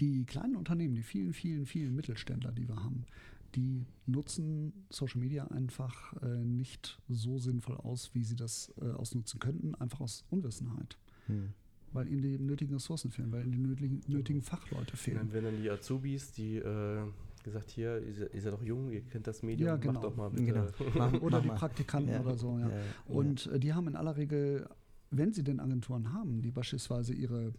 die 0.00 0.24
kleinen 0.24 0.56
Unternehmen, 0.56 0.94
die 0.94 1.02
vielen, 1.02 1.32
vielen, 1.32 1.66
vielen 1.66 1.94
Mittelständler, 1.94 2.52
die 2.52 2.68
wir 2.68 2.76
haben, 2.76 3.06
die 3.54 3.86
nutzen 4.06 4.86
Social 4.90 5.20
Media 5.20 5.46
einfach 5.46 6.12
äh, 6.22 6.44
nicht 6.44 7.00
so 7.08 7.38
sinnvoll 7.38 7.76
aus, 7.76 8.14
wie 8.14 8.24
sie 8.24 8.36
das 8.36 8.72
äh, 8.80 8.90
ausnutzen 8.90 9.38
könnten, 9.38 9.74
einfach 9.76 10.00
aus 10.00 10.24
Unwissenheit. 10.30 10.98
Hm. 11.26 11.54
Weil 11.94 12.08
ihnen 12.08 12.22
die 12.22 12.38
nötigen 12.38 12.74
Ressourcen 12.74 13.10
fehlen, 13.10 13.32
weil 13.32 13.42
ihnen 13.44 13.52
die 13.52 13.58
nötigen, 13.58 14.00
nötigen 14.08 14.42
Fachleute 14.42 14.86
dann 14.88 14.96
fehlen. 14.96 15.32
werden 15.32 15.44
dann 15.44 15.62
die 15.62 15.70
Azubis, 15.70 16.32
die 16.32 16.56
äh, 16.56 17.02
gesagt, 17.44 17.70
hier, 17.70 18.02
ihr, 18.04 18.12
seid- 18.14 18.42
seid 18.42 18.52
doch 18.52 18.62
jung, 18.62 18.90
ihr 18.90 19.00
kennt 19.02 19.26
das 19.26 19.42
Medium, 19.42 19.68
Ja, 19.68 19.76
genau. 19.76 19.92
macht 19.94 20.04
doch 20.04 20.16
mal 20.16 20.28
bitte. 20.30 20.44
Genau. 20.44 20.66
Mach, 20.96 21.12
Oder 21.22 21.38
mach 21.38 21.42
die. 21.44 21.48
Praktikanten 21.50 22.12
Ja. 22.12 22.20
oder 22.20 22.36
so, 22.36 22.58
ja. 22.58 22.68
Ja, 22.68 22.76
ja. 22.76 22.82
Und 23.06 23.46
äh, 23.46 23.58
die 23.60 23.72
haben 23.72 23.86
in 23.88 23.96
aller 23.96 24.16
Regel, 24.16 24.68
wenn 25.10 25.32
sie 25.32 25.44
denn 25.44 25.60
Agenturen 25.60 26.12
haben, 26.12 26.42
die 26.42 26.50
beispielsweise 26.50 27.14
ihre 27.14 27.52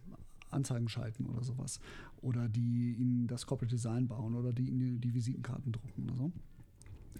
Anzeigen 0.50 0.88
schalten 0.88 1.26
oder 1.26 1.42
sowas, 1.42 1.80
oder 2.20 2.48
die 2.48 2.94
ihnen 2.98 3.26
das 3.26 3.46
Corporate 3.46 3.74
Design 3.74 4.06
bauen 4.06 4.34
oder 4.34 4.52
die 4.52 4.68
ihnen 4.68 5.00
die 5.00 5.14
Visitenkarten 5.14 5.72
drucken 5.72 6.04
oder 6.04 6.16
so, 6.16 6.32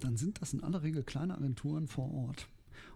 dann 0.01 0.17
sind 0.19 0.41
das 0.43 0.53
in 0.53 0.63
aller 0.63 0.83
Regel 0.83 1.03
kleine 1.03 1.35
Agenturen 1.35 1.87
vor 1.89 2.13
Ort. 2.13 2.47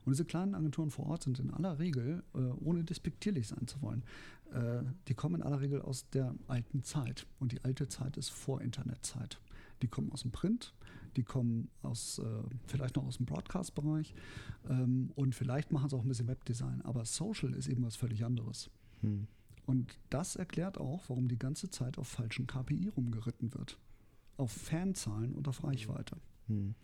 Und 0.05 0.13
diese 0.13 0.25
kleinen 0.25 0.55
Agenturen 0.55 0.91
vor 0.91 1.07
Ort 1.07 1.25
sind 1.25 1.39
in 1.39 1.51
aller 1.51 1.79
Regel, 1.79 2.23
äh, 2.35 2.39
ohne 2.39 2.85
despektierlich 2.85 3.49
sein 3.49 3.67
zu 3.67 3.81
wollen, 3.83 4.03
äh, 4.53 4.83
die 5.09 5.15
kommen 5.15 5.37
in 5.37 5.43
aller 5.43 5.61
Regel 5.61 5.83
aus 5.83 6.09
der 6.11 6.35
alten 6.49 6.83
Zeit. 6.83 7.27
Und 7.39 7.53
die 7.53 7.65
alte 7.65 7.89
Zeit 7.89 8.17
ist 8.17 8.31
vor 8.31 8.61
Internetzeit. 8.61 9.41
Die 9.83 9.89
kommen 9.89 10.13
aus 10.13 10.23
dem 10.23 10.31
Print, 10.31 10.75
die 11.17 11.23
kommen 11.23 11.71
aus, 11.83 12.19
äh, 12.19 12.43
vielleicht 12.67 12.97
noch 12.97 13.07
aus 13.07 13.17
dem 13.17 13.27
Broadcast-Bereich 13.27 14.15
ähm, 14.69 15.11
und 15.15 15.35
vielleicht 15.35 15.73
machen 15.73 15.89
sie 15.89 15.97
auch 15.97 16.03
ein 16.03 16.09
bisschen 16.09 16.29
Webdesign. 16.29 16.83
Aber 16.83 17.05
Social 17.05 17.55
ist 17.55 17.69
eben 17.69 17.83
was 17.85 17.97
völlig 17.97 18.25
anderes. 18.25 18.71
Hm. 19.01 19.27
Und 19.67 19.99
das 20.11 20.37
erklärt 20.37 20.79
auch, 20.79 21.09
warum 21.09 21.29
die 21.29 21.39
ganze 21.39 21.71
Zeit 21.71 21.99
auf 21.99 22.09
falschen 22.09 22.47
KPI 22.47 22.89
rumgeritten 22.89 23.55
wird. 23.55 23.79
Auf 24.37 24.53
Fanzahlen 24.53 25.35
und 25.35 25.49
auf 25.49 25.65
Reichweite. 25.65 26.17
Hm. 26.49 26.75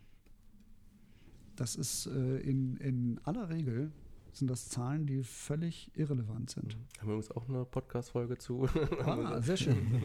Das 1.56 1.74
ist 1.74 2.06
äh, 2.06 2.38
in, 2.38 2.76
in 2.76 3.20
aller 3.24 3.48
Regel 3.48 3.90
sind 4.32 4.48
das 4.50 4.68
Zahlen, 4.68 5.06
die 5.06 5.22
völlig 5.22 5.90
irrelevant 5.94 6.50
sind. 6.50 6.76
Haben 6.98 7.08
wir 7.08 7.14
übrigens 7.14 7.30
auch 7.30 7.48
eine 7.48 7.64
Podcast-Folge 7.64 8.36
zu. 8.36 8.68
Ah, 9.02 9.40
sehr 9.42 9.56
schön. 9.56 9.76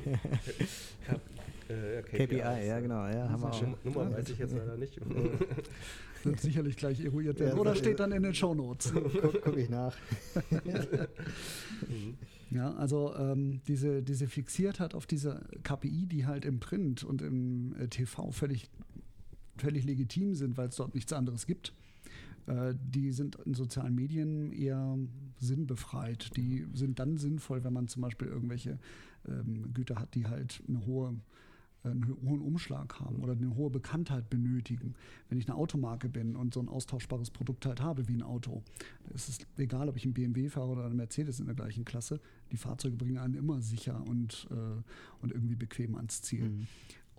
äh, 1.70 1.96
ja, 1.96 2.02
KPI, 2.02 2.38
ja 2.38 2.80
genau, 2.80 3.06
ja, 3.08 3.30
haben 3.30 3.44
wir 3.44 3.52
auch. 3.52 3.84
Nummer 3.84 4.12
weiß 4.12 4.30
ich 4.30 4.40
jetzt 4.40 4.56
leider 4.56 4.78
nicht. 4.78 5.00
Wird 6.24 6.40
sicherlich 6.40 6.78
gleich 6.78 7.04
eruiert 7.04 7.40
werden. 7.40 7.56
Ja, 7.56 7.62
Oder 7.62 7.76
steht 7.76 8.00
dann 8.00 8.12
in 8.12 8.24
den 8.24 8.34
Shownotes. 8.34 8.94
Guck, 8.94 9.42
guck 9.44 9.58
ich 9.58 9.70
nach. 9.70 9.98
Mhm. 11.88 12.16
Ja, 12.52 12.74
also 12.76 13.16
ähm, 13.16 13.62
diese, 13.68 14.04
diese 14.04 14.28
Fixiertheit 14.28 14.94
auf 14.94 15.08
diese 15.08 15.42
KPI, 15.64 16.06
die 16.06 16.26
halt 16.26 16.46
im 16.46 16.60
Print 16.60 17.04
und 17.04 17.22
im 17.22 17.74
äh, 17.80 17.88
TV 17.88 18.32
völlig, 18.32 18.70
völlig 19.62 19.86
legitim 19.86 20.34
sind, 20.36 20.58
weil 20.58 20.70
es 20.70 20.76
dort 20.76 20.94
nichts 20.96 21.14
anderes 21.14 21.46
gibt, 21.46 21.74
äh, 22.48 22.74
die 22.94 23.12
sind 23.12 23.36
in 23.46 23.54
sozialen 23.54 23.96
Medien 23.96 24.52
eher 24.52 24.98
sinnbefreit. 25.38 26.36
Die 26.36 26.66
sind 26.74 27.00
dann 27.00 27.18
sinnvoll, 27.18 27.64
wenn 27.64 27.74
man 27.74 27.88
zum 27.88 28.02
Beispiel 28.02 28.28
irgendwelche 28.28 28.80
ähm, 29.28 29.74
Güter 29.74 29.96
hat, 29.96 30.16
die 30.16 30.26
halt 30.28 30.62
eine 30.68 30.86
hohe 30.86 31.16
einen 31.84 32.08
ho- 32.08 32.18
hohen 32.30 32.42
Umschlag 32.42 33.00
haben 33.00 33.24
oder 33.24 33.32
eine 33.34 33.56
hohe 33.56 33.72
Bekanntheit 33.72 34.30
benötigen. 34.30 34.94
Wenn 35.30 35.40
ich 35.40 35.50
eine 35.50 35.58
Automarke 35.58 36.10
bin 36.10 36.36
und 36.36 36.54
so 36.54 36.60
ein 36.60 36.70
austauschbares 36.70 37.32
Produkt 37.32 37.66
halt 37.66 37.82
habe 37.82 38.08
wie 38.08 38.14
ein 38.14 38.22
Auto, 38.22 38.62
es 39.16 39.30
ist 39.30 39.48
egal, 39.58 39.90
ob 39.90 39.98
ich 39.98 40.04
einen 40.04 40.14
BMW 40.14 40.48
fahre 40.50 40.68
oder 40.70 40.86
einen 40.86 40.96
Mercedes 40.98 41.40
in 41.40 41.48
der 41.48 41.56
gleichen 41.56 41.84
Klasse, 41.84 42.20
die 42.52 42.58
Fahrzeuge 42.58 42.98
bringen 42.98 43.18
einen 43.18 43.34
immer 43.34 43.62
sicher 43.62 44.00
und, 44.08 44.48
äh, 44.52 44.54
und 45.24 45.32
irgendwie 45.32 45.56
bequem 45.56 45.96
ans 45.96 46.22
Ziel. 46.22 46.46
Hm. 46.46 46.68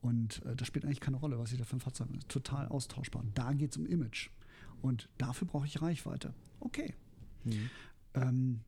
Und 0.02 0.44
äh, 0.44 0.56
das 0.56 0.66
spielt 0.66 0.84
eigentlich 0.84 1.00
keine 1.00 1.16
Rolle, 1.16 1.38
was 1.38 1.52
ich 1.52 1.58
da 1.58 1.64
für 1.64 1.76
ein 1.76 1.80
Fahrzeug 1.80 2.08
habe. 2.08 2.18
Total 2.28 2.68
austauschbar. 2.68 3.24
Da 3.34 3.52
geht 3.52 3.70
es 3.70 3.76
um 3.78 3.86
Image. 3.86 4.30
Und 4.82 5.08
dafür 5.16 5.46
brauche 5.46 5.66
ich 5.66 5.80
Reichweite. 5.80 6.34
Okay. 6.60 6.94
Hm. 7.44 7.70
Ähm, 8.14 8.60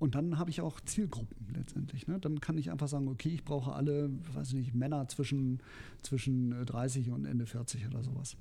und 0.00 0.16
dann 0.16 0.36
habe 0.36 0.50
ich 0.50 0.60
auch 0.60 0.80
Zielgruppen 0.80 1.46
letztendlich. 1.54 2.08
Ne? 2.08 2.18
Dann 2.18 2.40
kann 2.40 2.58
ich 2.58 2.72
einfach 2.72 2.88
sagen, 2.88 3.06
okay, 3.06 3.28
ich 3.28 3.44
brauche 3.44 3.72
alle, 3.72 4.10
weiß 4.34 4.48
ich 4.48 4.54
nicht, 4.54 4.74
Männer 4.74 5.06
zwischen, 5.06 5.62
zwischen 6.02 6.50
äh, 6.50 6.64
30 6.64 7.10
und 7.10 7.24
Ende 7.24 7.46
40 7.46 7.86
oder 7.86 8.02
sowas. 8.02 8.36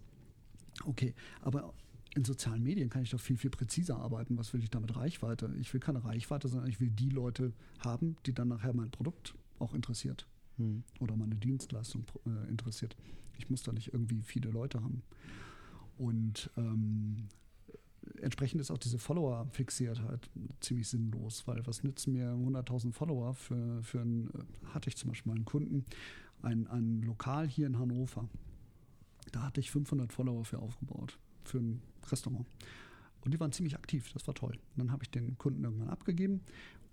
Okay, 0.85 1.13
aber 1.41 1.75
in 2.15 2.25
sozialen 2.25 2.63
Medien 2.63 2.89
kann 2.89 3.03
ich 3.03 3.11
doch 3.11 3.19
viel, 3.19 3.37
viel 3.37 3.51
präziser 3.51 3.97
arbeiten. 3.97 4.39
Was 4.39 4.53
will 4.53 4.63
ich 4.63 4.71
damit 4.71 4.95
Reichweite? 4.95 5.53
Ich 5.59 5.71
will 5.71 5.79
keine 5.79 6.03
Reichweite, 6.03 6.47
sondern 6.47 6.67
ich 6.67 6.81
will 6.81 6.89
die 6.89 7.09
Leute 7.09 7.53
haben, 7.79 8.17
die 8.25 8.33
dann 8.33 8.47
nachher 8.47 8.73
mein 8.73 8.89
Produkt 8.89 9.35
auch 9.59 9.75
interessiert. 9.75 10.25
Hm. 10.57 10.83
oder 10.99 11.15
meine 11.15 11.35
Dienstleistung 11.35 12.05
äh, 12.25 12.49
interessiert. 12.49 12.95
Ich 13.37 13.49
muss 13.49 13.63
da 13.63 13.71
nicht 13.71 13.93
irgendwie 13.93 14.21
viele 14.21 14.49
Leute 14.49 14.81
haben. 14.81 15.03
Und 15.97 16.49
ähm, 16.57 17.27
entsprechend 18.21 18.61
ist 18.61 18.71
auch 18.71 18.77
diese 18.77 18.97
Follower-Fixiertheit 18.97 20.29
ziemlich 20.59 20.87
sinnlos, 20.87 21.47
weil 21.47 21.65
was 21.65 21.83
nützen 21.83 22.13
mir 22.13 22.33
100.000 22.33 22.91
Follower 22.93 23.33
für, 23.33 23.83
für 23.83 24.01
einen, 24.01 24.29
äh, 24.29 24.67
hatte 24.73 24.89
ich 24.89 24.97
zum 24.97 25.09
Beispiel 25.09 25.31
mal 25.31 25.35
einen 25.35 25.45
Kunden, 25.45 25.85
ein, 26.41 26.67
ein 26.67 27.01
Lokal 27.03 27.47
hier 27.47 27.67
in 27.67 27.77
Hannover. 27.77 28.27
Da 29.31 29.43
hatte 29.43 29.59
ich 29.59 29.71
500 29.71 30.11
Follower 30.11 30.43
für 30.43 30.59
aufgebaut, 30.59 31.17
für 31.43 31.59
ein 31.59 31.81
Restaurant. 32.09 32.45
Und 33.23 33.33
die 33.33 33.39
waren 33.39 33.51
ziemlich 33.51 33.75
aktiv, 33.75 34.11
das 34.13 34.25
war 34.27 34.33
toll. 34.33 34.53
Und 34.53 34.77
dann 34.77 34.91
habe 34.91 35.03
ich 35.03 35.11
den 35.11 35.37
Kunden 35.37 35.63
irgendwann 35.63 35.89
abgegeben 35.89 36.41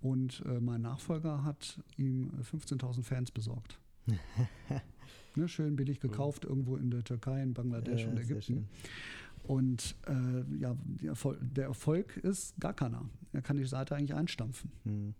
und 0.01 0.43
äh, 0.47 0.61
mein 0.61 0.83
Nachfolger 0.83 1.45
hat 1.45 1.81
ihm 1.97 2.31
15.000 2.53 3.03
Fans 3.03 3.31
besorgt. 3.31 3.79
ne, 5.35 5.49
schön 5.49 5.77
billig 5.77 6.01
gekauft, 6.01 6.45
mhm. 6.45 6.51
irgendwo 6.51 6.77
in 6.77 6.91
der 6.91 7.05
Türkei, 7.05 7.43
in 7.43 7.55
Bangladesch 7.55 8.03
ja, 8.03 8.09
und 8.09 8.19
Ägypten. 8.19 8.69
Und 9.43 9.97
äh, 10.07 10.61
ja, 10.61 10.77
Erfolg, 11.05 11.39
der 11.41 11.67
Erfolg 11.67 12.17
ist 12.19 12.59
gar 12.61 12.75
keiner. 12.75 13.09
Er 13.33 13.43
kann 13.43 13.57
die 13.57 13.65
Seite 13.65 13.97
eigentlich 13.97 14.15
einstampfen. 14.15 14.71
Mhm. 14.85 15.15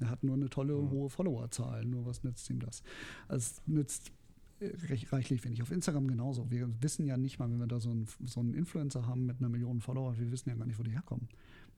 Er 0.00 0.10
hat 0.10 0.22
nur 0.24 0.34
eine 0.34 0.50
tolle, 0.50 0.74
mhm. 0.74 0.90
hohe 0.90 1.10
Followerzahl. 1.10 1.84
Nur 1.84 2.06
was 2.06 2.22
nützt 2.24 2.48
ihm 2.50 2.60
das? 2.60 2.82
Also 3.28 3.38
es 3.38 3.62
nützt 3.66 4.12
reichlich 5.10 5.44
wenig. 5.44 5.62
Auf 5.62 5.70
Instagram 5.70 6.08
genauso. 6.08 6.50
Wir 6.50 6.68
wissen 6.82 7.06
ja 7.06 7.16
nicht 7.16 7.38
mal, 7.38 7.50
wenn 7.50 7.58
wir 7.58 7.66
da 7.66 7.80
so 7.80 7.90
einen, 7.90 8.06
so 8.24 8.40
einen 8.40 8.54
Influencer 8.54 9.06
haben 9.06 9.26
mit 9.26 9.38
einer 9.38 9.48
Million 9.48 9.80
Follower, 9.80 10.16
wir 10.18 10.30
wissen 10.30 10.48
ja 10.48 10.54
gar 10.54 10.66
nicht, 10.66 10.78
wo 10.78 10.82
die 10.82 10.92
herkommen. 10.92 11.28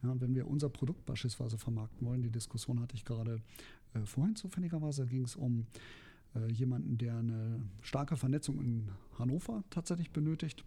Ja, 0.03 0.21
wenn 0.21 0.35
wir 0.35 0.47
unser 0.47 0.69
Produkt 0.69 1.07
beispielsweise 1.07 1.59
vermarkten 1.59 2.07
wollen, 2.07 2.23
die 2.23 2.31
Diskussion 2.31 2.81
hatte 2.81 2.95
ich 2.95 3.05
gerade 3.05 3.41
äh, 3.95 4.01
vorhin 4.05 4.37
zufälligerweise, 4.37 5.07
ging 5.07 5.25
es 5.25 5.37
um 5.37 5.67
äh, 6.35 6.51
jemanden, 6.53 6.99
der 6.99 7.17
eine 7.17 7.61
starke 7.81 8.17
Vernetzung 8.17 8.61
in 8.61 8.89
Hannover 9.19 9.65
tatsächlich 9.71 10.11
benötigt. 10.11 10.65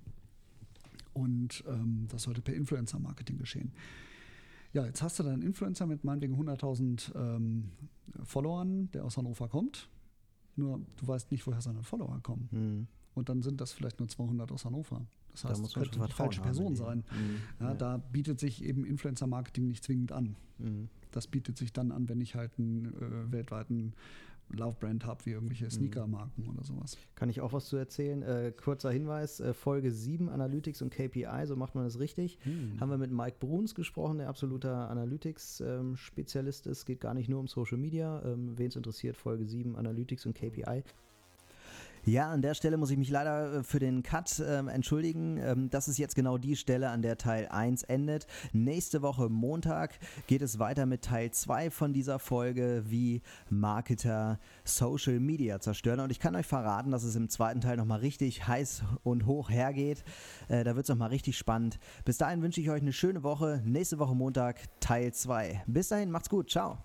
Und 1.14 1.64
ähm, 1.68 2.08
das 2.10 2.24
sollte 2.24 2.42
per 2.42 2.54
Influencer-Marketing 2.54 3.38
geschehen. 3.38 3.72
Ja, 4.74 4.86
jetzt 4.86 5.02
hast 5.02 5.20
du 5.20 5.24
da 5.24 5.32
einen 5.32 5.42
Influencer 5.42 5.88
mit 5.88 6.04
meinetwegen 6.04 6.36
100.000 6.36 7.16
ähm, 7.16 7.72
Followern, 8.24 8.90
der 8.92 9.04
aus 9.04 9.18
Hannover 9.18 9.48
kommt. 9.48 9.90
Nur 10.60 10.82
du 10.98 11.08
weißt 11.08 11.32
nicht, 11.32 11.46
woher 11.48 11.62
seine 11.62 11.84
Follower 11.84 12.20
kommen. 12.22 12.50
Mhm. 12.52 12.88
Und 13.16 13.30
dann 13.30 13.42
sind 13.42 13.60
das 13.60 13.74
vielleicht 13.74 14.00
nur 14.00 14.08
200 14.08 14.52
aus 14.52 14.66
Hannover. 14.66 15.06
Das 15.32 15.46
heißt, 15.46 15.64
es 15.64 15.74
könnte 15.74 16.00
die 16.00 16.12
falsche 16.12 16.42
Person 16.42 16.76
sein. 16.76 17.04
Mhm. 17.12 17.42
Ja, 17.60 17.68
ja, 17.70 17.74
Da 17.74 17.98
bietet 17.98 18.40
sich 18.40 18.64
eben 18.64 18.86
Influencer-Marketing 18.86 19.68
nicht 19.68 19.84
zwingend 19.84 20.12
an. 20.12 20.36
Mhm. 20.58 20.90
Das 21.12 21.28
bietet 21.28 21.58
sich 21.58 21.74
dann 21.74 21.92
an, 21.92 22.08
wenn 22.10 22.22
ich 22.22 22.36
halt 22.36 22.52
einen 22.60 22.86
äh, 22.86 23.32
weltweiten 23.32 23.94
Love-Brand 24.52 25.06
habe, 25.06 25.26
wie 25.26 25.32
irgendwelche 25.32 25.66
mhm. 25.66 25.72
Sneaker-Marken 25.72 26.48
oder 26.48 26.64
sowas. 26.64 26.98
Kann 27.16 27.30
ich 27.30 27.42
auch 27.42 27.54
was 27.54 27.68
zu 27.68 27.78
erzählen? 27.78 28.22
Äh, 28.24 28.52
kurzer 28.52 28.92
Hinweis: 28.92 29.40
äh, 29.40 29.54
Folge 29.54 29.92
7 29.92 30.30
Analytics 30.30 30.82
und 30.82 30.92
KPI, 30.92 31.46
so 31.46 31.56
macht 31.56 31.76
man 31.76 31.84
das 31.84 32.00
richtig. 32.00 32.38
Mhm. 32.46 32.80
Haben 32.80 32.92
wir 32.92 32.98
mit 32.98 33.12
Mike 33.12 33.38
Bruns 33.40 33.76
gesprochen, 33.76 34.18
der 34.20 34.30
absoluter 34.30 34.90
Analytics-Spezialist 34.90 36.66
ähm, 36.66 36.72
ist. 36.72 36.86
Geht 36.86 37.02
gar 37.02 37.14
nicht 37.14 37.30
nur 37.30 37.40
um 37.40 37.48
Social 37.48 37.78
Media. 37.78 38.22
Ähm, 38.26 38.58
Wen 38.58 38.68
es 38.68 38.76
interessiert, 38.76 39.18
Folge 39.18 39.46
7 39.46 39.76
Analytics 39.76 40.26
und 40.26 40.36
KPI. 40.36 40.84
Ja, 42.10 42.32
an 42.32 42.42
der 42.42 42.56
Stelle 42.56 42.78
muss 42.78 42.90
ich 42.90 42.98
mich 42.98 43.12
leider 43.12 43.54
äh, 43.54 43.64
für 43.64 43.78
den 43.78 44.02
Cut 44.02 44.40
äh, 44.40 44.58
entschuldigen. 44.66 45.38
Ähm, 45.38 45.70
das 45.70 45.88
ist 45.88 46.00
jetzt 46.00 46.16
genau 46.16 46.40
die 46.40 46.56
Stelle, 46.56 46.90
an 46.90 47.04
der 47.04 47.20
Teil 47.20 47.48
1 47.48 47.84
endet. 47.84 48.26
Nächste 48.52 49.04
Woche 49.04 49.30
Montag 49.30 50.00
geht 50.26 50.42
es 50.42 50.58
weiter 50.58 50.88
mit 50.88 51.04
Teil 51.04 51.30
2 51.30 51.70
von 51.70 51.94
dieser 51.94 52.18
Folge, 52.18 52.84
wie 52.88 53.22
Marketer 53.52 54.40
Social 54.64 55.20
Media 55.20 55.60
zerstören. 55.60 56.00
Und 56.00 56.12
ich 56.12 56.20
kann 56.20 56.36
euch 56.36 56.48
verraten, 56.48 56.90
dass 56.90 57.04
es 57.04 57.16
im 57.16 57.30
zweiten 57.30 57.62
Teil 57.62 57.78
nochmal 57.78 58.00
richtig 58.00 58.48
heiß 58.48 58.82
und 59.04 59.28
hoch 59.28 59.52
hergeht. 59.52 60.04
Äh, 60.48 60.64
da 60.64 60.76
wird 60.76 60.86
es 60.86 60.90
nochmal 60.90 61.10
richtig 61.10 61.38
spannend. 61.38 61.78
Bis 62.06 62.18
dahin 62.18 62.42
wünsche 62.42 62.60
ich 62.60 62.72
euch 62.72 62.82
eine 62.82 62.94
schöne 62.94 63.22
Woche. 63.22 63.62
Nächste 63.66 64.00
Woche 64.00 64.16
Montag 64.16 64.62
Teil 64.80 65.14
2. 65.14 65.62
Bis 65.68 65.90
dahin, 65.90 66.10
macht's 66.10 66.30
gut. 66.30 66.50
Ciao. 66.50 66.80